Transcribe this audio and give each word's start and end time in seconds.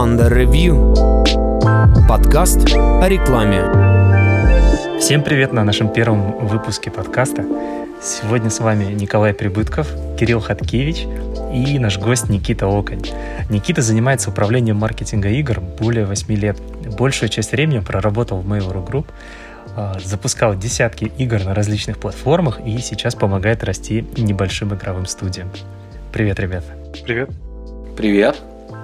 Under 0.00 0.32
Review. 0.32 0.94
Подкаст 2.08 2.72
о 2.74 3.06
рекламе. 3.06 3.60
Всем 4.98 5.22
привет 5.22 5.52
на 5.52 5.62
нашем 5.62 5.92
первом 5.92 6.46
выпуске 6.46 6.90
подкаста. 6.90 7.44
Сегодня 8.02 8.48
с 8.48 8.60
вами 8.60 8.94
Николай 8.94 9.34
Прибытков, 9.34 9.92
Кирилл 10.18 10.40
Хаткевич 10.40 11.06
и 11.52 11.78
наш 11.78 11.98
гость 11.98 12.30
Никита 12.30 12.66
Оконь. 12.66 13.02
Никита 13.50 13.82
занимается 13.82 14.30
управлением 14.30 14.76
маркетинга 14.76 15.28
игр 15.28 15.60
более 15.60 16.06
8 16.06 16.34
лет. 16.34 16.56
Большую 16.98 17.28
часть 17.28 17.52
времени 17.52 17.80
проработал 17.80 18.40
в 18.40 18.50
Mail.ru 18.50 18.82
Group, 18.88 19.04
а, 19.76 19.98
запускал 20.02 20.56
десятки 20.56 21.12
игр 21.18 21.44
на 21.44 21.54
различных 21.54 21.98
платформах 21.98 22.58
и 22.64 22.78
сейчас 22.78 23.14
помогает 23.14 23.62
расти 23.64 24.06
небольшим 24.16 24.72
игровым 24.72 25.04
студиям. 25.04 25.50
Привет, 26.10 26.40
ребята. 26.40 26.74
Привет. 27.04 27.28
Привет. 27.98 28.36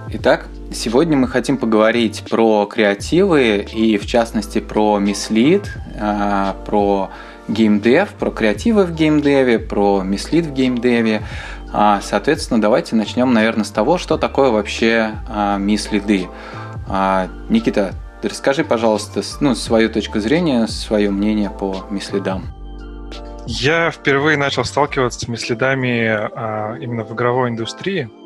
Итак, 0.09 0.46
сегодня 0.73 1.16
мы 1.16 1.27
хотим 1.27 1.56
поговорить 1.56 2.23
про 2.30 2.64
креативы 2.66 3.66
и, 3.73 3.98
в 3.98 4.06
частности, 4.06 4.60
про 4.60 5.01
мислит, 5.01 5.73
а, 6.01 6.55
про 6.64 7.10
геймдев, 7.48 8.11
про 8.11 8.30
креативы 8.30 8.84
в 8.84 8.95
геймдеве, 8.95 9.59
про 9.59 10.02
мислит 10.02 10.47
в 10.47 10.52
геймдеве. 10.52 11.23
А, 11.73 12.00
соответственно, 12.02 12.61
давайте 12.61 12.95
начнем, 12.95 13.33
наверное, 13.33 13.64
с 13.64 13.70
того, 13.70 13.98
что 13.98 14.16
такое 14.16 14.50
вообще 14.50 15.14
а, 15.28 15.59
мислиды. 15.59 16.28
Никита, 17.48 17.92
расскажи, 18.23 18.62
пожалуйста, 18.62 19.23
ну, 19.41 19.56
свою 19.56 19.91
точку 19.91 20.20
зрения, 20.20 20.69
свое 20.69 21.11
мнение 21.11 21.50
по 21.50 21.84
мислидам. 21.91 22.45
Я 23.45 23.91
впервые 23.91 24.36
начал 24.36 24.64
сталкиваться 24.64 25.19
с 25.19 25.27
мислидами 25.27 26.06
именно 26.80 27.02
в 27.02 27.12
игровой 27.12 27.50
индустрии– 27.50 28.09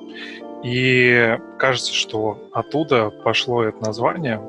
и 0.62 1.38
кажется, 1.58 1.94
что 1.94 2.38
оттуда 2.52 3.10
пошло 3.10 3.62
это 3.64 3.82
название. 3.84 4.40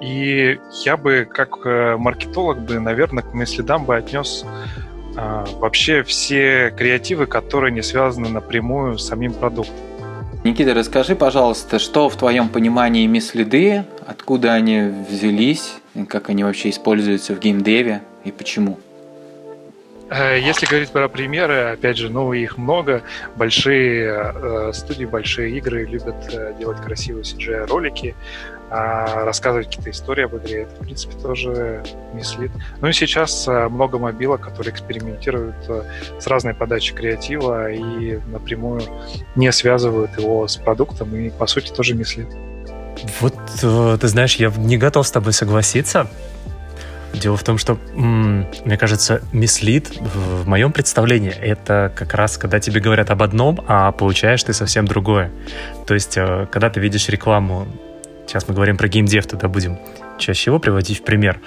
И 0.00 0.58
я 0.84 0.96
бы, 0.96 1.26
как 1.30 1.64
э, 1.64 1.96
маркетолог, 1.96 2.60
бы, 2.60 2.78
наверное, 2.78 3.22
к 3.22 3.32
моим 3.32 3.84
бы 3.86 3.96
отнес 3.96 4.44
а, 5.16 5.46
вообще 5.58 6.02
все 6.02 6.70
креативы, 6.76 7.26
которые 7.26 7.72
не 7.72 7.82
связаны 7.82 8.28
напрямую 8.28 8.98
с 8.98 9.06
самим 9.06 9.32
продуктом. 9.32 9.74
Никита, 10.44 10.74
расскажи, 10.74 11.16
пожалуйста, 11.16 11.78
что 11.78 12.08
в 12.08 12.16
твоем 12.16 12.48
понимании 12.48 13.06
мислиды, 13.06 13.84
откуда 14.06 14.52
они 14.52 14.92
взялись, 15.08 15.74
как 16.08 16.28
они 16.28 16.44
вообще 16.44 16.70
используются 16.70 17.34
в 17.34 17.40
геймдеве 17.40 18.02
и 18.24 18.30
почему? 18.30 18.78
Э, 20.10 20.38
если 20.40 20.66
говорить 20.66 20.90
про 20.90 21.08
примеры, 21.08 21.72
опять 21.72 21.96
же, 21.96 22.10
ну, 22.10 22.32
их 22.32 22.58
много. 22.58 23.02
Большие 23.36 24.32
э, 24.34 24.72
студии, 24.72 25.04
большие 25.04 25.56
игры 25.58 25.84
любят 25.84 26.16
э, 26.32 26.54
делать 26.58 26.80
красивые 26.80 27.24
CGI-ролики, 27.24 28.14
э, 28.70 29.24
рассказывать 29.24 29.66
какие-то 29.66 29.90
истории 29.90 30.24
об 30.24 30.36
игре. 30.36 30.62
Это, 30.62 30.76
в 30.76 30.78
принципе, 30.84 31.16
тоже 31.20 31.82
мислит. 32.14 32.50
Ну 32.80 32.88
и 32.88 32.92
сейчас 32.92 33.46
много 33.46 33.98
мобилок, 33.98 34.40
которые 34.40 34.72
экспериментируют 34.72 35.56
с 36.18 36.26
разной 36.26 36.54
подачей 36.54 36.94
креатива 36.94 37.70
и 37.70 38.20
напрямую 38.26 38.82
не 39.34 39.50
связывают 39.50 40.16
его 40.18 40.46
с 40.46 40.56
продуктом, 40.56 41.14
и, 41.16 41.30
по 41.30 41.46
сути, 41.46 41.72
тоже 41.72 41.94
мислит. 41.94 42.28
Вот, 43.20 43.34
э, 43.62 43.98
ты 44.00 44.08
знаешь, 44.08 44.36
я 44.36 44.52
не 44.56 44.78
готов 44.78 45.06
с 45.06 45.10
тобой 45.10 45.32
согласиться, 45.32 46.08
Дело 47.16 47.36
в 47.36 47.42
том, 47.42 47.56
что, 47.56 47.78
мне 47.94 48.76
кажется, 48.76 49.22
мислит 49.32 49.90
в 49.98 50.46
моем 50.46 50.70
представлении 50.70 51.30
это 51.30 51.90
как 51.96 52.12
раз, 52.14 52.36
когда 52.36 52.60
тебе 52.60 52.80
говорят 52.80 53.10
об 53.10 53.22
одном, 53.22 53.64
а 53.66 53.90
получаешь 53.92 54.42
ты 54.42 54.52
совсем 54.52 54.86
другое. 54.86 55.30
То 55.86 55.94
есть, 55.94 56.18
э, 56.18 56.46
когда 56.50 56.68
ты 56.68 56.78
видишь 56.78 57.08
рекламу, 57.08 57.66
сейчас 58.26 58.48
мы 58.48 58.54
говорим 58.54 58.76
про 58.76 58.88
геймдев, 58.88 59.26
тогда 59.26 59.48
будем 59.48 59.78
чаще 60.18 60.50
его 60.50 60.58
приводить 60.58 61.00
в 61.00 61.04
пример, 61.04 61.40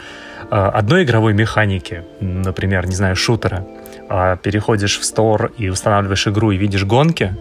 э, 0.49 0.55
одной 0.55 1.03
игровой 1.03 1.33
механики, 1.33 2.03
например, 2.19 2.87
не 2.87 2.95
знаю, 2.95 3.15
шутера, 3.15 3.65
а 4.09 4.37
переходишь 4.37 4.97
в 4.97 5.05
стор 5.05 5.51
и 5.59 5.69
устанавливаешь 5.69 6.27
игру 6.27 6.49
и 6.49 6.57
видишь 6.57 6.83
гонки, 6.83 7.35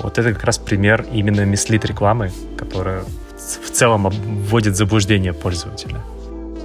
вот 0.00 0.18
это 0.18 0.32
как 0.32 0.44
раз 0.44 0.56
пример 0.56 1.04
именно 1.12 1.44
мислит 1.44 1.84
рекламы, 1.84 2.30
которая 2.56 3.02
в 3.36 3.70
целом 3.70 4.08
вводит 4.08 4.72
в 4.72 4.76
заблуждение 4.76 5.34
пользователя. 5.34 6.00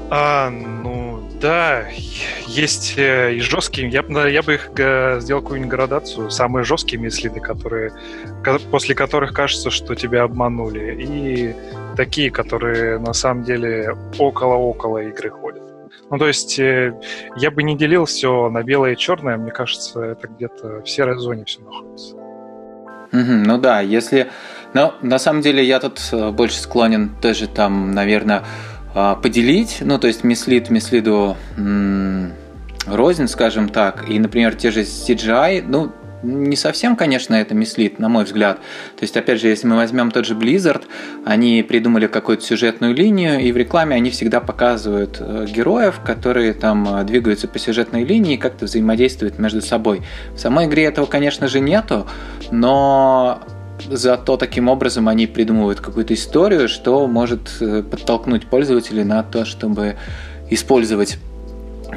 А, 0.09 0.49
ну 0.49 1.00
да, 1.41 1.85
есть 2.47 2.97
э, 2.97 3.33
и 3.35 3.39
жесткие. 3.39 3.89
Я, 3.89 4.03
я 4.27 4.41
бы 4.41 4.53
их 4.53 4.71
сделал 5.21 5.41
какую-нибудь 5.41 5.71
градацию. 5.71 6.29
Самые 6.29 6.63
жесткие 6.63 7.01
мислиды, 7.01 7.39
которые, 7.39 7.91
после 8.69 8.95
которых 8.95 9.33
кажется, 9.33 9.69
что 9.71 9.95
тебя 9.95 10.23
обманули. 10.23 10.95
И 11.01 11.55
такие, 11.95 12.31
которые 12.31 12.99
на 12.99 13.13
самом 13.13 13.43
деле 13.43 13.95
около-около 14.17 14.99
игры 14.99 15.29
ходят. 15.29 15.63
Ну, 16.09 16.17
то 16.17 16.27
есть 16.27 16.59
э, 16.59 16.93
я 17.37 17.51
бы 17.51 17.63
не 17.63 17.77
делил 17.77 18.05
все 18.05 18.49
на 18.49 18.63
белое 18.63 18.93
и 18.93 18.97
черное. 18.97 19.37
Мне 19.37 19.51
кажется, 19.51 20.01
это 20.01 20.27
где-то 20.27 20.81
в 20.81 20.89
серой 20.89 21.17
зоне 21.17 21.45
все 21.45 21.61
находится. 21.61 22.15
Mm-hmm, 23.11 23.43
ну 23.45 23.57
да, 23.57 23.81
если... 23.81 24.27
Но 24.73 24.93
на 25.01 25.19
самом 25.19 25.41
деле 25.41 25.63
я 25.63 25.79
тут 25.79 25.99
э, 26.11 26.31
больше 26.31 26.59
склонен 26.59 27.15
тоже 27.21 27.47
там, 27.47 27.91
наверное, 27.91 28.43
поделить, 28.93 29.77
ну, 29.81 29.97
то 29.97 30.07
есть 30.07 30.23
мислит 30.23 30.69
мислиду 30.69 31.37
рознь, 32.87 33.27
скажем 33.27 33.69
так, 33.69 34.09
и, 34.09 34.17
например, 34.19 34.55
те 34.55 34.71
же 34.71 34.81
CGI, 34.81 35.63
ну, 35.67 35.91
не 36.23 36.55
совсем, 36.55 36.95
конечно, 36.95 37.35
это 37.35 37.55
мислит, 37.55 37.99
на 37.99 38.09
мой 38.09 38.25
взгляд. 38.25 38.57
То 38.97 39.03
есть, 39.03 39.17
опять 39.17 39.41
же, 39.41 39.47
если 39.47 39.67
мы 39.67 39.75
возьмем 39.75 40.11
тот 40.11 40.25
же 40.25 40.35
Blizzard, 40.35 40.83
они 41.25 41.63
придумали 41.63 42.07
какую-то 42.07 42.43
сюжетную 42.43 42.93
линию, 42.93 43.39
и 43.39 43.51
в 43.51 43.57
рекламе 43.57 43.95
они 43.95 44.09
всегда 44.11 44.39
показывают 44.39 45.17
э, 45.19 45.45
героев, 45.49 45.99
которые 46.05 46.53
там 46.53 46.87
э, 46.95 47.03
двигаются 47.03 47.47
по 47.47 47.59
сюжетной 47.59 48.03
линии 48.03 48.35
и 48.35 48.37
как-то 48.37 48.65
взаимодействуют 48.65 49.39
между 49.39 49.61
собой. 49.61 50.03
В 50.35 50.39
самой 50.39 50.65
игре 50.65 50.85
этого, 50.85 51.05
конечно 51.05 51.47
же, 51.47 51.59
нету, 51.59 52.07
но 52.51 53.41
зато 53.89 54.37
таким 54.37 54.67
образом 54.69 55.07
они 55.07 55.27
придумывают 55.27 55.79
какую-то 55.79 56.13
историю, 56.13 56.67
что 56.67 57.07
может 57.07 57.57
э, 57.61 57.83
подтолкнуть 57.83 58.47
пользователей 58.47 59.03
на 59.03 59.23
то, 59.23 59.45
чтобы 59.45 59.95
использовать, 60.49 61.17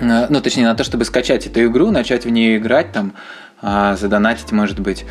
э, 0.00 0.26
ну, 0.28 0.40
точнее, 0.40 0.64
на 0.64 0.74
то, 0.74 0.84
чтобы 0.84 1.04
скачать 1.04 1.46
эту 1.46 1.64
игру, 1.66 1.90
начать 1.90 2.24
в 2.24 2.30
нее 2.30 2.58
играть, 2.58 2.92
там, 2.92 3.14
а, 3.66 3.96
задонатить, 3.96 4.52
может 4.52 4.78
быть. 4.80 5.06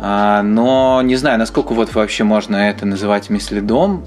А, 0.00 0.42
но 0.42 1.02
не 1.02 1.16
знаю, 1.16 1.38
насколько 1.38 1.74
вот 1.74 1.94
вообще 1.94 2.24
можно 2.24 2.56
это 2.56 2.86
называть 2.86 3.28
мислидом. 3.28 4.04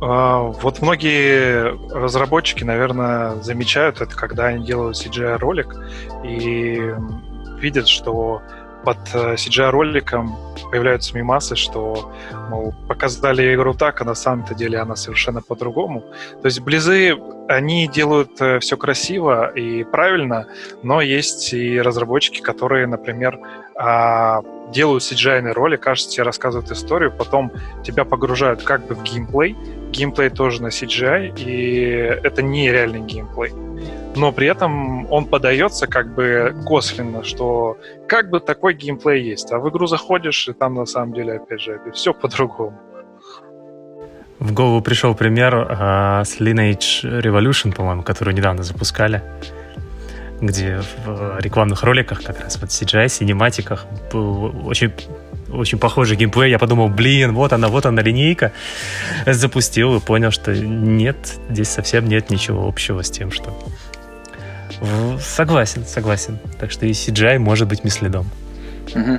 А, 0.00 0.42
вот 0.42 0.80
многие 0.82 1.74
разработчики, 1.92 2.62
наверное, 2.62 3.34
замечают 3.42 4.00
это, 4.00 4.14
когда 4.14 4.46
они 4.46 4.64
делают 4.64 4.96
CGI-ролик 4.96 5.74
и 6.24 6.94
видят, 7.60 7.88
что 7.88 8.42
под 8.88 9.14
CGI-роликом 9.14 10.34
э, 10.56 10.70
появляются 10.70 11.14
мимасы, 11.14 11.56
что, 11.56 12.10
мол, 12.48 12.72
показали 12.88 13.54
игру 13.54 13.74
так, 13.74 14.00
а 14.00 14.04
на 14.04 14.14
самом-то 14.14 14.54
деле 14.54 14.78
она 14.78 14.96
совершенно 14.96 15.42
по-другому. 15.42 16.00
То 16.40 16.46
есть 16.46 16.60
близы, 16.60 17.14
они 17.48 17.86
делают 17.86 18.40
э, 18.40 18.60
все 18.60 18.78
красиво 18.78 19.52
и 19.58 19.84
правильно, 19.84 20.46
но 20.82 21.02
есть 21.02 21.52
и 21.52 21.78
разработчики, 21.82 22.40
которые, 22.40 22.86
например, 22.86 23.38
а, 23.76 24.40
делают 24.72 25.02
CGI 25.02 25.52
ролик, 25.52 25.80
кажется, 25.80 26.10
тебе 26.10 26.24
рассказывают 26.24 26.70
историю, 26.70 27.12
потом 27.12 27.52
тебя 27.84 28.04
погружают 28.04 28.62
как 28.62 28.86
бы 28.86 28.94
в 28.94 29.02
геймплей, 29.02 29.56
геймплей 29.90 30.30
тоже 30.30 30.62
на 30.62 30.68
CGI, 30.68 31.34
и 31.38 32.20
это 32.22 32.42
не 32.42 32.70
реальный 32.70 33.00
геймплей 33.00 33.52
но 34.18 34.32
при 34.32 34.48
этом 34.48 35.10
он 35.10 35.26
подается 35.26 35.86
как 35.86 36.14
бы 36.14 36.54
косвенно, 36.66 37.24
что 37.24 37.78
как 38.06 38.30
бы 38.30 38.40
такой 38.40 38.74
геймплей 38.74 39.22
есть. 39.22 39.52
А 39.52 39.58
в 39.58 39.68
игру 39.70 39.86
заходишь, 39.86 40.48
и 40.48 40.52
там 40.52 40.74
на 40.74 40.86
самом 40.86 41.14
деле, 41.14 41.34
опять 41.34 41.60
же, 41.60 41.80
все 41.94 42.12
по-другому. 42.12 42.78
В 44.38 44.52
голову 44.52 44.82
пришел 44.82 45.14
пример 45.14 45.54
э, 45.54 46.24
с 46.24 46.40
Lineage 46.40 47.22
Revolution, 47.22 47.74
по-моему, 47.74 48.02
которую 48.02 48.36
недавно 48.36 48.62
запускали, 48.62 49.22
где 50.40 50.80
в 51.04 51.38
рекламных 51.40 51.82
роликах 51.82 52.22
как 52.22 52.40
раз 52.40 52.58
вот 52.60 52.70
CGI, 52.70 53.08
синематиках 53.08 53.86
был 54.12 54.66
очень 54.66 54.92
очень 55.50 55.78
похожий 55.78 56.16
геймплей. 56.16 56.50
Я 56.50 56.58
подумал, 56.58 56.88
блин, 56.88 57.32
вот 57.32 57.52
она, 57.52 57.68
вот 57.68 57.86
она 57.86 58.02
линейка. 58.02 58.52
Запустил 59.26 59.96
и 59.96 60.00
понял, 60.00 60.30
что 60.30 60.54
нет, 60.54 61.16
здесь 61.48 61.68
совсем 61.68 62.06
нет 62.06 62.28
ничего 62.28 62.68
общего 62.68 63.02
с 63.02 63.10
тем, 63.10 63.30
что 63.30 63.56
Согласен, 65.20 65.84
согласен. 65.84 66.38
Так 66.60 66.70
что 66.70 66.86
и 66.86 66.90
CGI 66.90 67.38
может 67.38 67.66
быть 67.66 67.82
миследом. 67.82 68.30
Угу. 68.94 69.18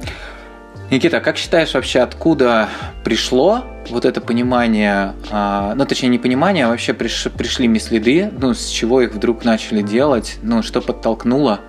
Никита, 0.91 1.19
как 1.19 1.37
считаешь 1.37 1.73
вообще, 1.73 1.99
откуда 1.99 2.69
пришло 3.03 3.63
вот 3.89 4.05
это 4.05 4.21
понимание, 4.21 5.13
а, 5.29 5.75
ну, 5.75 5.85
точнее, 5.85 6.09
не 6.09 6.17
понимание, 6.17 6.65
а 6.65 6.69
вообще 6.69 6.93
приш, 6.93 7.27
пришли 7.37 7.67
миследы, 7.67 8.31
ну, 8.39 8.53
с 8.53 8.67
чего 8.67 9.01
их 9.01 9.13
вдруг 9.13 9.45
начали 9.45 9.81
делать, 9.81 10.37
ну, 10.41 10.63
что 10.63 10.81
подтолкнуло? 10.81 11.59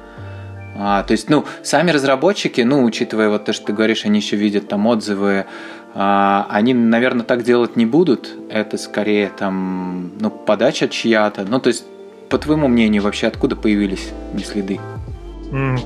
А, 0.76 1.02
то 1.02 1.12
есть, 1.12 1.28
ну, 1.28 1.44
сами 1.62 1.90
разработчики, 1.90 2.62
ну, 2.62 2.82
учитывая 2.82 3.28
вот 3.28 3.44
то, 3.44 3.52
что 3.52 3.66
ты 3.66 3.72
говоришь, 3.74 4.06
они 4.06 4.20
еще 4.20 4.36
видят 4.36 4.68
там 4.68 4.86
отзывы 4.86 5.44
а, 5.94 6.46
они, 6.50 6.72
наверное, 6.72 7.24
так 7.24 7.42
делать 7.42 7.76
не 7.76 7.86
будут. 7.86 8.30
Это 8.48 8.78
скорее 8.78 9.30
там, 9.36 10.12
ну, 10.20 10.30
подача 10.30 10.88
чья-то. 10.88 11.44
Ну, 11.44 11.58
то 11.58 11.68
есть, 11.68 11.84
по 12.28 12.38
твоему 12.38 12.68
мнению, 12.68 13.02
вообще 13.02 13.26
откуда 13.26 13.56
появились 13.56 14.10
следы? 14.44 14.78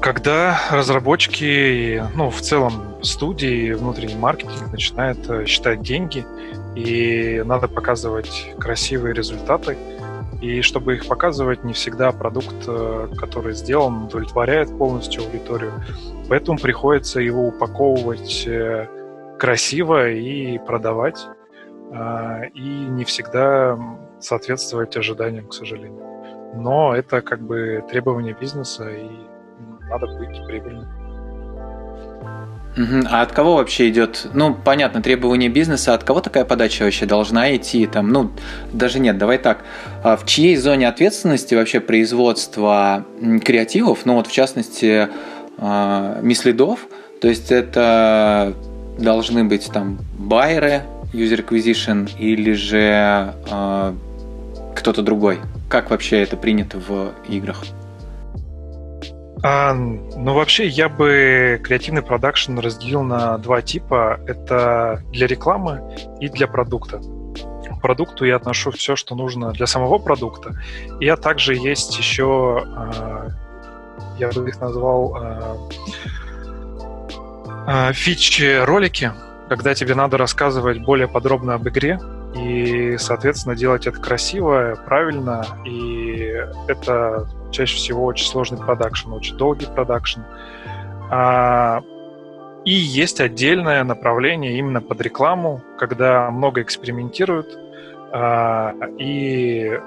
Когда 0.03 0.61
разработчики, 0.71 2.03
ну, 2.15 2.29
в 2.29 2.43
целом 2.43 3.03
студии, 3.03 3.73
внутренний 3.73 4.15
маркетинг 4.15 4.71
начинает 4.71 5.19
э, 5.31 5.47
считать 5.47 5.81
деньги, 5.81 6.27
и 6.77 7.43
надо 7.47 7.67
показывать 7.69 8.53
красивые 8.59 9.15
результаты, 9.15 9.79
и 10.43 10.61
чтобы 10.61 10.97
их 10.97 11.07
показывать, 11.07 11.65
не 11.65 11.73
всегда 11.73 12.13
продукт, 12.13 12.55
э, 12.67 13.09
который 13.17 13.55
сделан, 13.55 14.05
удовлетворяет 14.05 14.77
полностью 14.77 15.23
аудиторию. 15.23 15.73
Поэтому 16.29 16.59
приходится 16.59 17.21
его 17.21 17.49
упаковывать 17.49 18.47
э, 18.47 18.87
красиво 19.39 20.11
и 20.11 20.59
продавать. 20.59 21.27
И 22.55 22.61
не 22.61 23.05
всегда 23.05 23.79
соответствовать 24.19 24.97
ожиданиям, 24.97 25.47
к 25.47 25.55
сожалению. 25.55 26.03
Но 26.57 26.97
это 26.97 27.21
как 27.21 27.41
бы 27.41 27.85
требование 27.89 28.35
бизнеса, 28.41 28.89
и 28.91 29.09
надо 29.95 30.07
быть 30.19 30.47
прибыльным. 30.47 30.87
А 33.09 33.23
от 33.23 33.31
кого 33.31 33.55
вообще 33.55 33.89
идет, 33.89 34.27
ну, 34.35 34.53
понятно, 34.53 35.01
требования 35.01 35.49
бизнеса, 35.49 35.95
от 35.95 36.03
кого 36.03 36.21
такая 36.21 36.45
подача 36.45 36.83
вообще 36.83 37.07
должна 37.07 37.55
идти? 37.55 37.87
Там, 37.87 38.09
ну, 38.09 38.33
даже 38.73 38.99
нет, 38.99 39.17
давай 39.17 39.39
так. 39.39 39.65
А 40.03 40.17
в 40.17 40.27
чьей 40.27 40.57
зоне 40.57 40.89
ответственности 40.89 41.55
вообще 41.55 41.79
производство 41.79 43.05
креативов, 43.45 44.05
ну 44.07 44.15
вот 44.15 44.27
в 44.27 44.33
частности, 44.33 45.09
а, 45.57 46.19
мислидов, 46.21 46.81
то 47.21 47.29
есть 47.29 47.53
это 47.53 48.55
должны 48.99 49.45
быть 49.45 49.71
там 49.73 49.99
байеры, 50.19 50.83
user 51.13 51.47
acquisition 51.47 52.11
или 52.19 52.53
же 52.53 53.35
э, 53.51 53.95
кто-то 54.75 55.03
другой? 55.03 55.39
Как 55.69 55.91
вообще 55.91 56.23
это 56.23 56.37
принято 56.37 56.79
в 56.79 57.13
играх? 57.29 57.65
А, 59.47 59.75
ну, 59.75 60.33
вообще, 60.33 60.67
я 60.67 60.89
бы 60.89 61.61
креативный 61.63 62.01
продакшн 62.01 62.59
разделил 62.59 63.03
на 63.03 63.37
два 63.37 63.61
типа. 63.61 64.19
Это 64.27 65.03
для 65.13 65.27
рекламы 65.27 65.83
и 66.19 66.31
для 66.31 66.47
продукта. 66.47 66.99
К 66.99 67.83
продукту 67.83 68.25
я 68.25 68.37
отношу 68.37 68.71
все, 68.71 68.97
что 68.97 69.15
нужно 69.15 69.53
для 69.53 69.67
самого 69.67 69.99
продукта. 69.99 70.59
И 70.99 71.07
а 71.07 71.19
также 71.19 71.55
есть 71.57 71.99
еще, 71.99 72.65
а, 72.75 73.29
я 74.19 74.31
бы 74.31 74.49
их 74.49 74.59
назвал 74.63 75.15
а, 75.15 75.57
а, 77.67 77.93
фич-ролики, 77.93 79.13
когда 79.51 79.75
тебе 79.75 79.95
надо 79.95 80.17
рассказывать 80.17 80.79
более 80.79 81.07
подробно 81.07 81.53
об 81.53 81.69
игре, 81.69 82.01
и, 82.35 82.97
соответственно, 82.97 83.55
делать 83.55 83.87
это 83.87 84.01
красиво, 84.01 84.75
правильно, 84.87 85.45
и 85.67 86.33
это 86.67 87.29
чаще 87.55 87.77
всего 87.77 88.05
очень 88.05 88.27
сложный 88.27 88.59
продакшн, 88.59 89.13
очень 89.13 89.37
долгий 89.37 89.67
продакшн. 89.67 90.21
А, 91.11 91.83
и 92.65 92.73
есть 92.73 93.21
отдельное 93.21 93.85
направление 93.85 94.59
именно 94.59 94.81
под 94.81 95.01
рекламу, 95.01 95.63
когда 95.79 96.31
много 96.31 96.63
экспериментируют 96.63 97.59
а, 98.13 98.75
и, 98.99 99.81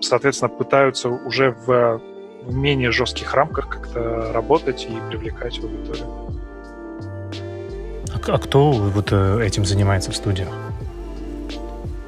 соответственно, 0.00 0.50
пытаются 0.50 1.08
уже 1.08 1.50
в, 1.66 2.00
менее 2.46 2.90
жестких 2.90 3.32
рамках 3.32 3.70
как-то 3.70 4.30
работать 4.34 4.86
и 4.90 5.10
привлекать 5.10 5.58
аудиторию. 5.60 6.06
А, 8.12 8.34
а 8.34 8.38
кто 8.38 8.70
вот 8.70 9.12
э, 9.12 9.42
этим 9.42 9.64
занимается 9.64 10.12
в 10.12 10.16
студиях? 10.16 10.48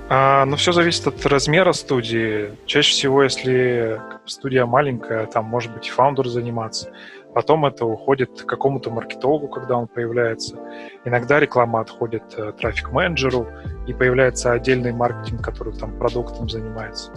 А, 0.09 0.45
ну, 0.45 0.57
все 0.57 0.73
зависит 0.73 1.07
от 1.07 1.25
размера 1.27 1.73
студии. 1.73 2.53
Чаще 2.67 2.93
всего, 2.93 3.25
если 3.25 4.01
студия 4.25 4.65
маленькая, 4.65 5.27
там 5.27 5.47
может 5.47 5.73
быть 5.75 5.89
и 5.89 5.91
фаундер 5.91 6.29
заниматься. 6.29 6.93
Потом 7.35 7.67
это 7.67 7.85
уходит 7.85 8.43
к 8.43 8.47
какому-то 8.47 8.91
маркетологу, 8.91 9.49
когда 9.49 9.77
он 9.77 9.89
появляется. 9.89 10.57
Иногда 11.05 11.39
реклама 11.39 11.81
отходит 11.81 12.23
э, 12.37 12.53
трафик-менеджеру, 12.59 13.47
и 13.87 13.93
появляется 13.93 14.53
отдельный 14.53 14.93
маркетинг, 14.93 15.43
который 15.43 15.75
там 15.75 15.99
продуктом 15.99 16.49
занимается. 16.49 17.11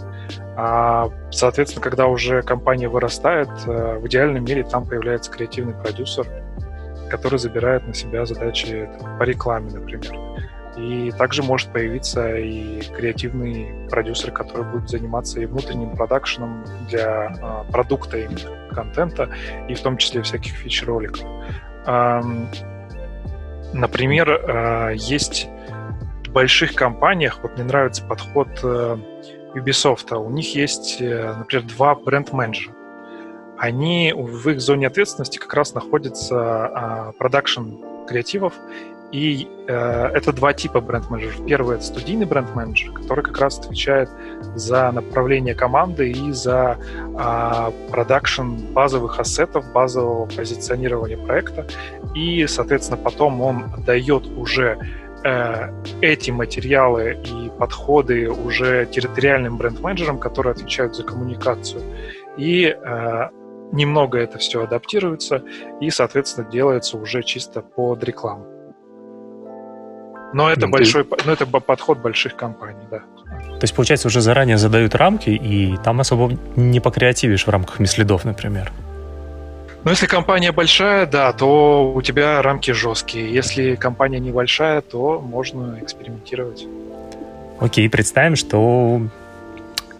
А, 0.57 1.09
соответственно, 1.31 1.81
когда 1.81 2.07
уже 2.07 2.41
компания 2.41 2.89
вырастает, 2.89 3.49
э, 3.65 3.97
в 3.99 4.07
идеальном 4.07 4.43
мире 4.43 4.63
там 4.63 4.85
появляется 4.85 5.31
креативный 5.31 5.73
продюсер, 5.73 6.27
который 7.09 7.39
забирает 7.39 7.87
на 7.87 7.93
себя 7.93 8.25
задачи 8.25 8.89
там, 8.99 9.17
по 9.19 9.23
рекламе, 9.23 9.71
например. 9.71 10.17
И 10.79 11.11
также 11.11 11.43
может 11.43 11.71
появиться 11.73 12.35
и 12.37 12.81
креативный 12.95 13.89
продюсер, 13.89 14.31
который 14.31 14.65
будет 14.65 14.89
заниматься 14.89 15.41
и 15.41 15.45
внутренним 15.45 15.95
продакшеном 15.95 16.63
для 16.87 17.31
э, 17.67 17.71
продукта 17.71 18.17
именно 18.17 18.73
контента, 18.73 19.29
и 19.67 19.73
в 19.73 19.81
том 19.81 19.97
числе 19.97 20.21
всяких 20.21 20.53
фич-роликов. 20.53 21.21
Эм, 21.85 22.49
например, 23.73 24.29
э, 24.29 24.93
есть 24.95 25.47
в 26.25 26.31
больших 26.31 26.75
компаниях, 26.75 27.39
вот 27.41 27.55
мне 27.55 27.63
нравится 27.63 28.03
подход 28.03 28.47
э, 28.63 28.97
Ubisoft, 29.55 30.13
у 30.15 30.29
них 30.29 30.55
есть, 30.55 31.01
э, 31.01 31.33
например, 31.37 31.65
два 31.67 31.95
бренд-менеджера. 31.95 32.73
Они 33.57 34.13
в 34.15 34.49
их 34.49 34.61
зоне 34.61 34.87
ответственности 34.87 35.37
как 35.37 35.53
раз 35.53 35.73
находится 35.73 37.13
продакшн 37.17 37.73
креативов 38.07 38.53
и 39.11 39.47
э, 39.67 39.73
это 40.13 40.31
два 40.33 40.53
типа 40.53 40.81
бренд-менеджеров. 40.81 41.45
Первый— 41.45 41.75
это 41.77 41.85
студийный 41.85 42.25
бренд-менеджер, 42.25 42.91
который 42.91 43.23
как 43.23 43.39
раз 43.39 43.59
отвечает 43.59 44.09
за 44.55 44.91
направление 44.91 45.55
команды 45.55 46.11
и 46.11 46.31
за 46.31 46.77
э, 46.77 47.71
продакшн 47.89 48.55
базовых 48.73 49.19
ассетов, 49.19 49.71
базового 49.73 50.27
позиционирования 50.27 51.17
проекта. 51.17 51.65
И, 52.13 52.45
соответственно, 52.47 52.97
потом 52.97 53.41
он 53.41 53.65
дает 53.85 54.27
уже 54.27 54.77
э, 55.23 55.73
эти 56.01 56.29
материалы 56.29 57.17
и 57.25 57.49
подходы 57.57 58.29
уже 58.29 58.85
территориальным 58.85 59.57
бренд-менеджерам, 59.57 60.19
которые 60.19 60.51
отвечают 60.51 60.95
за 60.95 61.03
коммуникацию. 61.03 61.81
И 62.37 62.65
э, 62.65 63.29
немного 63.71 64.19
это 64.19 64.37
все 64.37 64.63
адаптируется 64.63 65.43
и, 65.81 65.89
соответственно, 65.89 66.47
делается 66.49 66.97
уже 66.97 67.23
чисто 67.23 67.61
под 67.61 68.03
рекламу. 68.03 68.58
Но 70.33 70.49
это 70.49 70.67
ну, 70.67 70.71
большой, 70.71 71.03
ты... 71.03 71.17
но 71.25 71.33
это 71.33 71.45
подход 71.45 71.99
больших 71.99 72.35
компаний, 72.35 72.85
да. 72.91 72.99
То 72.99 73.63
есть, 73.63 73.75
получается, 73.75 74.07
уже 74.07 74.21
заранее 74.21 74.57
задают 74.57 74.95
рамки, 74.95 75.29
и 75.29 75.77
там 75.83 75.99
особо 75.99 76.37
не 76.55 76.79
покреативишь 76.79 77.45
в 77.45 77.49
рамках 77.49 77.79
мислидов, 77.79 78.25
например. 78.25 78.71
Ну, 79.83 79.91
если 79.91 80.07
компания 80.07 80.51
большая, 80.51 81.05
да, 81.05 81.31
то 81.31 81.91
у 81.93 82.01
тебя 82.01 82.41
рамки 82.41 82.71
жесткие. 82.71 83.33
Если 83.33 83.75
компания 83.75 84.19
небольшая, 84.19 84.81
то 84.81 85.19
можно 85.19 85.77
экспериментировать. 85.81 86.65
Окей, 87.59 87.89
представим, 87.89 88.35
что 88.35 89.01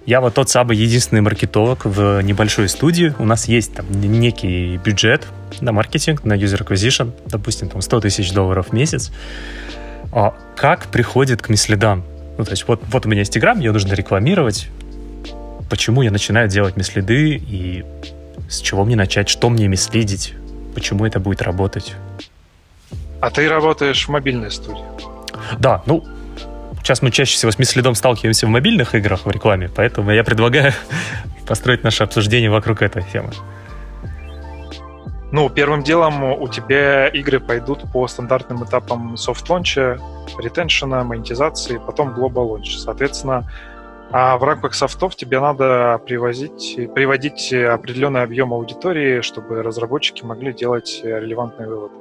я 0.05 0.21
вот 0.21 0.33
тот 0.33 0.49
самый 0.49 0.75
единственный 0.75 1.21
маркетолог 1.21 1.85
в 1.85 2.21
небольшой 2.21 2.67
студии. 2.67 3.13
У 3.19 3.25
нас 3.25 3.47
есть 3.47 3.75
там 3.75 3.85
некий 3.91 4.77
бюджет 4.77 5.27
на 5.61 5.71
маркетинг, 5.71 6.23
на 6.23 6.33
user 6.33 6.65
acquisition, 6.65 7.11
допустим, 7.27 7.69
там 7.69 7.81
100 7.81 8.01
тысяч 8.01 8.31
долларов 8.33 8.69
в 8.69 8.73
месяц. 8.73 9.11
А 10.11 10.33
как 10.55 10.87
приходит 10.87 11.41
к 11.41 11.49
мислидам? 11.49 12.03
Ну, 12.37 12.45
то 12.45 12.51
есть 12.51 12.67
вот, 12.67 12.81
вот 12.89 13.05
у 13.05 13.09
меня 13.09 13.21
есть 13.21 13.31
Инстаграм, 13.31 13.59
ее 13.59 13.71
нужно 13.71 13.93
рекламировать. 13.93 14.69
Почему 15.69 16.01
я 16.01 16.11
начинаю 16.11 16.47
делать 16.47 16.77
mislead 16.77 17.28
ы 17.28 17.35
и 17.35 17.85
с 18.49 18.61
чего 18.61 18.85
мне 18.85 18.95
начать, 18.95 19.29
что 19.29 19.49
мне 19.49 19.67
mislead 19.67 20.09
ить, 20.09 20.33
почему 20.73 21.05
это 21.05 21.19
будет 21.19 21.41
работать? 21.41 21.95
А 23.21 23.29
ты 23.29 23.47
работаешь 23.47 24.07
в 24.07 24.09
мобильной 24.09 24.49
студии? 24.49 24.83
Да, 25.59 25.83
ну, 25.85 26.05
сейчас 26.81 27.01
мы 27.01 27.11
чаще 27.11 27.35
всего 27.35 27.51
с 27.51 27.59
mislead 27.59 27.86
ом 27.86 27.93
сталкиваемся 27.93 28.47
в 28.47 28.49
мобильных 28.49 28.95
играх 28.95 29.25
в 29.25 29.29
рекламе, 29.29 29.69
поэтому 29.73 30.11
я 30.11 30.23
предлагаю 30.23 30.73
построить 31.47 31.83
наше 31.83 32.03
обсуждение 32.03 32.49
вокруг 32.49 32.81
этой 32.81 33.03
темы. 33.03 33.31
Ну, 35.31 35.47
первым 35.49 35.83
делом 35.83 36.23
у 36.23 36.47
тебя 36.47 37.07
игры 37.07 37.39
пойдут 37.39 37.83
по 37.93 38.07
стандартным 38.07 38.63
этапам 38.63 39.15
soft 39.15 39.43
launch 39.43 39.85
а, 39.85 39.99
retention 40.39 40.92
а, 40.92 41.03
монетизации, 41.03 41.77
потом 41.77 42.13
global 42.13 42.49
launch. 42.49 42.77
Соответственно, 42.77 43.47
а 44.11 44.37
в 44.39 44.43
рамках 44.43 44.73
софтов 44.73 45.15
тебе 45.15 45.39
надо 45.39 46.01
привозить, 46.03 46.75
приводить 46.95 47.53
определенный 47.53 48.23
объем 48.23 48.53
аудитории, 48.53 49.21
чтобы 49.21 49.61
разработчики 49.61 50.23
могли 50.23 50.51
делать 50.51 51.01
релевантный 51.03 51.67
вывод. 51.67 51.91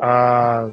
А, 0.00 0.70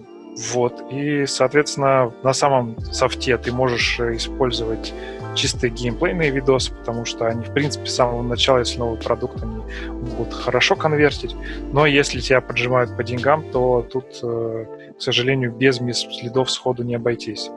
вот. 0.53 0.85
И, 0.89 1.25
соответственно, 1.25 2.13
на 2.23 2.31
самом 2.31 2.79
софте 2.79 3.37
ты 3.37 3.51
можешь 3.51 3.99
использовать 3.99 4.93
чистые 5.35 5.71
геймплейные 5.71 6.29
видосы, 6.31 6.73
потому 6.73 7.05
что 7.05 7.27
они, 7.27 7.43
в 7.43 7.53
принципе, 7.53 7.85
с 7.87 7.95
самого 7.95 8.21
начала, 8.21 8.59
если 8.59 8.79
новый 8.79 8.99
продукт, 8.99 9.41
они 9.41 9.61
могут 9.89 10.33
хорошо 10.33 10.75
конвертить, 10.75 11.35
но 11.71 11.85
если 11.85 12.19
тебя 12.19 12.41
поджимают 12.41 12.95
по 12.95 13.03
деньгам, 13.03 13.43
то 13.51 13.85
тут, 13.91 14.19
э, 14.23 14.65
к 14.97 15.01
сожалению, 15.01 15.51
без 15.51 15.77
следов 15.77 16.51
сходу 16.51 16.83
не 16.83 16.95
обойтись. 16.95 17.49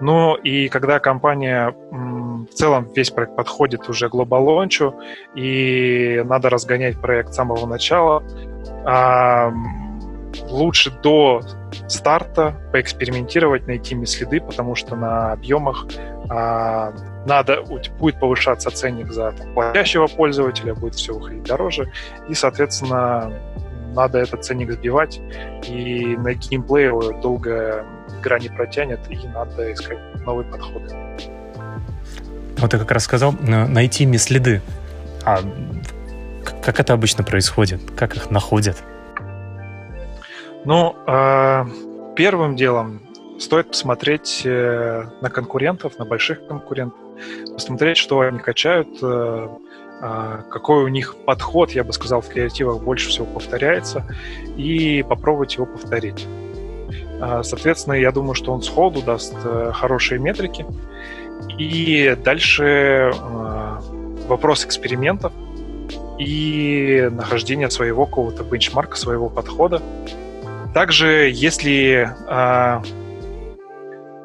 Ну 0.00 0.34
и 0.34 0.68
когда 0.68 0.98
компания 0.98 1.74
в 1.90 2.54
целом 2.54 2.88
весь 2.94 3.10
проект 3.10 3.36
подходит 3.36 3.88
уже 3.88 4.08
глобал 4.08 4.44
лончу 4.44 4.94
и 5.34 6.22
надо 6.24 6.50
разгонять 6.50 7.00
проект 7.00 7.32
с 7.32 7.36
самого 7.36 7.66
начала, 7.66 8.22
лучше 10.50 10.90
до 11.02 11.40
старта 11.88 12.54
поэкспериментировать, 12.72 13.66
найти 13.66 14.04
следы, 14.06 14.40
потому 14.40 14.74
что 14.74 14.96
на 14.96 15.32
объемах 15.32 15.86
а, 16.28 16.92
надо, 17.26 17.62
будет 17.62 18.18
повышаться 18.18 18.70
ценник 18.70 19.12
за 19.12 19.32
там, 19.32 19.54
платящего 19.54 20.06
пользователя, 20.06 20.74
будет 20.74 20.94
все 20.94 21.14
выходить 21.14 21.44
дороже, 21.44 21.90
и, 22.28 22.34
соответственно, 22.34 23.32
надо 23.94 24.18
этот 24.18 24.44
ценник 24.44 24.72
сбивать, 24.72 25.20
и 25.68 26.16
на 26.16 26.34
геймплее 26.34 26.92
долго 27.20 27.84
игра 28.20 28.38
не 28.38 28.48
протянет, 28.48 29.00
и 29.10 29.28
надо 29.28 29.72
искать 29.72 29.98
новые 30.24 30.50
подходы. 30.50 30.88
Вот 32.58 32.70
ты 32.70 32.78
как 32.78 32.90
раз 32.90 33.04
сказал, 33.04 33.32
найти 33.40 34.16
следы. 34.18 34.62
А 35.24 35.40
как 36.62 36.80
это 36.80 36.92
обычно 36.92 37.24
происходит? 37.24 37.80
Как 37.96 38.16
их 38.16 38.30
находят? 38.30 38.82
Ну, 40.64 40.94
э, 41.06 41.64
первым 42.14 42.54
делом 42.54 43.00
стоит 43.40 43.68
посмотреть 43.68 44.42
э, 44.44 45.04
на 45.20 45.28
конкурентов, 45.28 45.98
на 45.98 46.04
больших 46.04 46.46
конкурентов, 46.46 47.01
посмотреть, 47.52 47.96
что 47.96 48.20
они 48.20 48.38
качают, 48.38 48.88
э, 49.02 49.48
э, 50.02 50.38
какой 50.50 50.84
у 50.84 50.88
них 50.88 51.16
подход, 51.24 51.70
я 51.72 51.84
бы 51.84 51.92
сказал, 51.92 52.20
в 52.20 52.28
креативах 52.28 52.82
больше 52.82 53.08
всего 53.08 53.26
повторяется, 53.26 54.04
и 54.56 55.04
попробовать 55.08 55.54
его 55.56 55.66
повторить. 55.66 56.26
Э, 57.20 57.42
соответственно, 57.44 57.94
я 57.94 58.10
думаю, 58.10 58.34
что 58.34 58.52
он 58.52 58.62
сходу 58.62 59.02
даст 59.02 59.34
э, 59.44 59.70
хорошие 59.74 60.18
метрики. 60.18 60.66
И 61.58 62.16
дальше 62.24 63.12
э, 63.12 63.12
вопрос 64.26 64.64
экспериментов 64.64 65.32
и 66.18 67.08
нахождения 67.10 67.70
своего 67.70 68.06
какого-то 68.06 68.44
бенчмарка, 68.44 68.96
своего 68.96 69.28
подхода. 69.28 69.82
Также, 70.74 71.30
если, 71.32 72.10
а, 72.28 72.82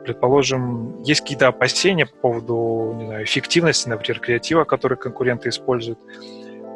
предположим, 0.07 1.01
есть 1.03 1.21
какие-то 1.21 1.49
опасения 1.49 2.05
по 2.05 2.15
поводу 2.15 2.93
не 2.95 3.05
знаю, 3.07 3.25
эффективности, 3.25 3.89
например, 3.89 4.21
креатива, 4.21 4.63
который 4.63 4.97
конкуренты 4.97 5.49
используют, 5.49 5.99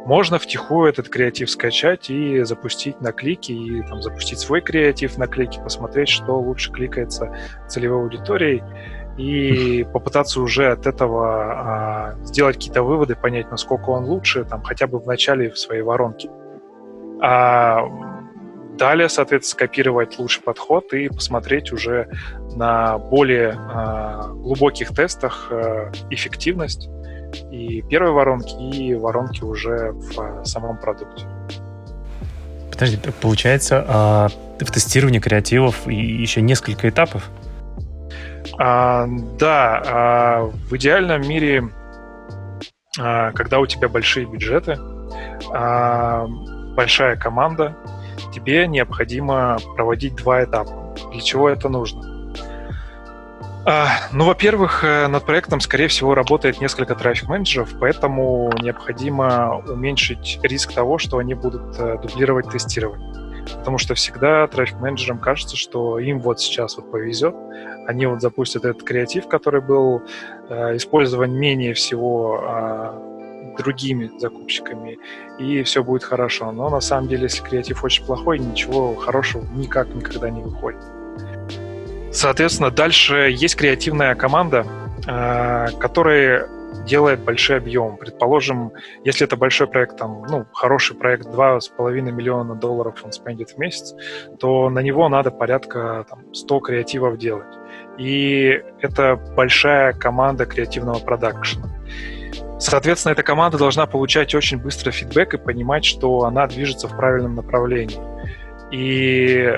можно 0.05 0.37
втихую 0.37 0.89
этот 0.89 1.07
креатив 1.07 1.49
скачать 1.49 2.09
и 2.09 2.41
запустить 2.43 2.99
на 2.99 3.13
клики, 3.13 3.53
и 3.53 3.81
там, 3.83 4.01
запустить 4.01 4.39
свой 4.39 4.59
креатив 4.59 5.17
на 5.17 5.27
клики, 5.27 5.61
посмотреть, 5.63 6.09
что 6.09 6.37
лучше 6.39 6.71
кликается 6.71 7.33
целевой 7.69 8.01
аудиторией, 8.03 8.63
и 9.17 9.85
попытаться 9.93 10.41
уже 10.41 10.71
от 10.71 10.87
этого 10.87 11.53
а, 11.53 12.15
сделать 12.23 12.57
какие-то 12.57 12.83
выводы, 12.83 13.15
понять, 13.15 13.49
насколько 13.49 13.91
он 13.91 14.03
лучше, 14.03 14.43
там, 14.43 14.61
хотя 14.63 14.87
бы 14.87 14.99
в 14.99 15.05
начале 15.05 15.51
в 15.51 15.57
своей 15.57 15.83
воронке. 15.83 16.29
А 17.21 18.10
Далее, 18.77 19.09
соответственно, 19.09 19.51
скопировать 19.51 20.17
лучший 20.17 20.41
подход 20.41 20.93
и 20.93 21.07
посмотреть 21.09 21.71
уже 21.71 22.09
на 22.55 22.97
более 22.97 23.49
э, 23.51 24.33
глубоких 24.33 24.89
тестах 24.95 25.47
э, 25.51 25.91
эффективность 26.09 26.89
и 27.51 27.81
первой 27.83 28.11
воронки, 28.11 28.55
и 28.55 28.95
воронки 28.95 29.43
уже 29.43 29.91
в 29.91 30.19
э, 30.19 30.45
самом 30.45 30.77
продукте. 30.77 31.25
Подожди, 32.71 32.97
получается, 33.21 33.85
э, 34.59 34.63
в 34.65 34.71
тестировании 34.71 35.19
креативов 35.19 35.87
еще 35.87 36.41
несколько 36.41 36.89
этапов? 36.89 37.29
А, 38.57 39.07
да, 39.39 39.83
а, 39.85 40.41
в 40.69 40.75
идеальном 40.75 41.21
мире, 41.21 41.69
а, 42.99 43.31
когда 43.31 43.59
у 43.59 43.65
тебя 43.65 43.87
большие 43.87 44.25
бюджеты, 44.25 44.77
а, 45.53 46.27
большая 46.75 47.15
команда, 47.15 47.75
тебе 48.31 48.67
необходимо 48.67 49.57
проводить 49.75 50.15
два 50.15 50.43
этапа. 50.43 50.95
Для 51.11 51.21
чего 51.21 51.49
это 51.49 51.69
нужно? 51.69 52.11
А, 53.63 53.89
ну, 54.11 54.25
во-первых, 54.25 54.83
э, 54.83 55.07
над 55.07 55.23
проектом, 55.23 55.59
скорее 55.59 55.87
всего, 55.87 56.15
работает 56.15 56.59
несколько 56.59 56.95
трафик-менеджеров, 56.95 57.69
поэтому 57.79 58.51
необходимо 58.59 59.61
уменьшить 59.67 60.39
риск 60.41 60.73
того, 60.73 60.97
что 60.97 61.19
они 61.19 61.35
будут 61.35 61.77
э, 61.77 61.99
дублировать 62.01 62.49
тестирование. 62.49 63.13
Потому 63.59 63.77
что 63.77 63.93
всегда 63.93 64.47
трафик-менеджерам 64.47 65.19
кажется, 65.19 65.57
что 65.57 65.99
им 65.99 66.19
вот 66.19 66.39
сейчас 66.39 66.75
вот 66.77 66.89
повезет, 66.91 67.35
они 67.87 68.07
вот 68.07 68.21
запустят 68.21 68.65
этот 68.65 68.81
креатив, 68.81 69.27
который 69.27 69.61
был 69.61 70.01
э, 70.49 70.77
использован 70.77 71.31
менее 71.31 71.75
всего 71.75 72.43
э, 72.43 73.10
другими 73.57 74.11
закупщиками, 74.17 74.97
и 75.39 75.63
все 75.63 75.83
будет 75.83 76.03
хорошо. 76.03 76.51
Но 76.51 76.69
на 76.69 76.81
самом 76.81 77.07
деле, 77.07 77.23
если 77.23 77.43
креатив 77.43 77.83
очень 77.83 78.05
плохой, 78.05 78.39
ничего 78.39 78.95
хорошего 78.95 79.45
никак 79.55 79.93
никогда 79.93 80.29
не 80.29 80.41
выходит. 80.41 80.81
Соответственно, 82.11 82.71
дальше 82.71 83.29
есть 83.31 83.55
креативная 83.55 84.15
команда, 84.15 84.65
э, 85.07 85.67
которая 85.79 86.49
делает 86.85 87.23
большой 87.23 87.57
объем. 87.57 87.97
Предположим, 87.97 88.71
если 89.03 89.25
это 89.25 89.37
большой 89.37 89.67
проект, 89.67 89.97
там, 89.97 90.23
ну, 90.29 90.45
хороший 90.53 90.95
проект, 90.95 91.27
2,5 91.27 92.11
миллиона 92.11 92.55
долларов 92.55 92.95
он 93.03 93.11
спендит 93.11 93.51
в 93.51 93.57
месяц, 93.57 93.95
то 94.39 94.69
на 94.69 94.79
него 94.79 95.07
надо 95.09 95.31
порядка 95.31 96.05
там, 96.09 96.33
100 96.33 96.59
креативов 96.59 97.17
делать. 97.17 97.57
И 97.97 98.61
это 98.79 99.15
большая 99.35 99.93
команда 99.93 100.45
креативного 100.45 100.99
продакшена. 100.99 101.69
Соответственно, 102.61 103.13
эта 103.13 103.23
команда 103.23 103.57
должна 103.57 103.87
получать 103.87 104.35
очень 104.35 104.59
быстро 104.59 104.91
фидбэк 104.91 105.33
и 105.33 105.37
понимать, 105.37 105.83
что 105.83 106.25
она 106.25 106.45
движется 106.45 106.87
в 106.87 106.95
правильном 106.95 107.33
направлении. 107.35 107.97
И 108.71 109.51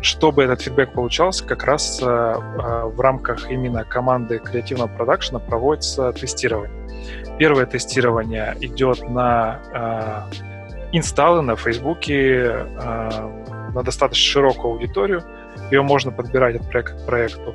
чтобы 0.00 0.44
этот 0.44 0.62
фидбэк 0.62 0.92
получался, 0.92 1.44
как 1.44 1.64
раз 1.64 2.00
э, 2.00 2.06
э, 2.06 2.84
в 2.84 3.00
рамках 3.00 3.50
именно 3.50 3.82
команды 3.84 4.38
креативного 4.38 4.86
продакшена 4.86 5.40
проводится 5.40 6.12
тестирование. 6.12 6.88
Первое 7.40 7.66
тестирование 7.66 8.56
идет 8.60 9.02
на 9.10 10.28
э, 10.30 10.86
инсталлы 10.92 11.42
на 11.42 11.56
Фейсбуке, 11.56 12.38
э, 12.40 13.10
на 13.74 13.82
достаточно 13.82 14.30
широкую 14.30 14.74
аудиторию, 14.74 15.24
ее 15.74 15.82
можно 15.82 16.10
подбирать 16.10 16.56
от 16.56 16.68
проекта 16.68 16.94
к 16.94 17.06
проекту. 17.06 17.54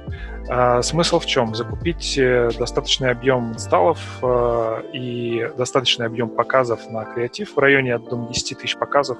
А, 0.49 0.81
смысл 0.81 1.19
в 1.19 1.25
чем? 1.25 1.55
Закупить 1.55 2.17
э, 2.17 2.49
достаточный 2.57 3.11
объем 3.11 3.53
инсталлов 3.53 3.99
э, 4.21 4.81
и 4.93 5.49
достаточный 5.57 6.05
объем 6.05 6.29
показов 6.29 6.89
на 6.89 7.05
креатив 7.05 7.55
в 7.55 7.59
районе, 7.59 7.97
думаю, 7.97 8.31
10 8.33 8.57
тысяч 8.57 8.77
показов 8.77 9.17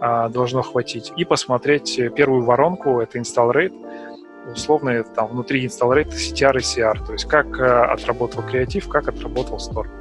а, 0.00 0.28
должно 0.28 0.62
хватить. 0.62 1.12
И 1.16 1.24
посмотреть 1.24 2.00
первую 2.14 2.44
воронку, 2.44 3.00
это 3.00 3.18
install 3.18 3.52
rate, 3.52 4.10
условно 4.52 5.02
там 5.04 5.28
внутри 5.28 5.66
install 5.66 5.96
rate 5.96 6.10
CTR 6.10 6.58
и 6.58 6.60
CR, 6.60 7.06
то 7.06 7.12
есть 7.12 7.26
как 7.26 7.46
э, 7.58 7.64
отработал 7.64 8.42
креатив, 8.42 8.88
как 8.88 9.08
отработал 9.08 9.58
store. 9.58 9.99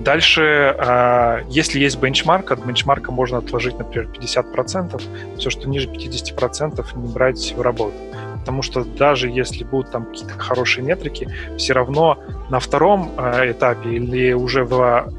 Дальше, 0.00 0.76
а, 0.78 1.40
если 1.48 1.80
есть 1.80 1.98
бенчмарк, 2.00 2.52
от 2.52 2.64
бенчмарка 2.64 3.10
можно 3.10 3.38
отложить, 3.38 3.78
например, 3.78 4.08
50%. 4.08 5.02
Все, 5.38 5.50
что 5.50 5.68
ниже 5.68 5.88
50%, 5.88 6.96
не 6.96 7.12
брать 7.12 7.54
в 7.56 7.60
работу. 7.60 7.94
Потому 8.40 8.62
что 8.62 8.84
даже 8.84 9.28
если 9.28 9.64
будут 9.64 9.90
там 9.90 10.06
какие-то 10.06 10.38
хорошие 10.38 10.84
метрики, 10.84 11.28
все 11.56 11.72
равно 11.72 12.18
на 12.48 12.60
втором 12.60 13.12
а, 13.16 13.50
этапе 13.50 13.90
или 13.90 14.32
уже 14.32 14.64
в 14.64 15.12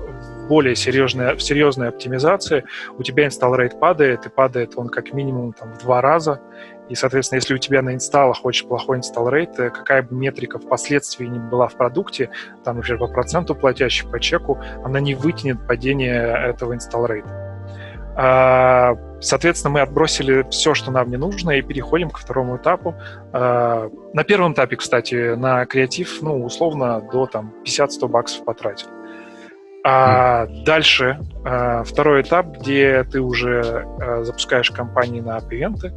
более 0.50 0.76
серьезной, 0.76 1.36
в 1.36 1.42
серьезной 1.44 1.90
оптимизации 1.90 2.64
у 2.98 3.04
тебя 3.04 3.28
install 3.28 3.56
rate 3.56 3.78
падает, 3.78 4.26
и 4.26 4.30
падает 4.30 4.74
он 4.78 4.90
как 4.90 5.14
минимум 5.14 5.54
там, 5.54 5.74
в 5.74 5.78
два 5.84 6.02
раза, 6.02 6.42
и, 6.90 6.96
соответственно, 6.96 7.38
если 7.38 7.54
у 7.54 7.58
тебя 7.58 7.82
на 7.82 7.94
инсталлах 7.94 8.44
очень 8.44 8.68
плохой 8.68 8.98
инсталл 8.98 9.30
рейт, 9.30 9.60
э, 9.60 9.70
какая 9.70 10.02
бы 10.02 10.16
метрика 10.16 10.60
впоследствии 10.60 11.26
не 11.26 11.40
была 11.40 11.68
в 11.68 11.76
продукте, 11.76 12.30
там, 12.64 12.78
например, 12.78 13.00
по 13.00 13.08
проценту 13.08 13.56
платящих 13.56 14.10
по 14.10 14.20
чеку, 14.20 14.60
она 14.84 15.00
не 15.00 15.14
вытянет 15.14 15.66
падение 15.68 16.50
этого 16.50 16.74
инсталл 16.74 17.06
рейта. 17.06 17.50
А, 18.22 18.98
соответственно, 19.22 19.76
мы 19.76 19.82
отбросили 19.82 20.46
все, 20.50 20.74
что 20.74 20.92
нам 20.92 21.10
не 21.10 21.16
нужно, 21.16 21.52
и 21.52 21.62
переходим 21.62 22.10
ко 22.10 22.20
второму 22.20 22.58
этапу. 22.58 22.96
А, 23.32 23.90
на 24.14 24.24
первом 24.26 24.54
этапе, 24.54 24.76
кстати, 24.76 25.36
на 25.36 25.66
креатив, 25.66 26.22
ну, 26.22 26.44
условно, 26.44 27.02
до 27.14 27.28
там 27.28 27.54
50-100 27.66 28.08
баксов 28.10 28.44
потратил. 28.44 28.88
А 29.84 30.46
дальше 30.66 31.20
а, 31.46 31.84
второй 31.84 32.22
этап, 32.22 32.48
где 32.58 33.04
ты 33.04 33.22
уже 33.22 33.86
запускаешь 34.22 34.72
компании 34.72 35.22
на 35.22 35.38
ивенты, 35.38 35.94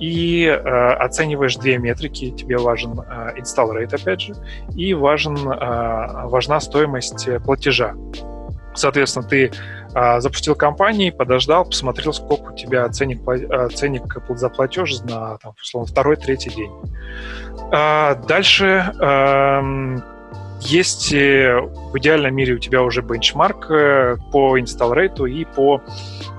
и 0.00 0.44
э, 0.44 0.58
оцениваешь 0.58 1.54
две 1.54 1.78
метрики. 1.78 2.30
Тебе 2.30 2.56
важен 2.58 2.98
э, 2.98 3.38
install 3.38 3.76
rate, 3.76 3.94
опять 3.94 4.20
же, 4.20 4.34
и 4.74 4.92
важен, 4.92 5.36
э, 5.36 6.26
важна 6.26 6.58
стоимость 6.58 7.28
платежа. 7.44 7.94
Соответственно, 8.74 9.28
ты 9.28 9.52
А, 9.94 10.20
запустил 10.20 10.54
компании, 10.54 11.10
подождал, 11.10 11.64
посмотрел, 11.64 12.12
сколько 12.12 12.52
у 12.52 12.54
тебя 12.54 12.88
ценник, 12.88 13.20
а, 13.26 13.68
ценник 13.68 14.16
за 14.28 14.48
платеж 14.48 15.00
на, 15.00 15.38
там, 15.38 15.54
условно, 15.60 15.90
второй, 15.90 16.16
третий 16.16 16.50
день. 16.50 16.70
А, 17.72 18.14
дальше 18.14 18.92
есть 20.60 21.12
э, 21.12 21.60
в 21.60 21.96
идеальном 21.98 22.34
мире 22.34 22.54
у 22.54 22.58
тебя 22.58 22.82
уже 22.82 23.02
бенчмарк 23.02 23.70
э, 23.70 24.16
по 24.32 24.58
install 24.58 24.92
rate 24.94 25.30
и 25.30 25.44
по 25.44 25.80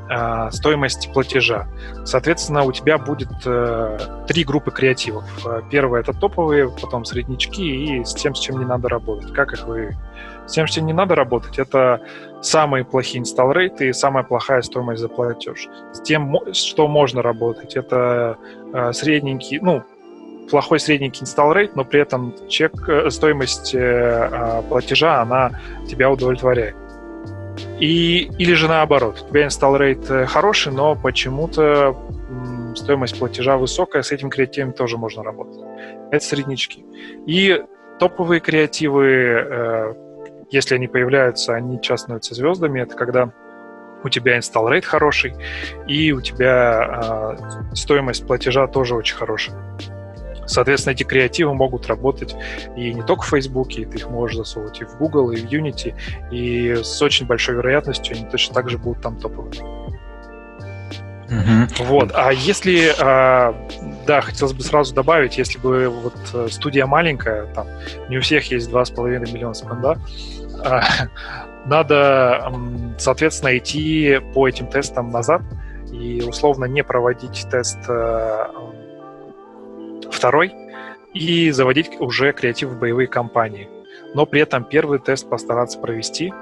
э, 0.10 0.52
стоимости 0.52 1.10
платежа. 1.14 1.68
Соответственно, 2.06 2.64
у 2.64 2.72
тебя 2.72 2.98
будет 2.98 3.30
э, 3.46 3.98
три 4.28 4.44
группы 4.44 4.72
креативов. 4.72 5.24
Первое 5.72 6.02
это 6.02 6.14
топовые, 6.14 6.70
потом 6.70 7.06
среднячки 7.06 7.64
и 7.64 8.04
с 8.04 8.14
тем, 8.14 8.36
с 8.36 8.40
чем 8.40 8.60
не 8.60 8.66
надо 8.66 8.90
работать. 8.90 9.34
Как 9.34 9.54
их 9.54 9.68
вы... 9.68 9.96
С 10.46 10.54
тем, 10.54 10.68
с 10.68 10.72
чем 10.72 10.88
не 10.88 10.94
надо 10.94 11.14
работать, 11.14 11.60
это 11.60 12.02
самые 12.42 12.84
плохие 12.84 13.24
install 13.24 13.54
rate 13.54 13.90
и 13.90 13.94
самая 13.94 14.24
плохая 14.24 14.64
стоимость 14.64 15.02
за 15.02 15.08
платеж. 15.08 15.68
С 15.94 16.02
тем, 16.02 16.36
что 16.54 16.88
можно 16.88 17.22
работать, 17.22 17.76
это 17.76 18.38
э, 18.74 18.92
средненький, 18.94 19.60
ну, 19.60 19.84
плохой 20.50 20.80
средненький 20.80 21.24
install 21.24 21.54
rate, 21.54 21.72
но 21.76 21.86
при 21.86 22.02
этом 22.02 22.34
чек, 22.48 22.74
э, 22.88 23.10
стоимость 23.10 23.74
э, 23.76 23.80
а, 23.80 24.62
платежа, 24.64 25.22
она 25.22 25.52
тебя 25.88 26.10
удовлетворяет. 26.10 26.76
И, 27.80 28.30
или 28.38 28.54
же 28.54 28.68
наоборот, 28.68 29.24
у 29.26 29.30
тебя 29.30 29.48
install 29.48 29.80
rate 29.80 30.24
э, 30.24 30.26
хороший, 30.26 30.74
но 30.74 30.96
почему-то 30.96 31.96
стоимость 32.76 33.18
платежа 33.18 33.58
высокая, 33.58 34.02
с 34.02 34.12
этим 34.12 34.30
креативом 34.30 34.74
тоже 34.74 34.98
можно 34.98 35.24
работать. 35.24 35.60
Это 36.12 36.24
среднячки. 36.24 36.86
И 37.26 37.64
топовые 38.00 38.40
креативы, 38.40 39.96
если 40.52 40.76
они 40.76 40.88
появляются, 40.88 41.56
они 41.56 41.82
часто 41.82 42.06
становятся 42.06 42.36
звездами. 42.36 42.82
Это 42.82 42.96
когда 42.96 43.34
у 44.04 44.10
тебя 44.10 44.38
install 44.38 44.70
rate 44.70 44.84
хороший, 44.84 45.34
и 45.88 46.12
у 46.12 46.22
тебя 46.22 47.36
стоимость 47.74 48.26
платежа 48.26 48.68
тоже 48.68 48.96
очень 48.96 49.16
хорошая. 49.16 49.58
Соответственно, 50.50 50.94
эти 50.94 51.04
креативы 51.04 51.54
могут 51.54 51.88
работать 51.88 52.36
и 52.76 52.94
не 52.94 53.04
только 53.04 53.24
в 53.24 53.30
Фейсбуке, 53.30 53.86
ты 53.86 53.98
их 53.98 54.10
можешь 54.10 54.38
засовывать 54.38 54.82
и 54.82 54.86
в 54.86 54.98
Google, 54.98 55.32
и 55.32 55.38
в 55.38 55.46
Unity, 55.46 55.94
и 56.32 56.76
с 56.84 57.02
очень 57.02 57.28
большой 57.28 57.56
вероятностью 57.56 58.16
они 58.16 58.26
точно 58.26 58.56
так 58.56 58.70
же 58.70 58.78
будут 58.78 59.02
там 59.04 59.18
топовыми. 59.18 59.90
Uh-huh. 61.30 61.84
Вот. 61.86 62.12
А 62.16 62.34
если, 62.34 62.92
а, 63.00 63.56
да, 64.08 64.22
хотелось 64.22 64.54
бы 64.54 64.64
сразу 64.64 64.96
добавить, 64.96 65.38
если 65.38 65.60
бы 65.60 65.88
вот 65.88 66.16
э, 66.34 66.48
студия 66.50 66.88
маленькая, 66.88 67.46
там 67.54 67.68
не 68.10 68.18
у 68.18 68.22
всех 68.22 68.50
есть 68.50 68.72
2,5 68.72 69.32
миллиона 69.32 69.54
спенда, 69.54 70.00
а, 70.66 70.82
надо, 71.68 72.52
соответственно, 72.98 73.56
идти 73.56 74.20
по 74.34 74.48
этим 74.48 74.66
тестам 74.68 75.12
назад 75.12 75.44
и 75.92 76.24
условно 76.28 76.66
не 76.66 76.84
проводить 76.84 77.46
тест 77.52 77.78
э, 77.88 78.46
второй 80.12 80.54
и 81.14 81.52
заводить 81.52 82.00
уже 82.00 82.34
креатив 82.34 82.70
в 82.70 82.80
боевые 82.80 83.08
кампании. 83.08 83.70
Но 84.14 84.26
при 84.26 84.42
этом 84.42 84.64
первый 84.64 85.00
тест 85.00 85.30
постараться 85.30 85.78
провести, 85.80 86.34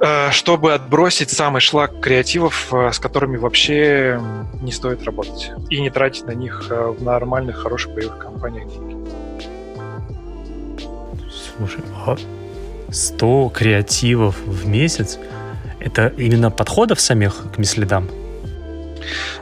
э, 0.00 0.30
чтобы 0.30 0.74
отбросить 0.74 1.30
самый 1.30 1.60
шлак 1.60 2.00
креативов, 2.00 2.72
э, 2.72 2.92
с 2.92 2.98
которыми 2.98 3.36
вообще 3.36 4.20
не 4.62 4.72
стоит 4.72 5.02
работать. 5.04 5.52
И 5.70 5.80
не 5.80 5.90
тратить 5.90 6.26
на 6.26 6.32
них 6.32 6.66
э, 6.70 6.94
в 6.98 7.02
нормальных, 7.02 7.56
хороших 7.56 7.94
боевых 7.94 8.18
кампаниях 8.18 8.68
деньги. 8.68 8.96
Слушай, 11.56 11.82
а 12.06 12.16
100 12.90 13.50
креативов 13.54 14.36
в 14.44 14.68
месяц— 14.68 15.18
это 15.80 16.12
именно 16.16 16.50
подходов 16.50 17.00
самих 17.00 17.34
к 17.54 17.58
мислидам? 17.58 18.08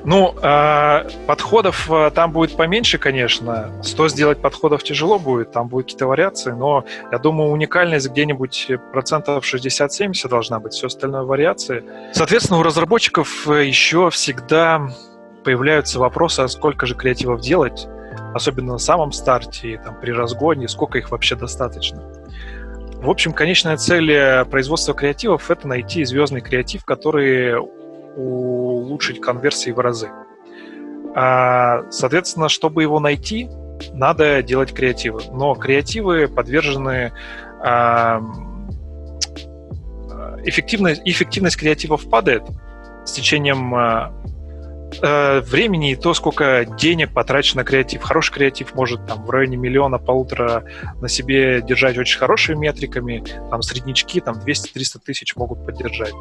Ну, 0.04 0.34
э, 0.40 1.08
подходов 1.26 1.90
э, 1.90 2.10
там 2.14 2.32
будет 2.32 2.56
поменьше, 2.56 2.98
конечно. 2.98 3.70
100 3.82 4.08
сделать 4.08 4.40
подходов 4.40 4.82
тяжело 4.82 5.18
будет, 5.18 5.52
там 5.52 5.68
будут 5.68 5.86
какие-то 5.86 6.06
вариации, 6.06 6.52
но 6.52 6.84
я 7.10 7.18
думаю, 7.18 7.50
уникальность 7.50 8.08
где-нибудь 8.10 8.70
процентов 8.92 9.44
60-70 9.44 10.28
должна 10.28 10.60
быть, 10.60 10.72
все 10.72 10.86
остальное 10.88 11.22
вариации. 11.22 11.84
Соответственно, 12.12 12.60
у 12.60 12.62
разработчиков 12.62 13.48
э, 13.48 13.66
еще 13.66 14.10
всегда 14.10 14.88
появляются 15.44 15.98
вопросы, 15.98 16.40
а 16.40 16.48
сколько 16.48 16.86
же 16.86 16.94
креативов 16.94 17.40
делать, 17.40 17.86
особенно 18.34 18.72
на 18.72 18.78
самом 18.78 19.12
старте, 19.12 19.80
там, 19.84 20.00
при 20.00 20.10
разгоне, 20.10 20.68
сколько 20.68 20.98
их 20.98 21.10
вообще 21.10 21.36
достаточно. 21.36 22.02
В 23.04 23.10
общем, 23.10 23.32
конечная 23.32 23.76
цель 23.76 24.10
э, 24.10 24.44
производства 24.46 24.94
креативов— 24.94 25.50
это 25.52 25.68
найти 25.68 26.04
звездный 26.04 26.40
креатив, 26.40 26.86
который 26.86 27.54
улучшить 28.16 29.20
конверсии 29.20 29.70
в 29.70 29.78
разы. 29.78 30.10
А, 31.14 31.88
соответственно, 31.90 32.48
чтобы 32.48 32.82
его 32.82 32.98
найти, 33.00 33.48
надо 33.92 34.42
делать 34.42 34.72
креативы. 34.72 35.22
Но 35.32 35.54
креативы 35.54 36.28
подвержены 36.28 37.12
а, 37.60 38.20
эффективность, 40.44 41.02
эффективность 41.04 41.56
креативов 41.56 42.08
падает 42.08 42.42
с 43.04 43.12
течением 43.12 43.74
а, 43.74 44.12
времени 45.02 45.92
и 45.92 45.96
то, 45.96 46.14
сколько 46.14 46.64
денег 46.64 47.12
потрачено 47.12 47.62
на 47.62 47.64
креатив. 47.64 48.02
Хороший 48.02 48.32
креатив 48.32 48.74
может 48.74 49.06
там 49.06 49.24
в 49.24 49.30
районе 49.30 49.56
миллиона, 49.56 49.98
полутора 49.98 50.64
на 51.00 51.08
себе 51.08 51.62
держать 51.62 51.98
очень 51.98 52.18
хорошими 52.18 52.56
метриками, 52.56 53.24
там 53.50 53.62
среднячки 53.62 54.20
там 54.20 54.36
200-300 54.36 55.00
тысяч 55.04 55.36
могут 55.36 55.64
поддержать. 55.64 56.14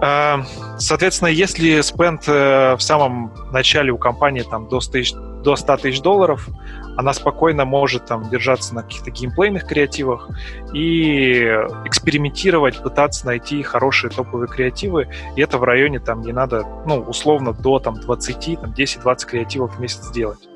Эм, 0.00 0.44
соответственно, 0.78 1.28
если 1.28 1.80
спенд 1.80 2.22
э, 2.26 2.74
в 2.76 2.80
самом 2.80 3.32
начале 3.52 3.92
у 3.92 3.98
компании 3.98 4.42
там, 4.42 4.68
до 4.68 4.80
100 4.80 4.92
тысяч, 4.92 5.12
до 5.12 5.56
100 5.56 5.76
тысяч 5.76 6.00
долларов, 6.00 6.48
она 6.96 7.12
спокойно 7.12 7.64
может 7.64 8.06
там, 8.06 8.28
держаться 8.28 8.74
на 8.74 8.82
каких-то 8.82 9.10
геймплейных 9.10 9.66
креативах 9.66 10.28
и 10.74 11.42
экспериментировать, 11.84 12.82
пытаться 12.82 13.26
найти 13.26 13.62
хорошие 13.62 14.10
топовые 14.10 14.48
креативы. 14.48 15.08
И 15.36 15.40
это 15.40 15.58
в 15.58 15.64
районе, 15.64 16.00
там, 16.00 16.22
не 16.22 16.32
надо, 16.32 16.64
ну, 16.86 17.00
условно, 17.00 17.52
до 17.52 17.78
там, 17.78 18.00
20, 18.00 18.60
там, 18.60 18.72
10-20 18.72 19.26
креативов 19.26 19.76
в 19.76 19.80
месяц 19.80 20.04
сделать. 20.04 20.48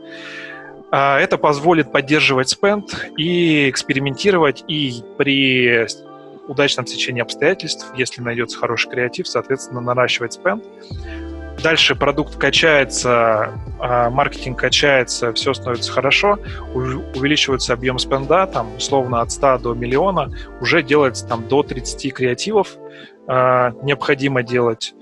А, 0.91 1.19
это 1.19 1.37
позволит 1.39 1.91
поддерживать 1.91 2.51
спенд 2.51 3.09
и 3.17 3.69
экспериментировать, 3.69 4.65
и 4.69 5.03
при 5.19 5.87
удачном 6.49 6.87
течении 6.87 7.23
обстоятельств, 7.23 7.93
если 7.97 8.23
найдется 8.23 8.59
хороший 8.59 8.91
креатив, 8.91 9.29
соответственно, 9.29 9.81
наращивать 9.81 10.35
спенд. 10.35 10.65
Дальше 11.63 11.95
продукт 11.95 12.37
качается, 12.37 13.53
а, 13.81 14.11
маркетинг 14.11 14.59
качается, 14.59 15.33
все 15.33 15.55
становится 15.55 15.91
хорошо, 15.91 16.39
увеличивается 16.75 17.73
объем 17.73 17.99
спенда, 17.99 18.47
там, 18.47 18.77
условно, 18.77 19.21
от 19.21 19.33
100 19.33 19.59
до 19.59 19.75
миллиона, 19.75 20.31
уже 20.61 20.83
делается 20.83 21.27
там 21.27 21.49
до 21.49 21.63
30 21.63 22.11
креативов, 22.11 22.77
э, 23.29 23.73
необходимо 23.83 24.43
делать, 24.43 24.95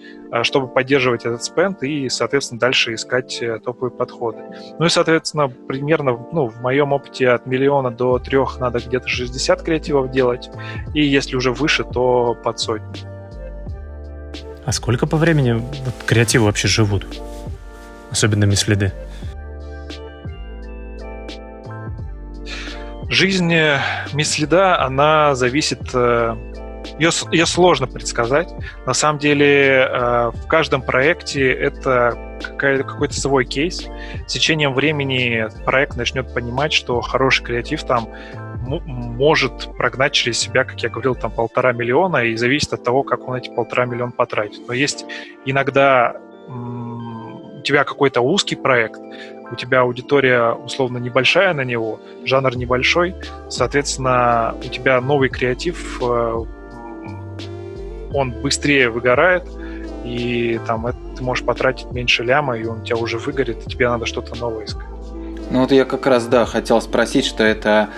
чтобы 0.43 0.69
поддерживать 0.69 1.25
этот 1.25 1.45
спенд 1.45 1.83
и, 1.83 2.09
соответственно, 2.09 2.61
дальше 2.61 2.95
искать 2.95 3.41
э, 3.43 3.59
топовые 3.59 3.93
подходы. 3.93 4.39
Ну 4.79 4.87
и, 4.87 4.89
соответственно, 4.89 5.49
примерно, 5.49 6.19
ну, 6.33 6.49
в 6.49 6.61
моем 6.61 6.93
опыте 6.93 7.29
от 7.31 7.47
миллиона 7.47 7.91
до 7.91 8.19
трех 8.19 8.59
надо 8.59 8.81
где-то 8.81 9.09
60 9.09 9.63
креативов 9.63 10.11
делать, 10.11 10.51
и 10.95 11.05
если 11.05 11.37
уже 11.37 11.53
выше, 11.53 11.85
то 11.85 12.37
под 12.43 12.59
сотню. 12.59 12.93
А 14.65 14.73
сколько 14.73 15.07
по 15.07 15.17
времени 15.17 15.63
креативы 16.07 16.47
вообще 16.47 16.69
живут? 16.69 17.07
Особенно 18.11 18.45
следы. 18.57 18.93
Жизнь 23.09 23.53
миследа, 24.13 24.81
она 24.81 25.35
зависит 25.35 25.95
ее, 26.99 27.11
ее 27.33 27.47
сложно 27.47 27.87
предсказать. 27.87 28.55
На 28.87 28.95
самом 28.95 29.19
деле 29.19 29.89
э, 29.89 30.31
в 30.33 30.47
каждом 30.47 30.83
проекте 30.83 31.53
это 31.53 32.39
какой-то 32.59 33.15
свой 33.15 33.45
кейс. 33.45 33.87
С 34.27 34.33
течением 34.33 34.75
времени 34.75 35.47
проект 35.65 35.97
начнет 35.97 36.33
понимать, 36.33 36.73
что 36.73 37.01
хороший 37.01 37.45
креатив 37.45 37.85
там 37.85 38.09
может 38.67 39.77
прогнать 39.77 40.13
через 40.13 40.39
себя, 40.39 40.65
как 40.65 40.83
я 40.83 40.89
говорил, 40.89 41.15
там 41.15 41.31
полтора 41.31 41.73
миллиона, 41.73 42.25
и 42.25 42.37
зависит 42.37 42.73
от 42.73 42.83
того, 42.83 43.03
как 43.03 43.29
он 43.29 43.37
эти 43.37 43.51
полтора 43.51 43.85
миллиона 43.85 44.13
потратит. 44.13 44.67
Но 44.67 44.73
есть 44.73 45.05
иногда 45.45 46.17
у 46.49 47.63
тебя 47.63 47.85
какой-то 47.85 48.21
узкий 48.21 48.57
проект, 48.57 49.01
у 49.51 49.55
тебя 49.57 49.81
аудитория 49.81 50.53
условно 50.53 50.99
небольшая 50.99 51.55
на 51.55 51.63
него, 51.63 52.01
жанр 52.25 52.57
небольшой, 52.57 53.15
соответственно, 53.49 54.55
у 54.59 54.69
тебя 54.69 55.01
новый 55.01 55.29
креатив 55.29 56.01
э, 56.03 56.45
он 58.15 58.31
быстрее 58.31 58.89
выгорает, 58.89 59.45
и 60.05 60.61
там 60.67 60.87
ты 61.17 61.23
можешь 61.23 61.45
потратить 61.45 61.91
меньше 61.91 62.23
ляма, 62.25 62.57
и 62.57 62.65
он 62.65 62.81
у 62.81 62.85
тебя 62.85 62.97
уже 62.97 63.19
выгорит, 63.19 63.67
и 63.67 63.71
тебе 63.71 63.89
надо 63.89 64.07
что-то 64.07 64.35
новое 64.37 64.65
искать. 64.65 64.87
Ну 65.51 65.61
вот 65.61 65.73
я 65.73 65.85
как 65.85 66.07
раз, 66.07 66.27
да, 66.27 66.47
хотел 66.47 66.81
спросить, 66.81 67.27
что 67.27 67.45
это, 67.45 67.91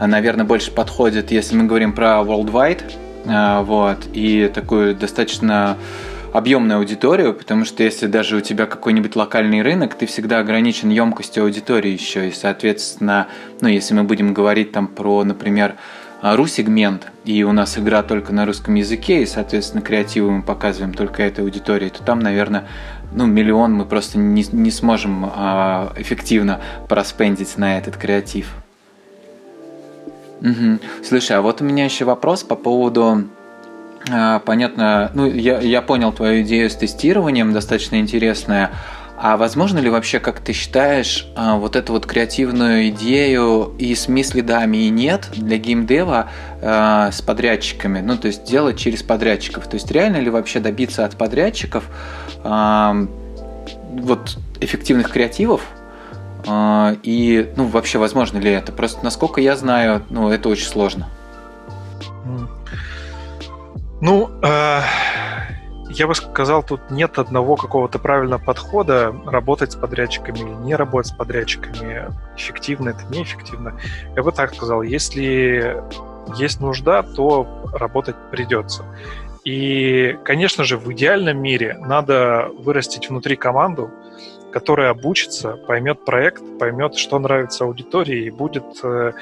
наверное, 0.00 0.44
больше 0.44 0.70
подходит, 0.70 1.30
если 1.30 1.56
мы 1.56 1.64
говорим 1.64 1.92
про 1.92 2.22
Worldwide 2.22 2.82
а, 3.26 3.62
вот, 3.62 3.98
и 4.12 4.50
такую 4.52 4.94
достаточно 4.94 5.76
объемную 6.32 6.78
аудиторию, 6.78 7.32
потому 7.32 7.64
что 7.64 7.84
если 7.84 8.08
даже 8.08 8.36
у 8.36 8.40
тебя 8.40 8.66
какой-нибудь 8.66 9.14
локальный 9.14 9.62
рынок, 9.62 9.94
ты 9.94 10.06
всегда 10.06 10.40
ограничен 10.40 10.90
емкостью 10.90 11.44
аудитории 11.44 11.92
еще, 11.92 12.28
и, 12.28 12.32
соответственно, 12.32 13.28
ну, 13.60 13.68
если 13.68 13.94
мы 13.94 14.02
будем 14.02 14.34
говорить 14.34 14.72
там 14.72 14.88
про, 14.88 15.22
например, 15.22 15.76
ру-сегмент, 16.24 17.08
и 17.26 17.42
у 17.44 17.52
нас 17.52 17.76
игра 17.76 18.02
только 18.02 18.32
на 18.32 18.46
русском 18.46 18.74
языке, 18.74 19.22
и, 19.22 19.26
соответственно, 19.26 19.82
креативы 19.82 20.30
мы 20.30 20.42
показываем 20.42 20.94
только 20.94 21.22
этой 21.22 21.44
аудитории, 21.44 21.90
то 21.90 22.02
там, 22.02 22.20
наверное, 22.20 22.66
ну, 23.12 23.26
миллион 23.26 23.74
мы 23.74 23.84
просто 23.84 24.18
не, 24.18 24.44
не 24.50 24.70
сможем 24.70 25.30
а, 25.34 25.92
эффективно 25.96 26.60
проспендить 26.88 27.58
на 27.58 27.76
этот 27.78 27.98
креатив. 27.98 28.54
Угу. 30.40 30.78
Слушай, 31.04 31.36
а 31.36 31.42
вот 31.42 31.60
у 31.60 31.64
меня 31.64 31.84
еще 31.84 32.06
вопрос 32.06 32.42
по 32.42 32.56
поводу 32.56 33.24
а, 34.10 34.40
понятно, 34.40 35.10
ну, 35.14 35.26
я, 35.26 35.60
я 35.60 35.80
понял 35.82 36.12
твою 36.12 36.42
идею 36.42 36.68
с 36.68 36.74
тестированием, 36.74 37.52
достаточно 37.52 37.96
интересная. 37.96 38.70
А 39.16 39.36
возможно 39.36 39.78
ли 39.78 39.88
вообще, 39.88 40.18
как 40.18 40.40
ты 40.40 40.52
считаешь, 40.52 41.28
а, 41.36 41.56
вот 41.56 41.76
эту 41.76 41.92
вот 41.92 42.04
креативную 42.04 42.88
идею 42.88 43.72
и 43.78 43.94
с 43.94 44.08
мислидами 44.08 44.78
и 44.78 44.90
нет 44.90 45.28
для 45.32 45.56
геймдева 45.56 46.30
э, 46.60 47.10
с 47.12 47.22
подрядчиками? 47.22 48.00
Ну, 48.00 48.16
то 48.16 48.26
есть 48.26 48.44
делать 48.44 48.76
через 48.76 49.02
подрядчиков. 49.04 49.68
То 49.68 49.74
есть 49.76 49.90
реально 49.90 50.16
ли 50.16 50.30
вообще 50.30 50.58
добиться 50.58 51.04
от 51.04 51.16
подрядчиков 51.16 51.84
э, 52.42 53.06
вот 53.92 54.36
эффективных 54.60 55.10
креативов? 55.10 55.62
И, 57.02 57.52
ну, 57.56 57.64
вообще 57.68 57.96
возможно 57.96 58.36
ли 58.36 58.50
это? 58.50 58.70
Просто, 58.70 59.02
насколько 59.02 59.40
я 59.40 59.56
знаю, 59.56 60.04
ну, 60.10 60.28
это 60.28 60.50
очень 60.50 60.66
сложно. 60.66 61.08
Ну, 64.02 64.30
э, 64.42 64.80
я 65.94 66.06
бы 66.06 66.14
сказал, 66.14 66.62
тут 66.62 66.90
нет 66.90 67.18
одного 67.18 67.56
какого-то 67.56 67.98
правильного 67.98 68.40
подхода 68.40 69.14
работать 69.26 69.72
с 69.72 69.76
подрядчиками 69.76 70.38
или 70.38 70.54
не 70.64 70.74
работать 70.74 71.12
с 71.12 71.16
подрядчиками. 71.16 72.10
Эффективно 72.36 72.90
это 72.90 73.04
неэффективно. 73.10 73.78
Я 74.16 74.22
бы 74.22 74.32
так 74.32 74.54
сказал, 74.54 74.82
если 74.82 75.82
есть 76.36 76.60
нужда, 76.60 77.02
то 77.02 77.46
работать 77.72 78.16
придется. 78.30 78.84
И, 79.44 80.18
конечно 80.24 80.64
же, 80.64 80.78
в 80.78 80.90
идеальном 80.92 81.38
мире 81.38 81.76
надо 81.80 82.48
вырастить 82.58 83.10
внутри 83.10 83.36
команду, 83.36 83.90
которая 84.52 84.90
обучится, 84.90 85.58
поймет 85.66 86.04
проект, 86.04 86.42
поймет, 86.58 86.96
что 86.96 87.18
нравится 87.18 87.64
аудитории 87.64 88.24
и 88.24 88.30
будет 88.30 88.64
э, 88.82 89.12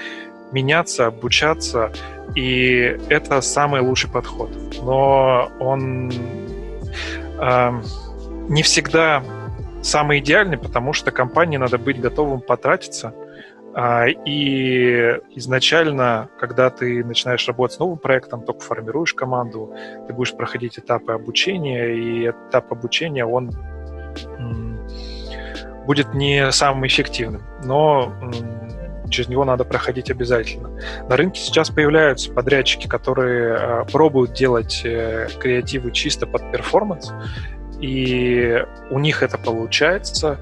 меняться, 0.53 1.07
обучаться, 1.07 1.93
и 2.37 2.99
это 3.09 3.41
самый 3.41 3.81
лучший 3.81 4.11
подход. 4.11 4.51
Но 4.83 5.51
он 5.59 6.13
э, 7.43 7.83
не 8.49 8.63
всегда 8.63 9.23
самый 9.83 10.21
идеальный, 10.21 10.59
потому 10.59 10.93
что 10.93 11.11
компании 11.11 11.57
надо 11.57 11.79
быть 11.79 12.01
готовым 12.01 12.41
потратиться. 12.41 13.15
Э, 13.75 14.09
и 14.25 15.19
изначально, 15.35 16.29
когда 16.39 16.71
ты 16.71 17.05
начинаешь 17.05 17.47
работать 17.49 17.77
с 17.77 17.79
новым 17.79 17.99
проектом, 17.99 18.43
только 18.45 18.61
формируешь 18.61 19.15
команду, 19.15 19.75
ты 20.07 20.15
будешь 20.15 20.35
проходить 20.35 20.79
этапы 20.79 21.13
обучения, 21.13 21.95
и 21.95 22.31
этап 22.31 22.73
обучения, 22.73 23.27
он 23.27 23.51
будет 25.87 26.15
не 26.15 26.53
самым 26.53 26.87
эффективным. 26.87 27.43
Но 27.65 28.13
через 29.13 29.29
него 29.29 29.45
надо 29.45 29.65
проходить 29.65 30.11
обязательно. 30.11 30.71
На 31.09 31.17
рынке 31.17 31.41
сейчас 31.41 31.71
появляются 31.71 32.33
подрядчики, 32.33 32.89
которые 32.89 33.57
э, 33.59 33.85
пробуют 33.93 34.33
делать 34.33 34.83
э, 34.85 35.29
креативы 35.39 35.93
чисто 35.93 36.27
под 36.27 36.51
перформанс, 36.51 37.13
и 37.81 38.65
у 38.91 38.99
них 38.99 39.23
это 39.23 39.39
получается. 39.39 40.39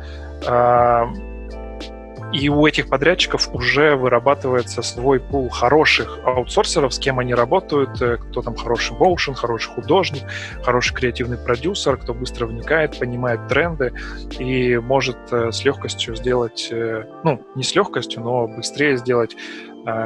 И 2.33 2.49
у 2.49 2.65
этих 2.67 2.89
подрядчиков 2.89 3.53
уже 3.53 3.97
вырабатывается 3.97 4.83
свой 4.83 5.19
пул 5.19 5.49
хороших 5.49 6.21
аутсорсеров, 6.25 6.95
с 6.95 6.99
кем 6.99 7.19
они 7.19 7.35
работают, 7.35 8.01
э, 8.01 8.19
кто 8.19 8.43
там 8.43 8.55
хороший 8.55 8.97
моушен, 8.97 9.35
хороший 9.35 9.73
художник, 9.75 10.23
хороший 10.63 10.95
креативный 10.95 11.39
продюсер, 11.39 11.97
кто 11.97 12.15
быстро 12.15 12.47
вникает, 12.47 12.99
понимает 12.99 13.49
тренды 13.49 13.93
и 14.39 14.77
может 14.79 15.19
э, 15.33 15.51
с 15.51 15.65
легкостью 15.65 16.15
сделать, 16.15 16.69
э, 16.71 17.05
ну, 17.25 17.45
не 17.57 17.65
с 17.65 17.75
легкостью, 17.75 18.23
но 18.23 18.47
быстрее 18.47 18.97
сделать 18.97 19.37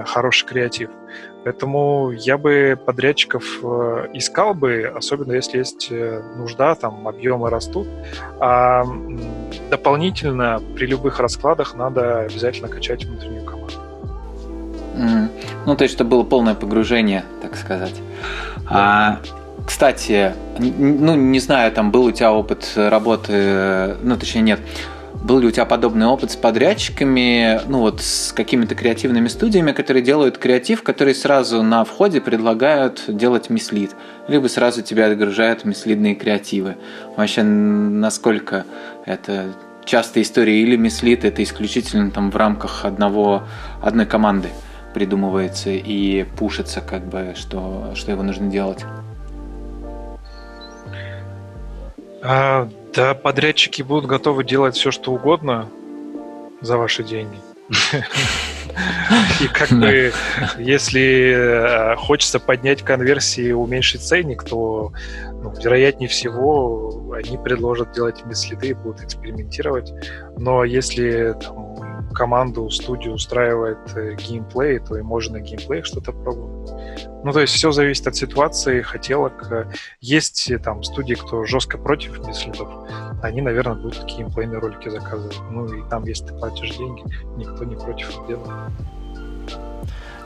хороший 0.06 0.46
креатив. 0.46 0.88
Поэтому 1.44 2.10
я 2.10 2.38
бы 2.38 2.78
подрядчиков 2.86 3.44
э, 3.62 4.08
искал 4.14 4.54
бы, 4.54 4.90
особенно 4.96 5.32
если 5.32 5.58
есть 5.58 5.88
э, 5.90 6.22
нужда, 6.36 6.74
там 6.74 7.06
объемы 7.06 7.50
растут. 7.50 7.86
А 8.40 8.84
дополнительно 9.70 10.62
при 10.74 10.86
любых 10.86 11.20
раскладах 11.20 11.74
надо 11.74 12.20
обязательно 12.20 12.68
качать 12.68 13.04
внутреннюю 13.04 13.44
команду. 13.44 13.74
Mm. 14.96 15.28
Ну, 15.66 15.76
то 15.76 15.84
есть, 15.84 15.94
чтобы 15.94 16.10
было 16.10 16.22
полное 16.22 16.54
погружение, 16.54 17.24
так 17.42 17.56
сказать. 17.56 18.00
Да. 18.70 18.70
А, 18.70 19.20
кстати, 19.66 20.34
ну, 20.58 21.14
не 21.14 21.40
знаю, 21.40 21.72
там 21.72 21.90
был 21.90 22.04
у 22.04 22.12
тебя 22.12 22.32
опыт 22.32 22.72
работы, 22.74 23.32
э, 23.34 23.96
ну, 24.02 24.16
точнее, 24.16 24.42
нет, 24.42 24.60
был 25.24 25.38
ли 25.38 25.46
у 25.46 25.50
тебя 25.50 25.64
подобный 25.64 26.06
опыт 26.06 26.32
с 26.32 26.36
подрядчиками, 26.36 27.58
ну 27.66 27.78
вот 27.78 28.02
с 28.02 28.30
какими-то 28.32 28.74
креативными 28.74 29.28
студиями, 29.28 29.72
которые 29.72 30.02
делают 30.02 30.36
креатив, 30.36 30.82
которые 30.82 31.14
сразу 31.14 31.62
на 31.62 31.84
входе 31.84 32.20
предлагают 32.20 33.04
делать 33.08 33.48
мислит, 33.48 33.96
либо 34.28 34.48
сразу 34.48 34.82
тебя 34.82 35.06
отгружают 35.06 35.64
мислидные 35.64 36.14
креативы? 36.14 36.76
Вообще, 37.16 37.42
насколько 37.42 38.66
это 39.06 39.46
частая 39.86 40.24
история 40.24 40.60
или 40.60 40.76
мислит 40.76 41.24
это 41.24 41.42
исключительно 41.42 42.10
там 42.10 42.30
в 42.30 42.36
рамках 42.36 42.84
одного, 42.84 43.44
одной 43.82 44.04
команды 44.04 44.50
придумывается 44.92 45.70
и 45.70 46.24
пушится, 46.38 46.82
как 46.82 47.06
бы, 47.06 47.32
что, 47.34 47.92
что 47.94 48.10
его 48.10 48.22
нужно 48.22 48.50
делать? 48.50 48.84
Да, 52.94 53.14
подрядчики 53.14 53.82
будут 53.82 54.06
готовы 54.06 54.44
делать 54.44 54.76
все, 54.76 54.90
что 54.90 55.12
угодно 55.12 55.68
за 56.60 56.76
ваши 56.76 57.02
деньги. 57.02 57.36
И 59.40 59.48
как 59.48 59.70
бы, 59.70 60.12
если 60.58 61.34
э, 61.34 61.96
хочется 61.96 62.38
поднять 62.38 62.82
конверсии 62.82 63.46
и 63.46 63.52
уменьшить 63.52 64.02
ценник, 64.02 64.44
то, 64.44 64.92
ну, 65.42 65.52
вероятнее 65.62 66.08
всего, 66.08 67.14
они 67.14 67.38
предложат 67.38 67.92
делать 67.92 68.20
ими 68.20 68.32
следы 68.34 68.68
и 68.68 68.74
будут 68.74 69.02
экспериментировать. 69.02 69.92
Но 70.36 70.64
если 70.64 71.34
там, 71.40 71.63
команду, 72.14 72.70
студию 72.70 73.14
устраивает 73.14 73.78
э, 73.96 74.14
геймплей, 74.14 74.78
то 74.78 74.96
и 74.96 75.02
можно 75.02 75.40
геймплей 75.40 75.82
что-то 75.82 76.12
пробовать. 76.12 76.70
Ну, 77.24 77.32
то 77.32 77.40
есть 77.40 77.52
все 77.54 77.72
зависит 77.72 78.06
от 78.06 78.16
ситуации, 78.16 78.82
хотелок. 78.82 79.66
Есть 80.00 80.50
э, 80.50 80.58
там 80.58 80.82
студии, 80.82 81.14
кто 81.14 81.44
жестко 81.44 81.76
против 81.76 82.26
mislead 82.26 82.56
ов, 82.56 82.68
они, 83.22 83.40
наверное, 83.40 83.74
будут 83.74 84.00
такие 84.00 84.18
геймплейные 84.18 84.58
ролики 84.58 84.88
заказывать. 84.88 85.38
Ну, 85.50 85.66
и 85.66 85.88
там, 85.88 86.04
если 86.04 86.26
ты 86.26 86.34
платишь 86.34 86.76
деньги, 86.76 87.02
никто 87.36 87.64
не 87.64 87.76
против 87.76 88.10
этого. 88.20 88.70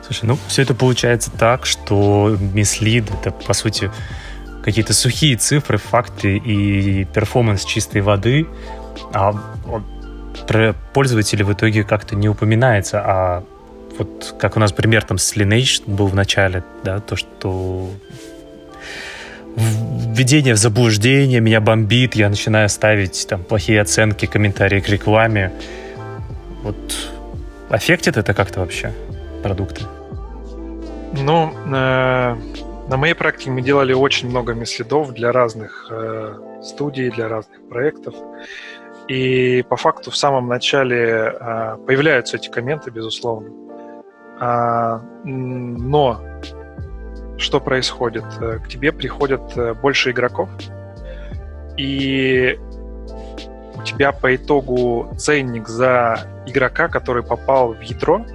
Слушай, 0.05 0.25
ну, 0.25 0.37
все 0.47 0.63
это 0.63 0.73
получается 0.73 1.31
так, 1.31 1.65
что 1.65 2.35
mislead— 2.53 3.05
это, 3.21 3.31
по 3.31 3.53
сути, 3.53 3.91
какие-то 4.63 4.93
сухие 4.93 5.37
цифры, 5.37 5.77
факты 5.77 6.37
и 6.37 7.05
performance 7.05 7.63
чистой 7.63 8.01
воды, 8.01 8.47
а 9.13 9.33
про 10.47 10.73
пользователя 10.93 11.45
в 11.45 11.53
итоге 11.53 11.83
как-то 11.83 12.15
не 12.15 12.29
упоминается, 12.29 13.01
а 13.05 13.43
вот 13.97 14.35
как 14.39 14.55
у 14.55 14.59
нас 14.59 14.71
пример 14.71 15.03
там 15.03 15.17
с 15.17 15.35
Lineage 15.35 15.83
был 15.85 16.07
в 16.07 16.15
начале, 16.15 16.63
да, 16.83 16.99
то, 16.99 17.15
что 17.15 17.89
введение 19.55 20.53
в 20.53 20.57
заблуждение 20.57 21.41
меня 21.41 21.59
бомбит, 21.59 22.15
я 22.15 22.29
начинаю 22.29 22.69
ставить 22.69 23.27
там 23.27 23.43
плохие 23.43 23.81
оценки, 23.81 24.25
комментарии 24.25 24.79
к 24.79 24.89
рекламе. 24.89 25.51
Вот 26.63 26.77
аффектит 27.69 28.17
это 28.17 28.33
как-то 28.33 28.61
вообще 28.61 28.93
продукты? 29.43 29.81
Ну, 31.13 31.51
э, 31.65 32.35
на 32.89 32.97
моей 32.97 33.13
практике 33.13 33.49
мы 33.51 33.61
делали 33.61 33.93
очень 33.93 34.29
много 34.29 34.65
следов 34.65 35.11
для 35.13 35.31
разных 35.31 35.87
э, 35.89 36.35
студий, 36.63 37.09
для 37.09 37.27
разных 37.27 37.61
проектов. 37.69 38.15
И 39.09 39.63
по 39.63 39.75
факту 39.75 40.11
в 40.11 40.15
самом 40.15 40.47
начале 40.47 41.33
а, 41.39 41.77
появляются 41.77 42.37
эти 42.37 42.47
комменты, 42.47 42.91
безусловно. 42.91 43.49
А, 44.39 45.01
но 45.23 46.21
что 47.39 47.59
происходит? 47.59 48.25
К 48.25 48.67
тебе 48.67 48.91
приходят 48.91 49.57
э, 49.57 49.73
больше 49.73 50.11
игроков, 50.11 50.49
и 51.75 52.59
у 53.75 53.83
тебя 53.83 54.11
по 54.11 54.35
итогу 54.35 55.09
ценник 55.17 55.67
за 55.67 56.19
игрока, 56.45 56.87
который 56.87 57.23
попал 57.23 57.73
в 57.73 57.81
ядро, 57.81 58.25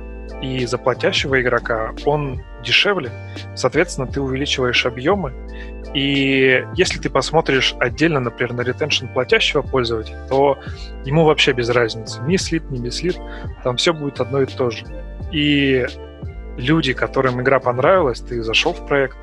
и 0.42 0.66
за 0.66 0.78
платящего 0.78 1.40
игрока, 1.40 1.92
он 2.04 2.42
дешевле, 2.64 3.10
соответственно, 3.54 4.06
ты 4.06 4.20
увеличиваешь 4.20 4.86
объемы, 4.86 5.32
и 5.94 6.66
если 6.74 6.98
ты 6.98 7.08
посмотришь 7.08 7.74
отдельно, 7.78 8.18
например, 8.18 8.52
на 8.52 8.62
ретеншн 8.62 9.06
платящего 9.06 9.62
пользователя, 9.62 10.26
то 10.28 10.58
ему 11.04 11.24
вообще 11.24 11.52
без 11.52 11.70
разницы. 11.70 12.20
Мислит, 12.22 12.68
не 12.70 12.80
мислит, 12.80 13.16
там 13.62 13.76
все 13.76 13.94
будет 13.94 14.20
одно 14.20 14.42
и 14.42 14.46
то 14.46 14.70
же. 14.70 14.84
И 15.32 15.86
люди, 16.56 16.92
которым 16.92 17.40
игра 17.40 17.60
понравилась, 17.60 18.20
ты 18.20 18.42
зашел 18.42 18.72
в 18.72 18.84
проект, 18.86 19.16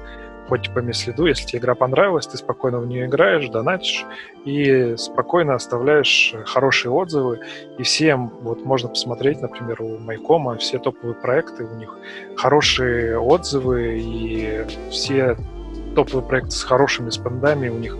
хоть 0.47 0.73
по 0.73 0.93
следу, 0.93 1.25
если 1.25 1.45
тебе 1.45 1.59
игра 1.59 1.75
понравилась, 1.75 2.27
ты 2.27 2.37
спокойно 2.37 2.79
в 2.79 2.87
нее 2.87 3.05
играешь, 3.05 3.47
донатишь 3.49 4.05
и 4.45 4.95
спокойно 4.97 5.55
оставляешь 5.55 6.33
хорошие 6.45 6.91
отзывы. 6.91 7.39
И 7.77 7.83
всем, 7.83 8.33
вот 8.41 8.65
можно 8.65 8.89
посмотреть, 8.89 9.41
например, 9.41 9.81
у 9.81 9.97
Майкома, 9.97 10.57
все 10.57 10.79
топовые 10.79 11.15
проекты, 11.15 11.65
у 11.65 11.75
них 11.75 11.97
хорошие 12.37 13.19
отзывы, 13.19 13.99
и 13.99 14.65
все 14.89 15.37
топовые 15.95 16.25
проекты 16.25 16.51
с 16.51 16.63
хорошими 16.63 17.09
спендами, 17.09 17.69
у 17.69 17.77
них 17.77 17.97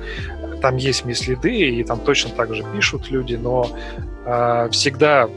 там 0.62 0.78
есть 0.78 1.06
мислиды, 1.06 1.54
и 1.54 1.84
там 1.84 2.00
точно 2.00 2.32
так 2.32 2.54
же 2.54 2.64
пишут 2.74 3.10
люди, 3.10 3.36
но 3.36 3.68
э, 4.26 4.70
всегда 4.72 5.28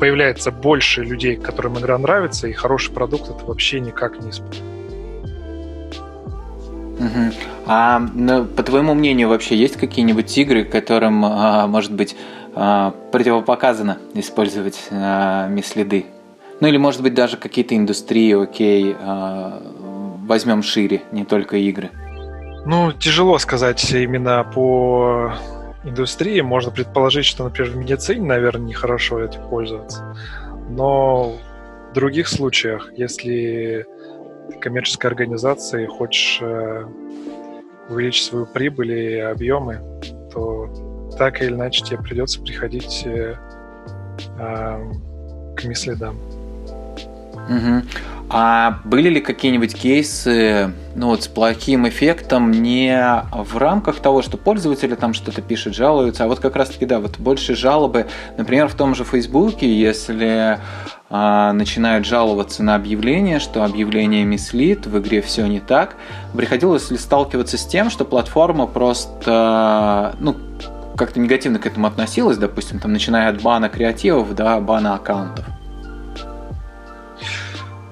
появляется 0.00 0.50
больше 0.50 1.02
людей, 1.02 1.36
которым 1.36 1.78
игра 1.78 1.98
нравится, 1.98 2.48
и 2.48 2.52
хороший 2.52 2.92
продукт 2.92 3.28
это 3.30 3.44
вообще 3.44 3.80
никак 3.80 4.20
не 4.20 4.30
использует. 4.30 4.64
Угу. 6.98 7.34
А 7.66 7.98
ну, 8.14 8.44
по 8.44 8.62
твоему 8.62 8.94
мнению, 8.94 9.28
вообще 9.28 9.56
есть 9.56 9.76
какие-нибудь 9.76 10.36
игры, 10.38 10.64
которым, 10.64 11.24
а, 11.24 11.66
может 11.66 11.92
быть, 11.92 12.16
а, 12.54 12.94
противопоказано 13.12 13.98
использовать 14.14 14.80
а, 14.90 15.46
мислиды? 15.48 16.06
Ну 16.60 16.68
или, 16.68 16.78
может 16.78 17.02
быть, 17.02 17.12
даже 17.12 17.36
какие-то 17.36 17.76
индустрии, 17.76 18.32
окей, 18.32 18.96
а, 18.98 19.62
возьмем 20.26 20.62
шире, 20.62 21.02
не 21.12 21.24
только 21.24 21.56
игры? 21.56 21.90
Ну, 22.64 22.92
тяжело 22.92 23.38
сказать 23.38 23.92
именно 23.92 24.44
по 24.44 25.32
индустрии. 25.84 26.40
Можно 26.40 26.72
предположить, 26.72 27.24
что, 27.24 27.44
например, 27.44 27.70
в 27.72 27.76
медицине, 27.76 28.26
наверное, 28.26 28.66
нехорошо 28.66 29.20
этим 29.20 29.42
пользоваться. 29.48 30.16
Но 30.68 31.36
в 31.90 31.94
других 31.94 32.28
случаях, 32.28 32.90
если 32.96 33.86
коммерческой 34.60 35.06
организации 35.06 35.86
хочешь 35.86 36.38
э, 36.40 36.84
увеличить 37.88 38.26
свою 38.26 38.46
прибыль 38.46 38.92
и 38.92 39.18
объемы, 39.18 39.80
то 40.32 40.68
так 41.18 41.40
или 41.40 41.52
иначе 41.52 41.84
тебе 41.84 41.98
придется 41.98 42.42
приходить 42.42 43.04
э, 43.06 43.36
э, 44.38 44.92
к 45.56 45.64
мислидам. 45.64 46.18
Угу. 47.48 48.15
А 48.28 48.80
были 48.84 49.08
ли 49.08 49.20
какие-нибудь 49.20 49.74
кейсы 49.74 50.72
ну, 50.96 51.08
вот, 51.08 51.22
с 51.22 51.28
плохим 51.28 51.86
эффектом 51.88 52.50
не 52.50 53.22
в 53.32 53.56
рамках 53.56 54.00
того, 54.00 54.22
что 54.22 54.36
пользователи 54.36 54.96
там 54.96 55.14
что-то 55.14 55.42
пишут, 55.42 55.74
жалуются, 55.74 56.24
а 56.24 56.26
вот 56.26 56.40
как 56.40 56.56
раз-таки, 56.56 56.86
да, 56.86 56.98
вот 56.98 57.18
больше 57.18 57.54
жалобы, 57.54 58.06
например, 58.36 58.66
в 58.66 58.74
том 58.74 58.96
же 58.96 59.04
Фейсбуке, 59.04 59.72
если 59.72 60.58
а, 61.08 61.52
начинают 61.52 62.04
жаловаться 62.04 62.64
на 62.64 62.74
объявление, 62.74 63.38
что 63.38 63.64
объявление 63.64 64.24
мислит, 64.24 64.86
в 64.86 64.98
игре 64.98 65.22
все 65.22 65.46
не 65.46 65.60
так, 65.60 65.94
приходилось 66.34 66.90
ли 66.90 66.98
сталкиваться 66.98 67.56
с 67.58 67.64
тем, 67.64 67.90
что 67.90 68.04
платформа 68.04 68.66
просто, 68.66 70.16
ну, 70.18 70.34
как-то 70.96 71.20
негативно 71.20 71.60
к 71.60 71.66
этому 71.66 71.86
относилась, 71.86 72.38
допустим, 72.38 72.80
там, 72.80 72.92
начиная 72.92 73.28
от 73.28 73.40
бана 73.40 73.68
креативов 73.68 74.34
до 74.34 74.58
бана 74.60 74.94
аккаунтов? 74.94 75.44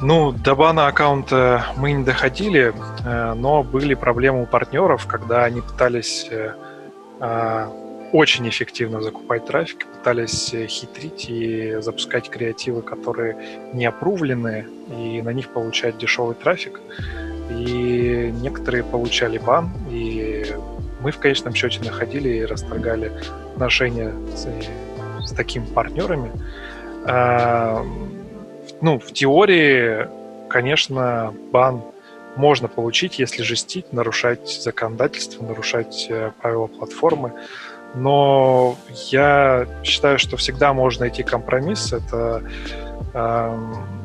Ну, 0.07 0.33
до 0.33 0.55
бана 0.55 0.87
аккаунта 0.87 1.65
мы 1.79 1.93
не 1.93 2.05
доходили, 2.05 2.75
э, 3.07 3.33
но 3.33 3.63
были 3.63 3.95
проблемы 3.95 4.43
у 4.43 4.47
партнеров, 4.47 5.07
когда 5.07 5.45
они 5.45 5.63
пытались 5.63 6.29
э, 6.31 6.53
а, 7.21 7.73
очень 8.13 8.47
эффективно 8.47 9.01
закупать 9.01 9.47
трафик, 9.47 9.87
пытались 9.87 10.55
хитрить 10.69 11.31
и 11.31 11.77
запускать 11.81 12.29
креативы, 12.29 12.83
которые 12.83 13.39
не 13.73 13.87
опрувлены, 13.87 14.67
и 14.95 15.23
на 15.23 15.31
них 15.31 15.49
получать 15.49 15.97
дешевый 15.97 16.35
трафик. 16.35 16.83
И 17.51 18.31
некоторые 18.43 18.85
получали 18.85 19.39
бан, 19.39 19.71
и 19.91 20.55
мы 21.01 21.13
в 21.13 21.19
конечном 21.19 21.55
счете 21.55 21.81
находили 21.83 22.29
и 22.29 22.45
расторгали 22.45 23.11
отношения 23.55 24.13
с, 24.35 24.49
с 25.27 25.33
такими 25.33 25.65
партнерами. 25.65 26.31
Ну, 28.85 28.99
в 28.99 29.15
теории, 29.15 30.07
конечно, 30.51 31.33
бан 31.51 31.83
можно 32.37 32.69
получить, 32.69 33.19
если 33.19 33.43
жестить, 33.43 33.95
нарушать 33.95 34.61
законодательство, 34.63 35.43
нарушать 35.43 36.07
э, 36.11 36.33
правила 36.43 36.67
платформы. 36.67 37.33
Но 37.95 38.77
я 39.11 39.67
считаю, 39.85 40.19
что 40.19 40.37
всегда 40.37 40.75
можно 40.75 41.07
найти 41.07 41.23
компромисс. 41.23 41.95
Это 41.95 42.43
э, 43.15 43.59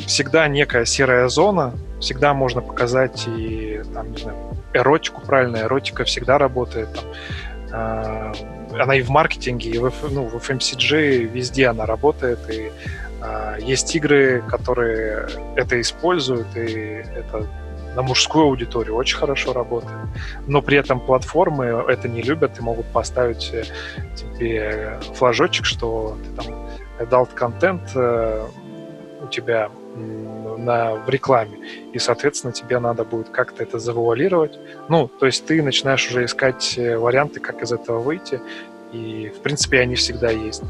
всегда 0.06 0.48
некая 0.48 0.86
серая 0.86 1.28
зона, 1.28 1.74
всегда 2.00 2.34
можно 2.34 2.62
показать 2.62 3.28
и 3.28 3.82
там, 3.94 4.14
не 4.14 4.18
знаю, 4.20 4.38
эротику 4.74 5.20
правильно, 5.20 5.58
эротика 5.58 6.06
всегда 6.06 6.38
работает. 6.38 6.88
Там, 6.94 8.32
э, 8.72 8.80
она 8.80 8.96
и 8.96 9.02
в 9.02 9.10
маркетинге, 9.10 9.72
и 9.72 9.78
в, 9.78 9.92
ну, 10.10 10.24
в 10.24 10.36
FMCG, 10.36 11.24
везде 11.26 11.68
она 11.68 11.86
работает, 11.86 12.40
и 12.50 12.72
есть 13.60 13.96
игры, 13.96 14.44
которые 14.48 15.28
это 15.56 15.80
используют, 15.80 16.56
и 16.56 17.04
это 17.16 17.48
на 17.96 18.02
мужскую 18.02 18.46
аудиторию 18.46 18.96
очень 18.96 19.18
хорошо 19.18 19.54
работает. 19.54 19.98
Но 20.48 20.62
при 20.62 20.78
этом 20.78 21.00
платформы 21.00 21.66
это 21.66 22.08
не 22.08 22.22
любят 22.22 22.60
и 22.60 22.62
могут 22.62 22.86
поставить 22.88 23.52
э, 23.54 23.64
тебе 24.16 25.00
флажочек, 25.16 25.66
что 25.66 26.18
ты 26.24 26.44
там 26.44 26.70
adult 27.00 27.34
контент 27.34 27.82
э, 27.96 28.46
у 29.22 29.28
тебя 29.28 29.70
на, 30.58 30.96
в 30.96 31.10
рекламе, 31.10 31.58
и, 31.94 32.00
соответственно, 32.00 32.54
тебе 32.54 32.80
надо 32.80 33.04
будет 33.04 33.30
как-то 33.30 33.64
это 33.64 33.80
завуалировать. 33.80 34.58
Ну, 34.88 35.08
то 35.08 35.26
есть 35.26 35.46
ты 35.46 35.62
начинаешь 35.62 36.08
уже 36.10 36.26
искать 36.26 36.78
э, 36.78 36.98
варианты, 36.98 37.40
как 37.40 37.62
из 37.64 37.72
этого 37.72 38.00
выйти, 38.00 38.40
и, 38.94 39.32
в 39.36 39.42
принципе, 39.42 39.80
они 39.80 39.96
всегда 39.96 40.30
есть. 40.30 40.64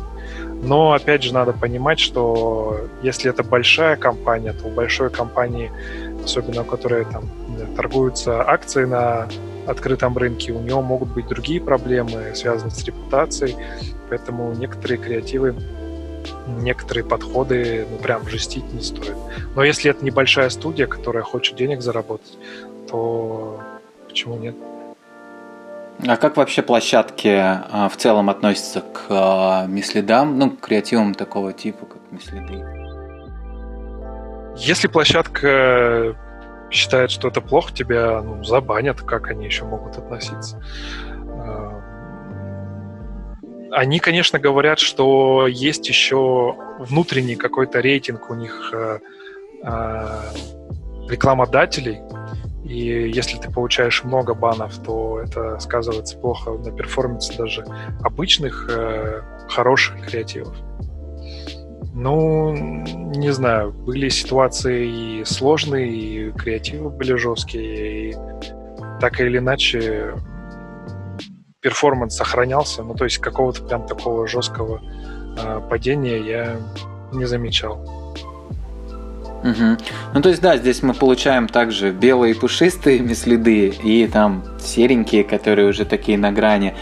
Но, 0.62 0.94
опять 0.94 1.24
же, 1.24 1.34
надо 1.34 1.54
понимать, 1.54 2.00
что 2.00 2.88
если 3.02 3.30
это 3.30 3.44
большая 3.44 3.96
компания, 3.96 4.54
то 4.54 4.68
у 4.68 4.72
большой 4.72 5.10
компании, 5.10 5.72
особенно 6.24 6.62
у 6.62 6.66
которой 6.66 7.06
там 7.06 7.30
торгуются 7.76 8.42
акции 8.42 8.86
на 8.86 9.28
открытом 9.68 10.18
рынке, 10.18 10.52
у 10.52 10.60
него 10.60 10.82
могут 10.82 11.10
быть 11.10 11.28
другие 11.28 11.62
проблемы, 11.62 12.36
связанные 12.36 12.72
с 12.72 12.84
репутацией, 12.84 13.56
поэтому 14.10 14.52
некоторые 14.54 14.98
креативы 14.98 15.56
некоторые 16.48 17.06
подходы, 17.06 17.86
ну, 17.90 17.98
прям 17.98 18.28
жестить 18.28 18.74
не 18.74 18.82
стоит. 18.82 19.16
Но 19.56 19.64
если 19.64 19.92
это 19.92 20.04
небольшая 20.04 20.50
студия, 20.50 20.88
которая 20.88 21.24
хочет 21.24 21.56
денег 21.56 21.82
заработать, 21.82 22.38
то 22.90 23.60
почему 24.08 24.38
нет? 24.38 24.56
А 26.08 26.16
как 26.16 26.38
вообще 26.38 26.62
площадки 26.62 27.28
а, 27.28 27.90
в 27.90 27.98
целом 27.98 28.30
относятся 28.30 28.82
к 28.82 29.08
а, 29.10 29.66
мислидам, 29.68 30.40
ну, 30.40 30.52
к 30.52 30.62
креативам 30.62 31.14
такого 31.14 31.52
типа, 31.52 31.86
как 31.86 32.00
мислиды? 32.12 32.64
Если 34.56 34.88
площадка 34.88 36.16
считает, 36.72 37.12
что 37.12 37.28
это 37.28 37.42
плохо, 37.42 37.74
тебя 37.74 38.22
ну, 38.22 38.44
забанят, 38.44 39.02
как 39.02 39.28
они 39.30 39.46
еще 39.46 39.66
могут 39.66 39.98
относиться? 39.98 40.64
А, 41.18 41.82
они, 43.72 44.00
конечно, 44.00 44.40
говорят, 44.40 44.80
что 44.80 45.48
есть 45.48 45.88
еще 45.90 46.56
внутренний 46.80 47.36
какой-то 47.36 47.82
рейтинг 47.82 48.30
у 48.30 48.36
них 48.36 48.74
рекламодателей, 51.10 52.00
и 52.70 53.10
если 53.10 53.40
ты 53.40 53.50
получаешь 53.50 54.04
много 54.04 54.36
банов, 54.36 54.78
то 54.86 55.20
это 55.20 55.58
сказывается 55.58 56.16
плохо 56.20 56.52
на 56.52 56.72
перформансе 56.72 57.36
даже 57.36 57.66
обычных 58.04 58.70
э, 58.70 59.24
хороших 59.50 60.06
креативов. 60.06 60.56
Ну, 61.96 62.54
не 62.54 63.32
знаю, 63.32 63.72
были 63.72 64.08
ситуации 64.10 65.20
и 65.20 65.26
сложные, 65.26 65.90
и 65.90 66.32
креативы 66.32 66.92
были 66.92 67.16
жесткие, 67.16 68.12
и 68.12 68.16
так 69.02 69.20
или 69.20 69.40
иначе 69.40 70.14
перформанс 71.62 72.16
сохранялся. 72.18 72.84
Ну, 72.84 72.94
то 72.94 73.06
есть 73.06 73.18
какого-то 73.18 73.64
прям 73.64 73.88
такого 73.88 74.28
жесткого 74.28 74.80
э, 75.40 75.62
падения 75.68 76.20
я 76.20 76.58
не 77.12 77.26
замечал. 77.26 77.99
Угу. 79.50 79.78
Ну, 80.14 80.22
то 80.22 80.30
есть, 80.30 80.42
да, 80.42 80.58
здесь 80.58 80.84
мы 80.84 80.94
получаем 80.94 81.48
также 81.48 81.92
белые 81.92 82.36
пушистые 82.36 83.16
следы 83.16 83.68
и 83.84 84.08
там 84.08 84.44
серенькие, 84.60 85.24
которые 85.24 85.70
уже 85.70 85.86
такие 85.86 86.18
на 86.18 86.32
грани, 86.32 86.76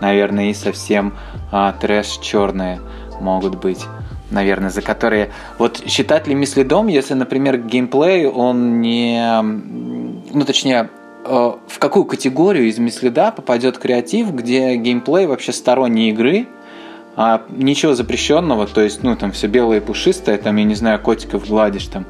наверное, 0.00 0.50
и 0.50 0.54
совсем 0.54 1.14
а, 1.52 1.72
трэш 1.72 2.18
черные 2.20 2.80
могут 3.20 3.56
быть. 3.56 3.84
наверное, 4.30 4.70
за 4.70 4.82
которые... 4.82 5.30
Вот 5.58 5.82
считать 5.86 6.26
ли 6.26 6.34
мислидом, 6.34 6.88
если, 6.88 7.14
например, 7.14 7.58
геймплей, 7.58 8.26
он 8.26 8.80
не... 8.80 9.40
Ну, 9.42 10.44
точнее, 10.44 10.90
э, 11.24 11.52
в 11.68 11.78
какую 11.78 12.04
категорию 12.04 12.66
из 12.66 12.78
мислида 12.78 13.30
попадет 13.30 13.78
креатив, 13.78 14.34
где 14.34 14.74
геймплей 14.74 15.26
вообще 15.26 15.52
сторонней 15.52 16.10
игры, 16.10 16.48
а 17.16 17.44
ничего 17.48 17.94
запрещенного, 17.94 18.66
то 18.66 18.80
есть, 18.80 19.02
ну, 19.02 19.16
там 19.16 19.32
все 19.32 19.46
белое 19.46 19.78
и 19.78 19.80
пушистое, 19.80 20.38
там, 20.38 20.56
я 20.56 20.64
не 20.64 20.74
знаю, 20.74 21.00
котиков 21.00 21.46
гладишь 21.48 21.86
там 21.86 22.06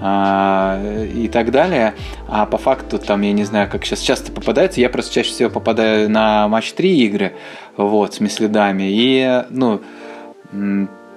а, 0.00 0.80
и 1.14 1.28
так 1.28 1.50
далее, 1.50 1.94
а 2.28 2.46
по 2.46 2.58
факту, 2.58 2.98
там, 2.98 3.22
я 3.22 3.32
не 3.32 3.44
знаю, 3.44 3.68
как 3.70 3.84
сейчас 3.84 4.00
часто 4.00 4.32
попадается, 4.32 4.80
я 4.80 4.88
просто 4.88 5.12
чаще 5.12 5.30
всего 5.30 5.50
попадаю 5.50 6.10
на 6.10 6.48
матч 6.48 6.72
3 6.72 6.98
игры, 6.98 7.32
вот, 7.76 8.14
с 8.14 8.20
мислидами, 8.20 8.84
и, 8.88 9.44
ну, 9.50 9.80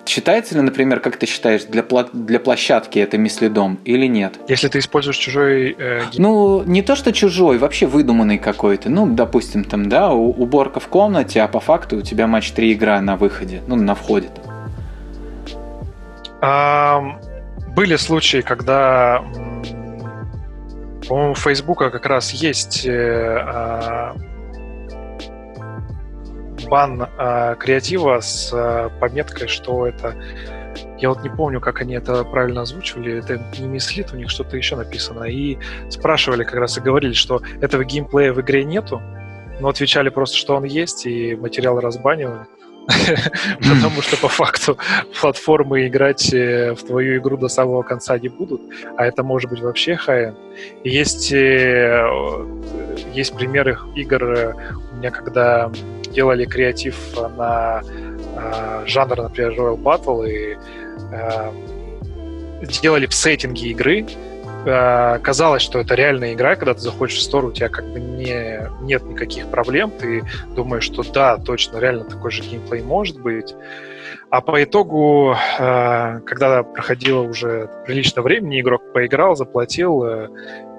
Считается 0.10 0.56
ли, 0.56 0.62
например, 0.62 1.02
как 1.02 1.18
ты 1.18 1.28
считаешь, 1.28 1.66
для, 1.66 1.84
пла- 1.84 2.10
для 2.12 2.40
площадки 2.40 2.98
это 2.98 3.20
мислидом 3.20 3.78
или 3.86 4.08
нет? 4.08 4.40
Если 4.48 4.68
ты 4.68 4.80
используешь 4.80 5.18
чужой... 5.18 5.76
Э, 5.78 6.02
ну, 6.18 6.64
не 6.64 6.82
то, 6.82 6.96
что 6.96 7.14
чужой, 7.14 7.60
вообще 7.60 7.86
выдуманный 7.86 8.40
какой-то. 8.40 8.90
Ну, 8.90 9.06
допустим, 9.06 9.64
там, 9.64 9.88
да, 9.88 10.12
уборка 10.12 10.80
в 10.80 10.88
комнате, 10.88 11.44
а 11.44 11.48
по 11.48 11.60
факту 11.60 11.98
у 11.98 12.02
тебя 12.02 12.26
матч 12.26 12.50
3 12.54 12.74
игра 12.74 13.00
на 13.02 13.18
выходе, 13.18 13.62
ну, 13.68 13.76
на 13.76 13.94
входе. 13.94 14.30
А, 16.42 17.20
были 17.76 17.96
случаи, 17.96 18.42
когда, 18.42 19.24
по-моему, 21.08 21.34
у 21.34 21.36
Фейсбука 21.36 21.92
как 21.92 22.08
раз 22.08 22.32
есть 22.32 22.84
э, 22.84 23.38
а, 23.46 24.16
бан 26.70 27.02
э, 27.02 27.56
креатива 27.60 28.20
с 28.20 28.52
э, 28.54 28.90
пометкой, 29.00 29.48
что 29.48 29.88
это... 29.88 30.16
Я 30.98 31.10
вот 31.10 31.24
не 31.24 31.30
помню, 31.30 31.60
как 31.60 31.82
они 31.82 31.96
это 31.96 32.24
правильно 32.24 32.62
озвучивали. 32.62 33.20
Это 33.20 33.42
не 33.60 33.68
мислит, 33.68 34.14
у 34.14 34.18
них 34.18 34.30
что-то 34.30 34.56
еще 34.56 34.76
написано. 34.76 35.24
И 35.24 35.58
спрашивали 35.90 36.44
как 36.44 36.56
раз 36.56 36.78
и 36.78 36.82
говорили, 36.82 37.14
что 37.14 37.42
этого 37.62 37.84
геймплея 37.84 38.34
в 38.34 38.42
игре 38.42 38.64
нету, 38.64 39.02
но 39.60 39.70
отвечали 39.70 40.10
просто, 40.10 40.38
что 40.38 40.56
он 40.56 40.64
есть, 40.64 41.06
и 41.06 41.36
материал 41.36 41.80
разбанивали. 41.80 42.46
Потому 43.60 44.02
что 44.02 44.18
по 44.18 44.28
факту 44.28 44.78
платформы 45.20 45.88
играть 45.88 46.34
э, 46.34 46.74
в 46.74 46.84
твою 46.84 47.20
игру 47.20 47.38
до 47.38 47.48
самого 47.48 47.84
конца 47.84 48.18
не 48.18 48.30
будут, 48.30 48.62
а 48.98 49.06
это 49.06 49.24
может 49.24 49.50
быть 49.50 49.62
вообще 49.62 49.96
хай 49.96 50.34
Есть, 50.84 51.32
э, 51.32 52.04
есть 53.14 53.36
примеры 53.36 53.78
игр 53.96 54.24
э, 54.24 54.54
у 54.92 54.96
меня, 54.96 55.12
когда 55.12 55.72
делали 56.10 56.46
креатив 56.46 56.96
на 57.38 57.82
э, 58.36 58.84
жанр, 58.86 59.24
например, 59.24 59.54
Royal 59.54 59.78
Battle, 59.78 60.30
и 60.30 60.58
э, 61.12 61.52
делали 62.82 63.08
сеттинги 63.10 63.70
игры, 63.70 64.06
э, 64.66 65.20
казалось, 65.20 65.62
что 65.62 65.80
это 65.80 65.96
реальная 65.96 66.34
игра, 66.34 66.56
когда 66.56 66.74
ты 66.74 66.82
заходишь 66.82 67.18
в 67.18 67.22
стор, 67.22 67.46
у 67.46 67.52
тебя 67.52 67.70
как 67.70 67.86
бы 67.86 68.00
не, 68.00 68.70
нет 68.82 69.04
никаких 69.04 69.48
проблем, 69.48 69.92
ты 69.92 70.24
думаешь, 70.56 70.84
что 70.84 71.04
да, 71.04 71.38
точно, 71.38 71.80
реально 71.80 72.06
такой 72.06 72.32
же 72.32 72.44
геймплей 72.44 72.82
может 72.82 73.20
быть, 73.20 73.56
а 74.30 74.42
по 74.42 74.64
итогу, 74.64 75.34
э, 75.34 76.20
когда 76.26 76.62
проходило 76.62 77.22
уже 77.22 77.68
прилично 77.86 78.22
времени, 78.22 78.62
игрок 78.62 78.94
поиграл, 78.94 79.36
заплатил, 79.36 80.04
э, 80.04 80.28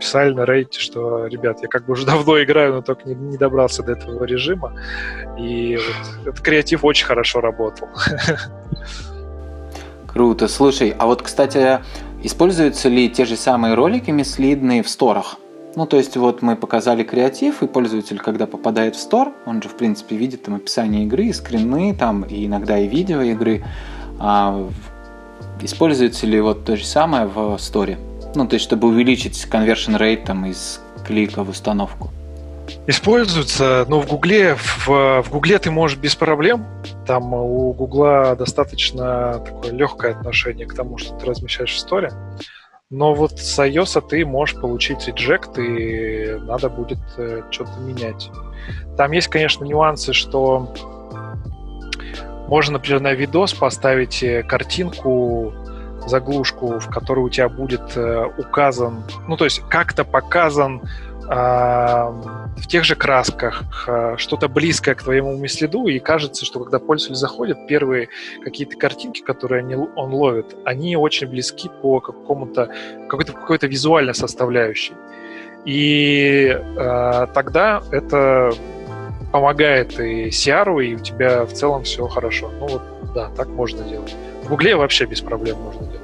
писали 0.01 0.33
на 0.33 0.45
рейте, 0.45 0.81
что, 0.81 1.27
ребят, 1.27 1.63
я 1.63 1.69
как 1.69 1.85
бы 1.85 1.93
уже 1.93 2.07
давно 2.15 2.43
играю, 2.43 2.75
но 2.75 2.83
только 2.83 3.09
не, 3.09 3.15
не 3.15 3.37
добрался 3.37 3.83
до 3.83 3.93
этого 3.93 4.25
режима. 4.25 4.75
И 5.39 5.77
вот 5.77 6.27
этот 6.27 6.41
креатив 6.41 6.85
очень 6.85 7.07
хорошо 7.07 7.41
работал. 7.41 7.89
Круто. 10.09 10.49
Слушай, 10.49 10.95
а 10.99 11.07
вот, 11.07 11.23
кстати, 11.23 11.79
используются 12.23 12.89
ли 12.89 13.09
те 13.09 13.25
же 13.25 13.37
самые 13.37 13.75
ролики 13.75 14.11
мислидные 14.11 14.83
в 14.83 14.89
сторах? 14.89 15.37
Ну, 15.77 15.87
то 15.87 15.99
есть 15.99 16.17
вот 16.17 16.43
мы 16.43 16.57
показали 16.57 17.05
креатив, 17.05 17.63
и 17.63 17.69
пользователь, 17.69 18.19
когда 18.19 18.47
попадает 18.47 18.97
в 18.97 19.01
стор, 19.01 19.33
он 19.47 19.63
же, 19.63 19.69
в 19.69 19.77
принципе, 19.77 20.17
видит 20.17 20.43
там 20.43 20.57
описание 20.57 21.05
игры, 21.05 21.27
и 21.27 21.33
скрины, 21.33 21.95
там, 21.95 22.23
и 22.23 22.47
иногда 22.47 22.77
и 22.77 22.89
видео 22.89 23.21
игры. 23.21 23.63
А, 24.19 24.69
используется 25.63 26.27
ли 26.27 26.41
вот 26.41 26.65
то 26.65 26.77
же 26.77 26.85
самое 26.85 27.27
в 27.27 27.57
сторе? 27.59 27.99
Ну, 28.35 28.47
то 28.47 28.55
есть, 28.55 28.65
чтобы 28.65 28.89
увеличить 28.89 29.47
conversion 29.51 29.99
rate 29.99 30.25
там, 30.25 30.47
из 30.47 30.81
клика 31.07 31.43
в 31.43 31.51
установку. 31.51 32.11
Используется, 32.87 33.85
но 33.89 34.01
в 34.01 34.07
Гугле, 34.07 34.55
в, 34.55 34.89
в 35.23 35.31
Гугле 35.31 35.59
ты 35.59 35.71
можешь 35.71 35.99
без 35.99 36.15
проблем. 36.15 36.65
Там 37.07 37.35
у 37.35 37.73
Гугла 37.73 38.37
достаточно 38.37 39.41
такое 39.45 39.73
легкое 39.73 40.13
отношение 40.13 40.67
к 40.67 40.75
тому, 40.75 40.99
что 40.99 41.15
ты 41.17 41.27
размещаешь 41.27 41.75
в 41.75 41.79
сторе. 41.79 42.13
Но 42.91 43.15
вот 43.15 43.39
с 43.39 43.59
iOS 43.59 44.09
ты 44.09 44.25
можешь 44.25 44.61
получить 44.61 45.07
реджект, 45.07 45.59
и 45.59 46.37
надо 46.41 46.69
будет 46.69 46.99
э, 47.19 47.43
что-то 47.51 47.79
менять. 47.81 48.31
Там 48.97 49.13
есть, 49.13 49.29
конечно, 49.29 49.65
нюансы, 49.65 50.13
что 50.13 50.75
можно, 52.49 52.75
например, 52.75 53.01
на 53.01 53.13
видос 53.13 53.55
поставить 53.55 54.25
э, 54.25 54.43
картинку, 54.43 55.55
заглушку, 56.11 56.79
в 56.79 56.91
которой 56.91 57.21
у 57.21 57.29
тебя 57.29 57.49
будет 57.49 57.97
э, 57.97 58.27
указан, 58.37 59.05
ну, 59.29 59.37
то 59.37 59.45
есть 59.45 59.63
как-то 59.69 60.05
показан 60.05 60.83
в 61.31 62.67
тех 62.67 62.83
же 62.83 62.97
красках, 62.97 63.63
а, 63.87 64.17
что-то 64.17 64.49
близкое 64.49 64.97
к 64.97 65.03
твоему 65.05 65.37
мыследу, 65.37 65.87
и 65.87 66.01
кажется, 66.01 66.45
что 66.45 66.59
когда 66.59 66.81
пользователь 66.81 67.15
заходит, 67.15 67.69
первые 67.69 68.09
какие-то 68.43 68.77
картинки, 68.77 69.21
которые 69.21 69.61
они, 69.61 69.77
он 69.77 70.13
ловит, 70.13 70.57
они 70.65 70.97
очень 70.97 71.29
близки 71.29 71.71
по 71.83 72.01
какому-то, 72.01 72.71
какой-то, 73.09 73.33
какой-то 73.33 73.69
визуальной 73.69 74.15
составляющей. 74.15 74.95
И 75.65 76.49
э, 76.49 77.27
тогда 77.33 77.83
это 77.93 78.51
помогает 79.31 80.01
и 80.01 80.31
CR, 80.31 80.85
и 80.85 80.95
у 80.97 80.99
тебя 80.99 81.45
в 81.45 81.53
целом 81.53 81.85
все 81.85 82.09
хорошо. 82.09 82.51
Ну 82.59 82.67
вот, 82.67 82.83
да, 83.15 83.31
так 83.37 83.47
можно 83.49 83.89
делать. 83.89 84.17
В 84.43 84.49
Гугле 84.49 84.75
вообще 84.75 85.05
без 85.05 85.21
проблем 85.21 85.59
можно 85.59 85.87
делать. 85.87 86.00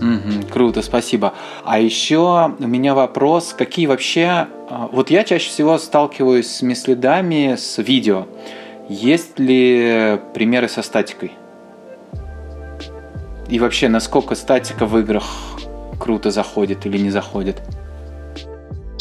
Угу, 0.00 0.52
круто, 0.52 0.82
спасибо. 0.82 1.32
А 1.64 1.78
еще 1.78 2.54
у 2.58 2.66
меня 2.66 2.94
вопрос, 2.94 3.54
какие 3.56 3.86
вообще... 3.86 4.46
А, 4.68 4.88
вот 4.92 5.10
я 5.10 5.24
чаще 5.24 5.48
всего 5.48 5.78
сталкиваюсь 5.78 6.48
с 6.48 6.62
мислидами 6.62 7.54
с 7.56 7.78
видео. 7.78 8.26
Есть 8.88 9.38
ли 9.38 10.20
примеры 10.34 10.68
со 10.68 10.82
статикой? 10.82 11.32
И 13.48 13.58
вообще, 13.58 13.88
насколько 13.88 14.34
статика 14.34 14.86
в 14.86 14.98
играх 14.98 15.24
круто 15.98 16.30
заходит 16.30 16.84
или 16.84 16.98
не 16.98 17.10
заходит? 17.10 17.62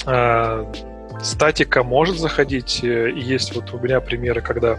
А, 0.06 0.72
статика 1.22 1.84
может 1.84 2.18
заходить. 2.18 2.82
Есть 2.84 3.54
вот 3.56 3.74
у 3.74 3.80
меня 3.80 4.00
примеры, 4.00 4.42
когда 4.42 4.78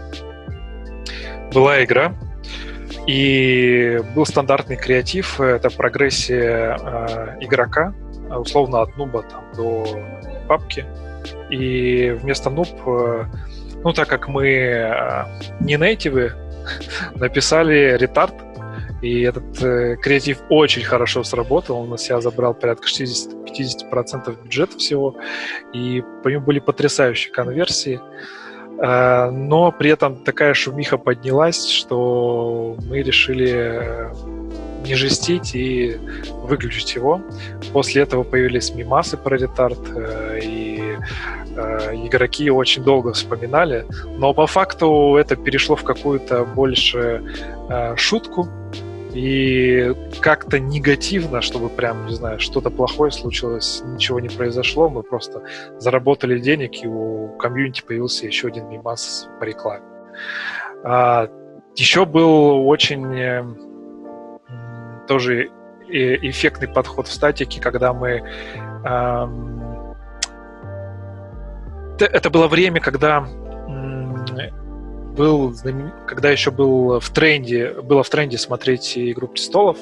была 1.53 1.83
игра, 1.83 2.13
и 3.07 4.01
был 4.15 4.25
стандартный 4.25 4.75
креатив, 4.75 5.39
это 5.39 5.69
прогрессия 5.69 6.77
э, 6.77 7.37
игрока, 7.41 7.93
условно 8.29 8.81
от 8.81 8.95
нуба 8.97 9.23
там, 9.23 9.45
до 9.55 9.85
папки. 10.47 10.85
И 11.49 12.11
вместо 12.21 12.49
нуб, 12.49 12.67
э, 12.85 13.25
ну 13.83 13.93
так 13.93 14.09
как 14.09 14.27
мы 14.27 14.47
э, 14.47 15.25
не 15.61 15.77
нейтивы, 15.77 16.33
написали 17.15 17.97
ретард, 17.97 18.33
и 19.01 19.21
этот 19.21 19.61
э, 19.61 19.95
креатив 19.97 20.39
очень 20.49 20.83
хорошо 20.83 21.23
сработал. 21.23 21.77
Он 21.77 21.89
на 21.89 21.97
себя 21.97 22.19
забрал 22.19 22.53
порядка 22.53 22.87
60-50% 22.87 24.43
бюджета 24.43 24.77
всего. 24.77 25.15
И 25.71 26.03
по 26.23 26.29
нему 26.29 26.45
были 26.45 26.59
потрясающие 26.59 27.31
конверсии. 27.31 27.99
Но 28.79 29.71
при 29.71 29.89
этом 29.89 30.15
такая 30.17 30.53
шумиха 30.53 30.97
поднялась, 30.97 31.67
что 31.67 32.77
мы 32.87 33.01
решили 33.01 33.51
э, 33.51 34.13
не 34.85 34.95
жестить 34.95 35.55
и 35.55 35.97
выключить 36.43 36.95
его. 36.95 37.21
После 37.73 38.03
этого 38.03 38.23
появились 38.23 38.73
мимасы 38.73 39.17
про 39.17 39.37
ретард, 39.37 39.79
э, 39.95 40.39
и 40.43 40.97
игроки 42.05 42.51
очень 42.51 42.83
долго 42.83 43.13
вспоминали. 43.13 43.85
Но 44.19 44.33
по 44.33 44.45
факту 44.45 45.15
это 45.15 45.35
перешло 45.35 45.75
в 45.75 45.83
какую-то 45.83 46.45
больше 46.45 47.23
шутку, 47.95 48.47
и 49.13 49.93
как-то 50.21 50.59
негативно, 50.59 51.41
чтобы 51.41 51.69
прям, 51.69 52.07
не 52.07 52.13
знаю, 52.13 52.39
что-то 52.39 52.69
плохое 52.69 53.11
случилось, 53.11 53.81
ничего 53.85 54.19
не 54.19 54.29
произошло, 54.29 54.89
мы 54.89 55.03
просто 55.03 55.43
заработали 55.79 56.39
денег, 56.39 56.83
и 56.83 56.87
у 56.87 57.29
комьюнити 57.37 57.83
появился 57.83 58.25
еще 58.25 58.47
один 58.47 58.69
мимас 58.69 59.27
по 59.39 59.43
рекламе. 59.43 59.85
А, 60.83 61.29
еще 61.75 62.05
был 62.05 62.67
очень 62.67 63.15
э, 63.17 63.43
тоже 65.07 65.49
эффектный 65.89 66.67
подход 66.67 67.07
в 67.07 67.13
статике, 67.13 67.61
когда 67.61 67.93
мы... 67.93 68.23
Э, 68.83 69.27
это 71.99 72.29
было 72.29 72.47
время, 72.47 72.79
когда 72.79 73.27
был, 75.17 75.53
когда 76.05 76.29
еще 76.29 76.51
был 76.51 76.99
в 76.99 77.09
тренде, 77.09 77.73
было 77.81 78.03
в 78.03 78.09
тренде 78.09 78.37
смотреть 78.37 78.93
«Игру 78.97 79.27
престолов», 79.27 79.77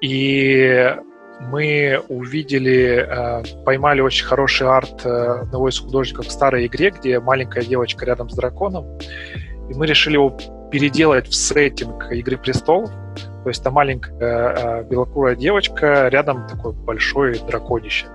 и 0.00 0.94
мы 1.40 2.00
увидели, 2.08 3.06
э, 3.06 3.64
поймали 3.64 4.00
очень 4.00 4.24
хороший 4.24 4.68
арт 4.68 5.04
э, 5.04 5.40
одного 5.42 5.68
из 5.68 5.78
художников 5.78 6.26
в 6.26 6.30
старой 6.30 6.66
игре, 6.66 6.90
где 6.90 7.20
маленькая 7.20 7.64
девочка 7.64 8.04
рядом 8.04 8.28
с 8.30 8.34
драконом, 8.34 8.98
и 9.68 9.74
мы 9.74 9.86
решили 9.86 10.14
его 10.14 10.36
переделать 10.70 11.28
в 11.28 11.34
сеттинг 11.34 12.10
«Игры 12.12 12.36
престолов», 12.36 12.90
то 13.42 13.48
есть 13.48 13.62
там 13.62 13.74
маленькая 13.74 14.84
белокурая 14.84 15.34
девочка, 15.34 16.08
рядом 16.08 16.46
такой 16.46 16.72
большой 16.72 17.38
драконище. 17.38 18.06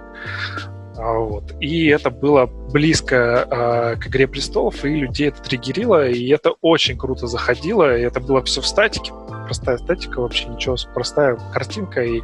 А, 0.97 1.13
вот. 1.13 1.53
И 1.59 1.87
это 1.87 2.09
было 2.09 2.45
близко 2.45 3.47
э, 3.49 3.95
к 3.99 4.07
«Игре 4.07 4.27
престолов», 4.27 4.85
и 4.85 4.89
людей 4.89 5.29
это 5.29 5.41
триггерило, 5.41 6.07
и 6.07 6.27
это 6.29 6.53
очень 6.61 6.97
круто 6.97 7.27
заходило, 7.27 7.97
и 7.97 8.01
это 8.01 8.19
было 8.19 8.43
все 8.43 8.61
в 8.61 8.67
статике, 8.67 9.11
простая 9.45 9.77
статика, 9.77 10.21
вообще 10.21 10.45
ничего, 10.47 10.75
простая 10.93 11.37
картинка, 11.51 12.03
и 12.03 12.21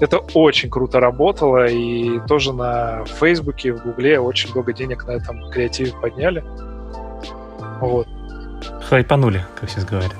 это 0.00 0.18
очень 0.34 0.70
круто 0.70 1.00
работало, 1.00 1.66
и 1.66 2.20
тоже 2.28 2.52
на 2.52 3.04
Фейсбуке, 3.04 3.72
в 3.72 3.82
Гугле 3.82 4.20
очень 4.20 4.50
много 4.52 4.72
денег 4.72 5.06
на 5.06 5.12
этом 5.12 5.50
креативе 5.50 5.92
подняли. 6.00 6.44
Вот. 7.80 8.06
Хайпанули, 8.88 9.44
как 9.58 9.70
сейчас 9.70 9.84
говорят. 9.84 10.12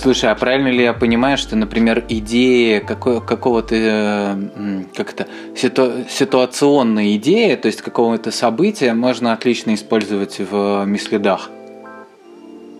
Слушай, 0.00 0.30
а 0.30 0.34
правильно 0.34 0.68
ли 0.68 0.82
я 0.82 0.94
понимаю, 0.94 1.36
что, 1.36 1.56
например, 1.56 2.02
идея 2.08 2.80
какого-то, 2.80 3.74
э, 3.74 4.82
как 4.96 5.12
это, 5.12 5.26
ситу, 5.54 6.06
ситуационной 6.08 7.16
идеи, 7.16 7.54
то 7.54 7.66
есть 7.66 7.82
какого-то 7.82 8.30
события, 8.30 8.94
можно 8.94 9.34
отлично 9.34 9.74
использовать 9.74 10.38
в 10.38 10.86
мислидах? 10.86 11.50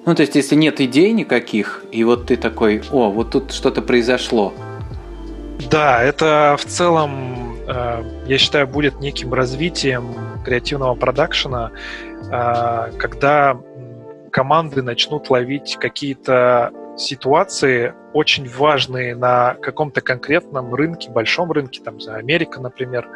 Ну, 0.07 0.14
то 0.14 0.23
есть, 0.23 0.35
если 0.35 0.55
нет 0.55 0.81
идей 0.81 1.12
никаких, 1.12 1.85
и 1.93 2.05
вот 2.05 2.29
ты 2.29 2.39
такой, 2.39 2.81
о, 2.91 3.11
вот 3.11 3.33
тут 3.33 3.53
что-то 3.53 3.83
произошло. 3.83 4.55
Да, 5.71 6.03
это 6.03 6.57
в 6.59 6.64
целом, 6.64 7.55
э, 7.68 8.03
я 8.29 8.39
считаю, 8.39 8.66
будет 8.66 8.99
неким 9.01 9.35
развитием 9.35 10.14
креативного 10.43 10.95
продакшена, 10.95 11.71
э, 12.33 12.93
когда 12.97 13.61
команды 14.33 14.81
начнут 14.81 15.29
ловить 15.29 15.77
какие-то 15.79 16.73
ситуации 17.01 17.94
очень 18.12 18.48
важные 18.48 19.14
на 19.14 19.55
каком-то 19.55 20.01
конкретном 20.01 20.74
рынке, 20.74 21.11
большом 21.11 21.51
рынке, 21.53 21.80
там, 21.82 22.01
за 22.01 22.16
Америка, 22.16 22.61
например, 22.61 23.09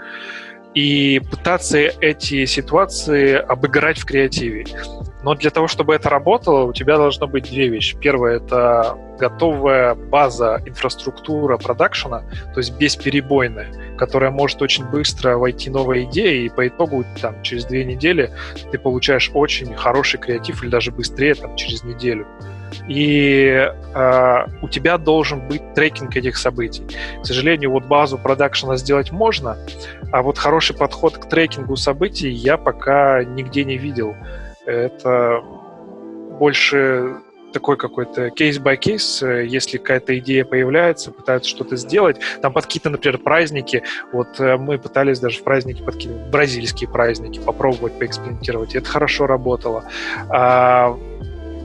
и 0.74 1.20
пытаться 1.30 1.78
эти 1.78 2.45
ситуации 2.47 3.35
обыграть 3.35 3.99
в 3.99 4.05
креативе. 4.05 4.66
Но 5.22 5.35
для 5.35 5.51
того, 5.51 5.68
чтобы 5.68 5.95
это 5.95 6.11
работало, 6.11 6.64
у 6.64 6.72
тебя 6.72 6.97
должно 6.97 7.26
быть 7.28 7.45
две 7.45 7.68
вещи. 7.68 7.97
Первое— 7.97 8.37
это 8.45 8.99
готовая 9.18 9.95
база, 9.95 10.61
инфраструктура 10.66 11.57
продакшена, 11.57 12.24
то 12.53 12.59
есть 12.59 12.76
бесперебойная, 12.76 13.97
которая 13.97 14.32
может 14.32 14.61
очень 14.61 14.85
быстро 14.85 15.37
войти 15.39 15.70
новая 15.70 16.03
идея, 16.03 16.45
и 16.45 16.49
по 16.49 16.66
итогу 16.66 17.05
там, 17.22 17.41
через 17.43 17.64
две 17.66 17.85
недели 17.85 18.30
ты 18.72 18.78
получаешь 18.78 19.30
очень 19.32 19.74
хороший 19.76 20.18
креатив, 20.18 20.62
или 20.64 20.70
даже 20.70 20.91
быстрее, 20.91 21.37
там, 21.37 21.55
через 21.55 21.85
неделю 21.85 22.26
и 22.89 23.71
э, 23.95 24.47
у 24.62 24.69
тебя 24.69 24.99
должен 24.99 25.47
быть 25.47 25.75
трекинг 25.75 26.17
этих 26.17 26.37
событий. 26.37 26.85
К 27.23 27.27
сожалению, 27.27 27.71
вот 27.71 27.85
базу 27.85 28.19
продакшена 28.19 28.77
сделать 28.77 29.12
можно, 29.12 29.57
а 30.12 30.23
вот 30.23 30.39
хороший 30.39 30.77
подход 30.77 31.19
к 31.19 31.29
трекингу 31.29 31.77
событий 31.77 32.31
я 32.31 32.57
пока 32.57 33.25
нигде 33.25 33.65
не 33.65 33.77
видел. 33.77 34.15
Это 34.67 35.43
больше 36.39 37.17
такой 37.55 37.77
какой-то 37.77 38.31
case-by-case, 38.31 39.23
если 39.23 39.79
какая-то 39.79 40.19
идея 40.19 40.45
появляется, 40.45 41.12
пытаются 41.12 41.49
что-то 41.49 41.77
сделать. 41.77 42.19
Там 42.43 42.53
под 42.53 42.67
какие-то, 42.67 42.91
например, 42.91 43.19
праздники, 43.19 43.85
вот 44.12 44.41
э, 44.41 44.57
мы 44.57 44.77
пытались 44.77 45.21
даже 45.21 45.39
в 45.39 45.45
праздники 45.45 45.81
подкинуть, 45.81 46.31
бразильские 46.31 46.91
праздники, 46.91 47.39
попробовать 47.39 47.97
поэкспериментировать, 47.99 48.75
это 48.75 48.87
хорошо 48.87 49.27
работало. 49.27 49.85
А, 50.29 50.99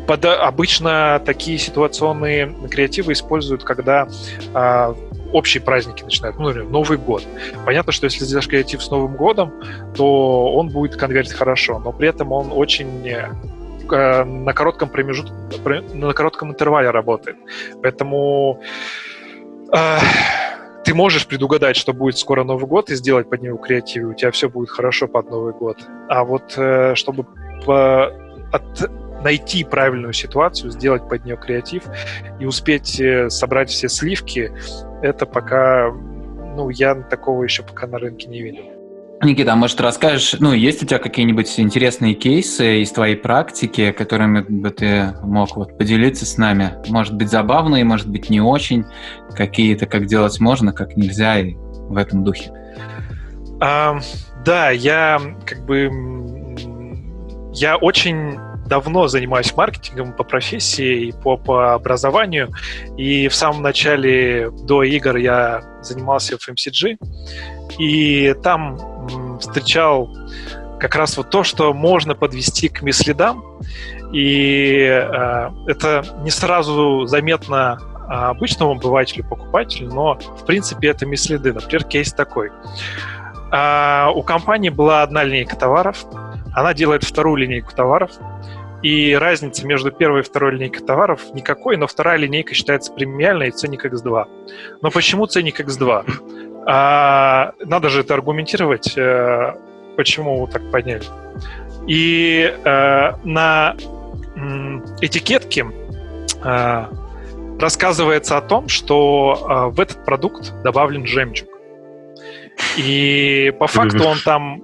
под, 0.10 0.26
обычно 0.26 1.22
такие 1.24 1.60
ситуационные 1.60 2.52
креативы 2.72 3.14
используют, 3.14 3.64
когда 3.64 4.08
а, 4.56 4.96
общие 5.34 5.62
праздники 5.62 6.02
начинают, 6.02 6.40
ну, 6.40 6.48
например, 6.48 6.68
Новый 6.68 6.98
год. 6.98 7.22
Понятно, 7.64 7.92
что 7.92 8.06
если 8.06 8.26
сделаешь 8.26 8.48
креатив 8.48 8.82
с 8.82 8.90
Новым 8.90 9.16
годом, 9.16 9.54
то 9.96 10.52
он 10.52 10.70
будет 10.70 10.96
конвертить 10.96 11.34
хорошо, 11.34 11.78
но 11.78 11.92
при 11.92 12.10
этом 12.10 12.32
он 12.32 12.52
очень 12.52 13.08
э, 13.08 14.24
на 14.24 14.52
коротком 14.54 14.90
промежутке, 14.90 15.32
на 15.94 16.12
коротком 16.14 16.50
интервале 16.50 16.90
работает. 16.90 17.38
Поэтому 17.84 18.64
э, 19.72 19.98
ты 20.86 20.96
можешь 20.96 21.28
предугадать, 21.28 21.76
что 21.76 21.94
будет 21.94 22.18
скоро 22.18 22.44
Новый 22.44 22.66
год 22.66 22.90
и 22.90 22.96
сделать 22.96 23.30
под 23.30 23.44
него 23.44 23.60
креатив, 23.60 24.08
у 24.08 24.14
тебя 24.16 24.32
все 24.32 24.50
будет 24.50 24.72
хорошо 24.72 25.08
под 25.08 25.30
Новый 25.30 25.54
год. 25.54 25.78
А 26.08 26.24
вот 26.24 26.56
э, 26.58 26.96
чтобы 26.96 27.28
по, 27.64 28.12
от 28.52 28.90
найти 29.24 29.64
правильную 29.64 30.14
ситуацию, 30.14 30.72
сделать 30.72 31.08
под 31.08 31.26
нее 31.26 31.38
креатив 31.38 31.84
и 32.40 32.46
успеть 32.46 33.00
э, 33.00 33.30
собрать 33.30 33.70
все 33.70 33.90
сливки, 33.90 34.52
это 35.02 35.26
пока, 35.26 35.92
ну, 35.92 36.70
я 36.70 36.96
такого 36.96 37.44
еще 37.44 37.64
пока 37.64 37.88
на 37.88 38.00
рынке 38.00 38.28
не 38.28 38.42
видел. 38.42 38.64
Никита, 39.22 39.52
а 39.52 39.56
может 39.58 39.82
расскажешь, 39.82 40.36
ну, 40.40 40.54
есть 40.54 40.82
у 40.82 40.86
тебя 40.86 40.98
какие-нибудь 40.98 41.60
интересные 41.60 42.14
кейсы 42.14 42.82
из 42.82 42.92
твоей 42.92 43.18
практики, 43.18 43.92
которыми 43.92 44.46
бы 44.48 44.70
ты 44.70 45.14
мог 45.24 45.58
вот 45.58 45.78
поделиться 45.78 46.26
с 46.26 46.38
нами? 46.38 46.76
Может 46.88 47.16
быть, 47.16 47.30
забавные, 47.30 47.84
может 47.84 48.08
быть, 48.08 48.30
не 48.30 48.40
очень, 48.40 48.86
какие-то, 49.36 49.88
как 49.88 50.06
делать 50.06 50.40
можно, 50.40 50.72
как 50.72 50.96
нельзя, 50.96 51.40
и 51.40 51.56
в 51.56 51.98
этом 51.98 52.24
духе. 52.24 52.52
А, 53.60 54.00
да, 54.46 54.70
я 54.70 55.20
как 55.46 55.66
бы 55.66 55.92
я 57.54 57.76
очень 57.76 58.38
давно 58.70 59.08
занимаюсь 59.08 59.54
маркетингом 59.56 60.14
по 60.14 60.24
профессии 60.24 61.08
и 61.08 61.12
по, 61.12 61.38
по 61.38 61.74
образованию. 61.74 62.50
И 62.98 63.28
в 63.28 63.36
самом 63.36 63.62
начале, 63.62 64.50
до 64.64 64.84
игр, 64.84 65.18
я 65.18 65.62
занимался 65.82 66.38
в 66.38 66.48
MCG. 66.48 66.98
И 67.80 68.36
там 68.44 69.40
встречал 69.40 70.16
как 70.80 70.96
раз 70.96 71.18
вот 71.18 71.30
то, 71.30 71.44
что 71.44 71.74
можно 71.74 72.16
подвести 72.16 72.70
к 72.70 72.82
мислидам. 72.82 73.44
И 74.14 74.86
э, 74.86 75.50
это 75.68 76.06
не 76.24 76.32
сразу 76.32 77.06
заметно 77.06 77.78
обычному 78.10 78.72
обывателю, 78.72 79.24
покупателю, 79.24 79.94
но 79.94 80.16
в 80.16 80.46
принципе 80.46 80.90
это 80.90 81.06
мислиды. 81.06 81.54
Например, 81.54 81.84
кейс 81.84 82.12
такой. 82.12 82.50
А, 83.52 84.12
у 84.16 84.24
компании 84.24 84.70
была 84.70 85.04
одна 85.04 85.24
линейка 85.24 85.56
товаров, 85.56 86.06
она 86.54 86.74
делает 86.74 87.04
вторую 87.04 87.38
линейку 87.38 87.74
товаров, 87.74 88.12
и 88.82 89.14
разницы 89.14 89.66
между 89.66 89.92
первой 89.92 90.22
и 90.22 90.24
второй 90.24 90.54
линейкой 90.54 90.86
товаров 90.86 91.34
никакой, 91.34 91.78
но 91.78 91.88
вторая 91.88 92.18
линейка 92.18 92.54
считается 92.54 92.94
премиальной 92.94 93.50
и 93.50 93.52
ценник 93.52 93.86
X2. 93.86 94.26
Но 94.82 94.92
почему 94.92 95.26
ценник 95.26 95.60
X2? 95.60 96.66
А, 96.66 97.54
надо 97.60 97.90
же 97.90 98.02
это 98.02 98.14
аргументировать, 98.14 98.96
а, 98.98 99.58
почему 99.98 100.48
так 100.48 100.70
подняли. 100.72 101.04
И 101.88 102.54
а, 102.66 103.20
на 103.24 103.76
этикетке 105.02 105.66
а, 106.42 106.90
рассказывается 107.60 108.38
о 108.38 108.42
том, 108.42 108.68
что 108.70 109.46
а, 109.48 109.70
в 109.70 109.80
этот 109.80 110.06
продукт 110.06 110.54
добавлен 110.64 111.06
жемчуг. 111.06 111.50
И 112.78 113.54
по 113.60 113.68
факту 113.68 114.06
он 114.06 114.18
там 114.24 114.62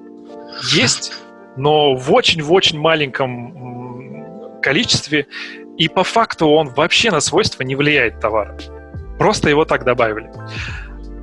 есть, 0.73 1.13
но 1.57 1.95
в 1.95 2.13
очень-в 2.13 2.51
очень 2.51 2.79
маленьком 2.79 3.94
количестве, 4.65 5.27
и 5.77 5.87
по 5.87 6.03
факту 6.03 6.47
он 6.47 6.69
вообще 6.69 7.11
на 7.11 7.21
свойства 7.21 7.63
не 7.63 7.75
влияет 7.75 8.19
товара. 8.19 8.57
Просто 9.19 9.49
его 9.49 9.63
так 9.63 9.85
добавили. 9.85 10.29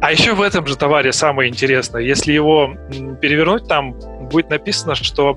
А 0.01 0.11
еще 0.11 0.33
в 0.35 0.43
этом 0.43 0.67
же 0.67 0.77
товаре 0.77 1.13
самое 1.13 1.49
интересное, 1.49 2.03
если 2.03 2.33
его 2.33 2.75
перевернуть, 3.21 3.69
там 3.69 3.93
будет 4.31 4.51
написано, 4.51 4.95
что 4.95 5.37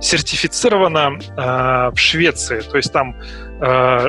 сертифицировано 0.00 1.18
э, 1.18 1.90
в 1.90 1.98
Швеции, 1.98 2.60
то 2.60 2.76
есть 2.76 2.92
там 2.92 3.16
э, 3.60 4.06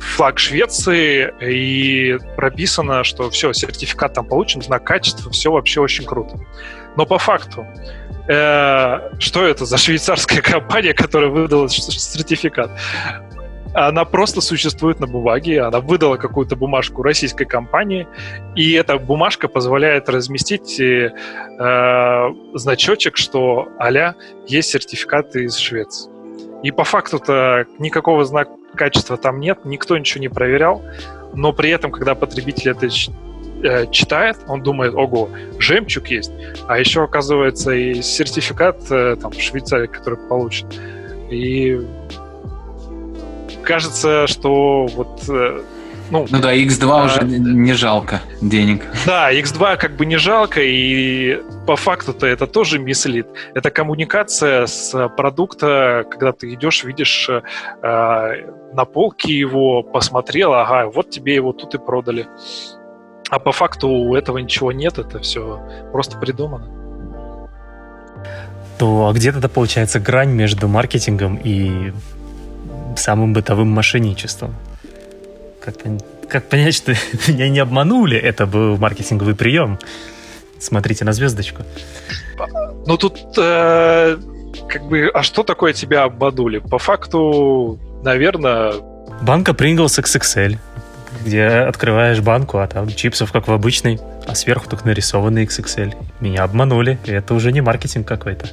флаг 0.00 0.38
Швеции 0.38 1.32
и 1.42 2.18
прописано, 2.36 3.04
что 3.04 3.28
все, 3.28 3.52
сертификат 3.52 4.14
там 4.14 4.26
получен, 4.26 4.62
знак 4.62 4.84
качества, 4.84 5.30
все 5.30 5.50
вообще 5.50 5.80
очень 5.80 6.04
круто. 6.06 6.38
Но 6.96 7.04
по 7.04 7.18
факту 7.18 7.66
что 8.30 9.44
это 9.44 9.64
за 9.64 9.76
швейцарская 9.76 10.40
компания, 10.42 10.94
которая 10.94 11.30
выдала 11.30 11.68
сертификат? 11.68 12.70
Она 13.72 14.04
просто 14.04 14.40
существует 14.40 14.98
на 14.98 15.06
бумаге, 15.06 15.62
она 15.62 15.80
выдала 15.80 16.16
какую-то 16.16 16.56
бумажку 16.56 17.02
российской 17.02 17.44
компании, 17.44 18.08
и 18.56 18.72
эта 18.72 18.98
бумажка 18.98 19.46
позволяет 19.46 20.08
разместить 20.08 20.80
э, 20.80 21.10
значочек, 22.54 23.16
что 23.16 23.68
а 23.78 24.14
есть 24.46 24.70
сертификаты 24.70 25.44
из 25.44 25.56
Швеции. 25.56 26.10
И 26.64 26.72
по 26.72 26.84
факту-то 26.84 27.66
никакого 27.78 28.24
знака 28.24 28.50
качества 28.74 29.16
там 29.16 29.40
нет, 29.40 29.64
никто 29.64 29.96
ничего 29.96 30.20
не 30.20 30.28
проверял, 30.28 30.82
но 31.34 31.52
при 31.52 31.70
этом, 31.70 31.92
когда 31.92 32.14
потребитель 32.14 32.70
это 32.70 32.88
э, 33.62 33.90
читает, 33.90 34.38
он 34.46 34.62
думает, 34.62 34.94
ого, 34.94 35.30
жемчуг 35.58 36.08
есть, 36.08 36.32
а 36.66 36.78
еще, 36.78 37.04
оказывается, 37.04 37.72
и 37.72 38.02
сертификат 38.02 38.90
э, 38.90 39.16
там, 39.20 39.32
Швейцарии, 39.32 39.86
который 39.86 40.18
получит. 40.28 40.66
И 41.30 41.80
кажется, 43.62 44.26
что 44.26 44.86
вот 44.86 45.22
э, 45.28 45.62
ну, 46.10 46.26
ну 46.28 46.40
да, 46.40 46.54
X2 46.54 46.90
а, 46.90 47.04
уже 47.04 47.22
не 47.24 47.72
жалко 47.72 48.20
денег. 48.40 48.82
Да, 49.06 49.32
X2 49.32 49.76
как 49.76 49.96
бы 49.96 50.06
не 50.06 50.16
жалко, 50.16 50.60
и 50.60 51.40
по 51.66 51.76
факту-то 51.76 52.26
это 52.26 52.46
тоже 52.48 52.80
мислит. 52.80 53.28
Это 53.54 53.70
коммуникация 53.70 54.66
с 54.66 55.08
продукта, 55.16 56.04
когда 56.10 56.32
ты 56.32 56.52
идешь, 56.52 56.82
видишь 56.82 57.30
э, 57.30 57.42
на 58.72 58.84
полке 58.84 59.32
его, 59.32 59.82
посмотрел, 59.84 60.52
ага, 60.54 60.90
вот 60.90 61.10
тебе 61.10 61.36
его 61.36 61.52
тут 61.52 61.74
и 61.74 61.78
продали. 61.78 62.26
А 63.30 63.38
по 63.38 63.52
факту 63.52 63.88
у 63.88 64.16
этого 64.16 64.38
ничего 64.38 64.72
нет, 64.72 64.98
это 64.98 65.20
все 65.20 65.60
просто 65.92 66.18
придумано. 66.18 66.68
То 68.78 69.08
а 69.08 69.12
где 69.12 69.30
тогда 69.30 69.48
получается 69.48 70.00
грань 70.00 70.30
между 70.30 70.66
маркетингом 70.66 71.36
и 71.36 71.92
самым 72.96 73.32
бытовым 73.32 73.68
мошенничеством? 73.68 74.56
Как, 75.60 75.76
как 76.28 76.48
понять, 76.48 76.74
что 76.74 76.92
меня 77.28 77.48
не 77.48 77.60
обманули? 77.60 78.18
Это 78.18 78.46
был 78.46 78.76
маркетинговый 78.78 79.36
прием. 79.36 79.78
Смотрите 80.58 81.04
на 81.04 81.12
звездочку. 81.12 81.62
Ну 82.86 82.96
тут 82.96 83.16
э, 83.38 84.16
как 84.68 84.82
бы, 84.88 85.10
а 85.14 85.22
что 85.22 85.42
такое 85.42 85.72
тебя 85.72 86.04
обманули? 86.04 86.58
По 86.58 86.78
факту, 86.78 87.78
наверное... 88.02 88.74
Банка 89.22 89.52
Pringles 89.52 90.02
XXL, 90.02 90.58
где 91.24 91.46
открываешь 91.46 92.20
банку, 92.20 92.58
а 92.58 92.66
там 92.66 92.88
чипсов, 92.88 93.32
как 93.32 93.48
в 93.48 93.52
обычной, 93.52 93.98
а 94.26 94.34
сверху 94.34 94.68
только 94.68 94.86
нарисованный 94.86 95.44
XXL. 95.44 95.94
Меня 96.20 96.44
обманули, 96.44 96.98
это 97.06 97.34
уже 97.34 97.52
не 97.52 97.60
маркетинг 97.60 98.06
какой-то. 98.06 98.48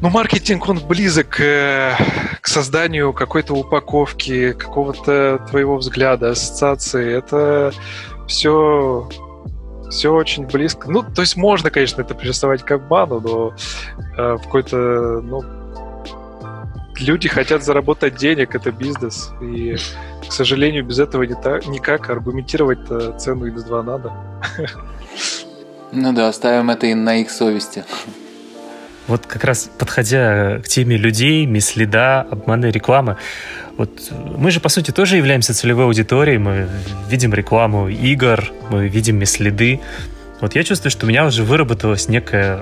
Ну, 0.00 0.10
маркетинг, 0.10 0.68
он 0.68 0.80
близок 0.80 1.40
э, 1.40 1.94
к 2.40 2.46
созданию 2.46 3.12
какой-то 3.12 3.54
упаковки, 3.54 4.52
какого-то 4.52 5.40
твоего 5.48 5.76
взгляда, 5.76 6.30
ассоциации. 6.30 7.16
Это 7.16 7.72
все 8.26 9.08
все 9.90 10.12
очень 10.12 10.46
близко. 10.46 10.90
Ну, 10.90 11.02
то 11.02 11.22
есть 11.22 11.36
можно, 11.36 11.70
конечно, 11.70 12.02
это 12.02 12.14
прессовать 12.14 12.62
как 12.64 12.88
бану, 12.88 13.20
но 13.20 13.54
э, 14.16 14.34
в 14.34 14.42
какой-то, 14.42 14.76
ну, 15.22 15.42
люди 17.00 17.28
хотят 17.28 17.64
заработать 17.64 18.16
денег, 18.16 18.54
это 18.54 18.70
бизнес. 18.72 19.30
И, 19.40 19.76
к 20.28 20.32
сожалению, 20.32 20.84
без 20.84 20.98
этого 20.98 21.22
не 21.24 21.34
так, 21.34 21.66
никак 21.66 22.10
аргументировать 22.10 22.86
цену 23.18 23.46
X2 23.46 23.82
надо. 23.82 24.12
Ну 25.92 26.12
да, 26.12 26.28
оставим 26.28 26.70
это 26.70 26.86
и 26.86 26.94
на 26.94 27.16
их 27.20 27.30
совести. 27.30 27.84
Вот 29.06 29.26
как 29.26 29.44
раз 29.44 29.70
подходя 29.78 30.60
к 30.60 30.68
теме 30.68 30.96
людей, 30.96 31.44
миследа, 31.44 32.22
обмана 32.22 32.70
рекламы, 32.70 33.16
вот 33.76 33.90
мы 34.10 34.50
же, 34.50 34.60
по 34.60 34.68
сути, 34.68 34.92
тоже 34.92 35.16
являемся 35.16 35.52
целевой 35.52 35.84
аудиторией, 35.84 36.38
мы 36.38 36.68
видим 37.08 37.34
рекламу 37.34 37.88
игр, 37.88 38.50
мы 38.70 38.88
видим 38.88 39.18
миследы. 39.18 39.80
Вот 40.40 40.54
я 40.54 40.64
чувствую, 40.64 40.90
что 40.90 41.06
у 41.06 41.08
меня 41.08 41.26
уже 41.26 41.44
выработалась 41.44 42.08
некая 42.08 42.60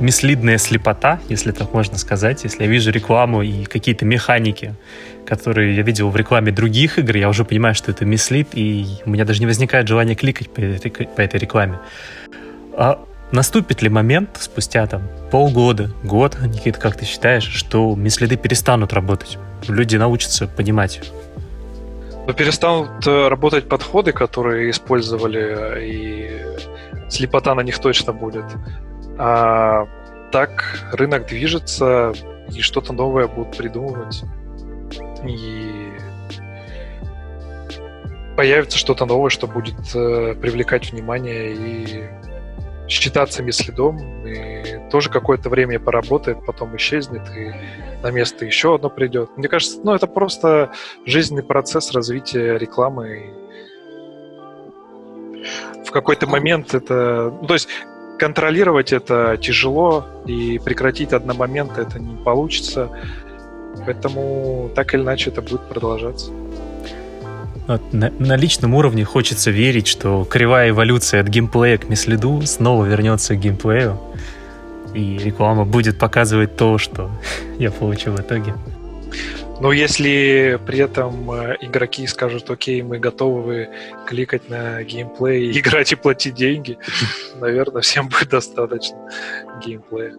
мислидная 0.00 0.58
слепота, 0.58 1.20
если 1.28 1.52
так 1.52 1.72
можно 1.72 1.98
сказать. 1.98 2.44
Если 2.44 2.64
я 2.64 2.68
вижу 2.68 2.90
рекламу 2.90 3.42
и 3.42 3.64
какие-то 3.64 4.04
механики, 4.04 4.74
которые 5.26 5.76
я 5.76 5.82
видел 5.82 6.10
в 6.10 6.16
рекламе 6.16 6.52
других 6.52 6.98
игр, 6.98 7.16
я 7.16 7.28
уже 7.28 7.44
понимаю, 7.44 7.74
что 7.74 7.90
это 7.90 8.04
мислит, 8.04 8.48
и 8.54 8.86
у 9.04 9.10
меня 9.10 9.24
даже 9.24 9.40
не 9.40 9.46
возникает 9.46 9.88
желания 9.88 10.14
кликать 10.14 10.50
по 10.50 10.60
этой, 10.60 10.90
по 10.90 11.20
этой 11.20 11.40
рекламе. 11.40 11.78
А 12.74 13.04
Наступит 13.32 13.80
ли 13.80 13.88
момент 13.88 14.36
спустя 14.38 14.86
там 14.86 15.08
полгода, 15.30 15.90
год, 16.04 16.36
Никита, 16.42 16.78
как 16.78 16.98
ты 16.98 17.06
считаешь, 17.06 17.44
что 17.44 17.96
миследы 17.96 18.36
перестанут 18.36 18.92
работать? 18.92 19.38
Люди 19.68 19.96
научатся 19.96 20.46
понимать 20.46 21.00
но 22.26 22.32
перестанут 22.32 23.06
э, 23.06 23.28
работать 23.28 23.68
подходы, 23.68 24.12
которые 24.12 24.70
использовали, 24.70 25.84
и 25.84 27.10
слепота 27.10 27.54
на 27.54 27.62
них 27.62 27.78
точно 27.78 28.12
будет. 28.12 28.44
А 29.24 29.86
так 30.32 30.64
рынок 30.90 31.28
движется, 31.28 32.12
и 32.52 32.60
что-то 32.60 32.92
новое 32.92 33.28
будут 33.28 33.56
придумывать. 33.56 34.24
И 35.24 35.92
появится 38.36 38.78
что-то 38.78 39.06
новое, 39.06 39.30
что 39.30 39.46
будет 39.46 39.94
э, 39.94 40.34
привлекать 40.34 40.90
внимание 40.90 41.54
и 41.54 42.08
считаться 42.88 43.48
следом, 43.52 44.26
и 44.26 44.90
тоже 44.90 45.08
какое-то 45.08 45.48
время 45.50 45.78
поработает, 45.78 46.44
потом 46.44 46.76
исчезнет, 46.76 47.22
и 47.36 47.52
на 48.02 48.10
место 48.10 48.44
еще 48.44 48.74
одно 48.74 48.90
придет. 48.90 49.30
Мне 49.36 49.46
кажется, 49.46 49.78
ну, 49.84 49.94
это 49.94 50.08
просто 50.08 50.72
жизненный 51.06 51.44
процесс 51.44 51.92
развития 51.92 52.58
рекламы. 52.58 53.32
В 55.86 55.92
какой-то 55.92 56.26
момент 56.26 56.74
это... 56.74 57.32
Ну, 57.40 57.46
то 57.46 57.54
есть 57.54 57.68
контролировать 58.18 58.92
это 58.92 59.36
тяжело, 59.40 60.06
и 60.26 60.60
прекратить 60.64 61.12
одномоментно 61.12 61.80
это 61.80 61.98
не 61.98 62.16
получится. 62.16 62.88
Поэтому 63.84 64.70
так 64.74 64.94
или 64.94 65.02
иначе 65.02 65.30
это 65.30 65.42
будет 65.42 65.62
продолжаться. 65.62 66.30
Вот 67.66 67.92
на, 67.92 68.10
на 68.18 68.36
личном 68.36 68.74
уровне 68.74 69.04
хочется 69.04 69.50
верить, 69.50 69.86
что 69.86 70.24
кривая 70.24 70.70
эволюция 70.70 71.20
от 71.20 71.28
геймплея 71.28 71.78
к 71.78 71.88
мислиду 71.88 72.42
снова 72.44 72.84
вернется 72.84 73.34
к 73.34 73.40
геймплею, 73.40 73.98
и 74.94 75.18
реклама 75.18 75.64
будет 75.64 75.98
показывать 75.98 76.56
то, 76.56 76.78
что 76.78 77.10
я 77.58 77.70
получил 77.70 78.12
в 78.12 78.20
итоге. 78.20 78.54
Но 79.62 79.70
если 79.70 80.58
при 80.66 80.80
этом 80.80 81.30
э, 81.30 81.56
игроки 81.60 82.04
скажут, 82.08 82.50
окей, 82.50 82.82
мы 82.82 82.98
готовы 82.98 83.68
кликать 84.08 84.48
на 84.48 84.82
геймплей, 84.82 85.52
играть 85.60 85.92
и 85.92 85.94
платить 85.94 86.34
деньги, 86.34 86.78
наверное, 87.40 87.80
всем 87.80 88.08
будет 88.08 88.28
достаточно 88.28 88.98
геймплея. 89.64 90.14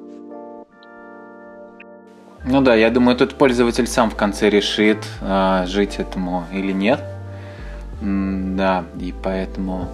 Ну 2.45 2.61
да, 2.61 2.73
я 2.75 2.89
думаю, 2.89 3.17
тут 3.17 3.35
пользователь 3.35 3.85
сам 3.85 4.09
в 4.11 4.15
конце 4.15 4.49
решит, 4.49 4.99
а, 5.21 5.65
жить 5.65 5.97
этому 5.97 6.45
или 6.53 6.71
нет. 6.71 7.01
Да, 8.01 8.85
и 8.97 9.13
поэтому 9.21 9.89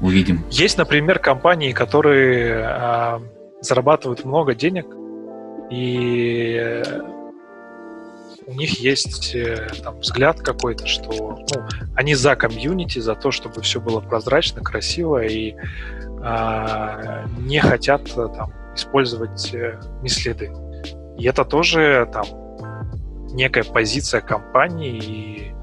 увидим. 0.00 0.44
Есть, 0.50 0.76
например, 0.76 1.20
компании, 1.20 1.70
которые 1.70 2.66
э, 2.68 3.20
зарабатывают 3.60 4.24
много 4.24 4.56
денег, 4.56 4.86
и 5.70 6.82
у 8.46 8.52
них 8.52 8.78
есть 8.80 9.34
э, 9.34 9.68
там, 9.82 9.98
взгляд 9.98 10.40
какой-то, 10.40 10.86
что 10.86 11.10
ну, 11.12 11.68
они 11.94 12.14
за 12.14 12.36
комьюнити, 12.36 13.00
за 13.00 13.14
то, 13.14 13.30
чтобы 13.30 13.62
все 13.62 13.80
было 13.80 14.00
прозрачно, 14.00 14.62
красиво, 14.62 15.24
и 15.24 15.54
э, 15.54 17.26
не 17.38 17.60
хотят 17.60 18.04
там, 18.14 18.52
использовать 18.74 19.52
э, 19.52 19.80
миследы. 20.02 20.52
И 21.18 21.24
это 21.24 21.44
тоже 21.44 22.08
там 22.12 22.26
некая 23.32 23.64
позиция 23.64 24.20
компании, 24.20 24.98
и 24.98 25.54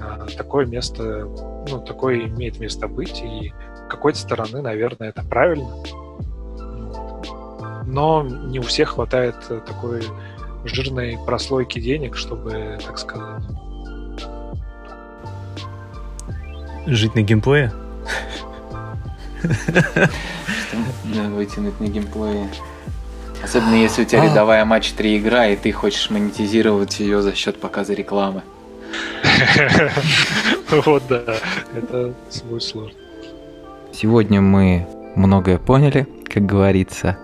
а, 0.00 0.26
такое 0.36 0.66
место, 0.66 1.26
ну, 1.68 1.80
такое 1.80 2.26
имеет 2.26 2.58
место 2.58 2.88
быть, 2.88 3.22
и 3.22 3.52
с 3.74 3.88
какой-то 3.88 4.18
стороны, 4.18 4.60
наверное, 4.60 5.10
это 5.10 5.22
правильно. 5.22 5.70
Но 7.86 8.22
не 8.22 8.58
у 8.58 8.62
всех 8.62 8.90
хватает 8.90 9.36
такой 9.66 10.02
жирной 10.64 11.18
прослойки 11.24 11.78
денег, 11.78 12.16
чтобы, 12.16 12.78
так 12.84 12.98
сказать... 12.98 13.42
Жить 16.86 17.14
на 17.14 17.22
геймплее? 17.22 17.72
Вытянуть 21.04 21.80
на 21.80 21.86
геймплее. 21.86 22.48
Особенно 23.42 23.74
если 23.74 24.02
у 24.02 24.04
тебя 24.04 24.22
а. 24.22 24.26
рядовая 24.26 24.64
матч 24.64 24.92
3 24.92 25.18
игра, 25.18 25.48
и 25.48 25.56
ты 25.56 25.70
хочешь 25.72 26.08
монетизировать 26.10 27.00
ее 27.00 27.20
за 27.20 27.34
счет 27.34 27.60
показа 27.60 27.94
рекламы. 27.94 28.42
Вот 30.86 31.02
да, 31.08 31.22
это 31.74 32.14
будет 32.44 32.62
сложно. 32.62 32.98
Сегодня 33.92 34.40
мы 34.40 34.86
многое 35.14 35.58
поняли, 35.58 36.06
как 36.32 36.46
говорится 36.46 37.18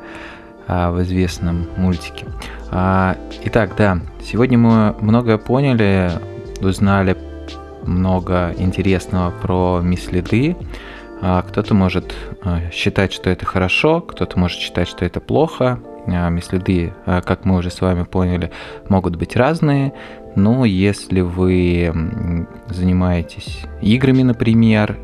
а, 0.73 0.93
в 0.93 1.03
известном 1.03 1.66
мультике. 1.77 2.27
А, 2.71 3.16
итак, 3.43 3.73
да, 3.77 3.99
сегодня 4.23 4.57
мы 4.57 4.95
многое 5.01 5.37
поняли, 5.37 6.12
узнали 6.61 7.16
много 7.83 8.55
интересного 8.57 9.33
про 9.33 9.81
миследы. 9.83 10.57
Кто-то 11.21 11.75
может 11.75 12.14
считать, 12.73 13.12
что 13.12 13.31
это 13.31 13.45
хорошо, 13.47 14.01
кто-то 14.01 14.39
может 14.39 14.61
считать, 14.61 14.87
что 14.87 15.05
это 15.05 15.18
плохо. 15.18 15.81
Мислиды, 16.07 16.95
как 17.05 17.45
мы 17.45 17.57
уже 17.57 17.71
с 17.71 17.81
вами 17.81 18.05
поняли, 18.05 18.53
могут 18.89 19.16
быть 19.16 19.35
разные. 19.35 19.93
Но 20.37 20.64
если 20.64 21.21
вы 21.21 22.47
занимаетесь 22.68 23.64
играми, 23.83 24.23
например, 24.23 24.97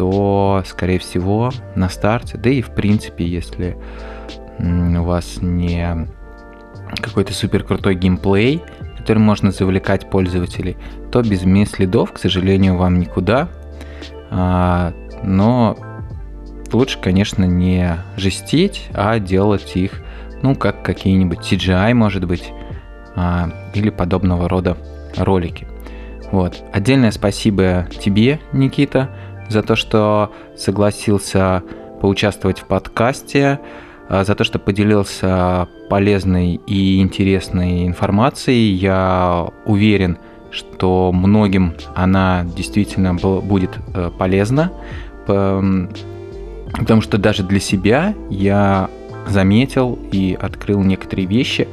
то, 0.00 0.62
скорее 0.64 0.98
всего, 0.98 1.50
на 1.74 1.90
старте, 1.90 2.38
да 2.38 2.48
и 2.48 2.62
в 2.62 2.70
принципе, 2.70 3.26
если 3.26 3.76
у 4.58 5.02
вас 5.02 5.42
не 5.42 6.08
какой-то 7.02 7.34
супер 7.34 7.64
крутой 7.64 7.96
геймплей, 7.96 8.62
который 8.96 9.18
можно 9.18 9.50
завлекать 9.50 10.08
пользователей, 10.08 10.78
то 11.12 11.20
без 11.20 11.40
следов, 11.70 12.12
к 12.12 12.18
сожалению, 12.18 12.78
вам 12.78 12.98
никуда. 12.98 13.50
А, 14.30 14.94
но 15.22 15.76
лучше, 16.72 16.98
конечно, 16.98 17.44
не 17.44 17.98
жестить, 18.16 18.88
а 18.94 19.18
делать 19.18 19.76
их, 19.76 20.00
ну, 20.40 20.54
как 20.54 20.82
какие-нибудь 20.82 21.40
CGI, 21.40 21.92
может 21.92 22.24
быть, 22.24 22.50
а, 23.16 23.50
или 23.74 23.90
подобного 23.90 24.48
рода 24.48 24.78
ролики. 25.18 25.66
Вот. 26.32 26.62
Отдельное 26.72 27.10
спасибо 27.10 27.86
тебе, 28.00 28.40
Никита, 28.52 29.10
за 29.50 29.62
то, 29.62 29.76
что 29.76 30.32
согласился 30.56 31.62
поучаствовать 32.00 32.60
в 32.60 32.64
подкасте, 32.64 33.60
а, 34.08 34.24
за 34.24 34.34
то, 34.34 34.44
что 34.44 34.58
поделился 34.58 35.68
полезной 35.90 36.60
и 36.66 37.00
интересной 37.00 37.86
информацией. 37.86 38.72
Я 38.72 39.48
уверен, 39.66 40.18
что 40.50 41.12
многим 41.12 41.74
она 41.94 42.44
действительно 42.56 43.14
будет 43.14 43.70
э, 43.94 44.10
полезна, 44.18 44.72
потому 45.26 47.02
что 47.02 47.18
даже 47.18 47.44
для 47.44 47.60
себя 47.60 48.14
я 48.30 48.90
заметил 49.28 49.96
и 50.10 50.36
открыл 50.40 50.82
некоторые 50.82 51.26
вещи, 51.26 51.68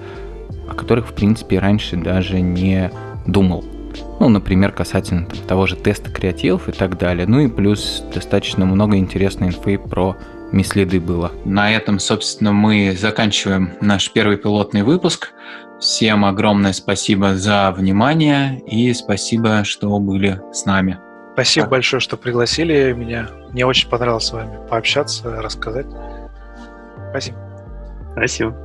о 0.69 0.75
которых, 0.75 1.07
в 1.07 1.13
принципе, 1.13 1.57
раньше 1.57 1.95
даже 1.97 2.39
не 2.39 2.91
думал. 3.25 3.65
Ну, 4.19 4.29
например, 4.29 4.71
касательно 4.71 5.25
там, 5.25 5.37
того 5.47 5.67
же 5.67 5.75
теста 5.75 6.09
креативов 6.11 6.69
и 6.69 6.71
так 6.71 6.97
далее. 6.97 7.27
Ну 7.27 7.39
и 7.39 7.47
плюс 7.47 8.03
достаточно 8.13 8.65
много 8.65 8.97
интересной 8.97 9.47
инфы 9.47 9.77
про 9.77 10.15
мислиды 10.51 10.99
было. 10.99 11.31
На 11.45 11.71
этом, 11.71 11.99
собственно, 11.99 12.51
мы 12.51 12.95
заканчиваем 12.97 13.71
наш 13.81 14.11
первый 14.11 14.37
пилотный 14.37 14.83
выпуск. 14.83 15.33
Всем 15.79 16.25
огромное 16.25 16.73
спасибо 16.73 17.35
за 17.35 17.71
внимание 17.71 18.59
и 18.65 18.93
спасибо, 18.93 19.63
что 19.63 19.97
были 19.99 20.41
с 20.51 20.65
нами. 20.65 20.99
Спасибо 21.33 21.65
так. 21.65 21.71
большое, 21.71 21.99
что 21.99 22.17
пригласили 22.17 22.93
меня. 22.93 23.29
Мне 23.51 23.65
очень 23.65 23.89
понравилось 23.89 24.25
с 24.25 24.31
вами 24.31 24.57
пообщаться, 24.67 25.39
рассказать. 25.41 25.85
Спасибо. 27.11 27.37
Спасибо. 28.13 28.57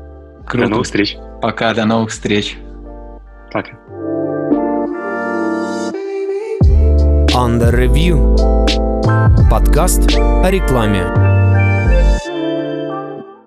Круто. 0.46 0.66
До 0.66 0.70
новых 0.70 0.86
встреч. 0.86 1.16
Пока, 1.42 1.74
до 1.74 1.84
новых 1.84 2.10
встреч. 2.10 2.56
Пока. 3.52 3.81
Under 7.34 7.72
Review. 7.72 8.36
Подкаст 9.48 10.00
о 10.18 10.50
рекламе. 10.50 11.31